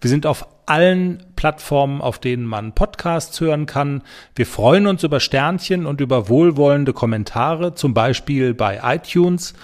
Wir 0.00 0.10
sind 0.10 0.26
auf 0.26 0.46
allen 0.66 1.24
Plattformen, 1.36 2.00
auf 2.00 2.18
denen 2.18 2.44
man 2.44 2.74
Podcasts 2.74 3.40
hören 3.40 3.66
kann. 3.66 4.02
Wir 4.34 4.46
freuen 4.46 4.86
uns 4.86 5.02
über 5.04 5.20
Sternchen 5.20 5.86
und 5.86 6.00
über 6.00 6.28
wohlwollende 6.28 6.92
Kommentare, 6.92 7.74
zum 7.74 7.94
Beispiel 7.94 8.54
bei 8.54 8.80
iTunes. 8.82 9.54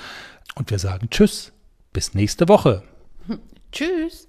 Und 0.54 0.70
wir 0.70 0.78
sagen 0.78 1.08
Tschüss, 1.10 1.52
bis 1.92 2.14
nächste 2.14 2.48
Woche. 2.48 2.82
Tschüss. 3.72 4.27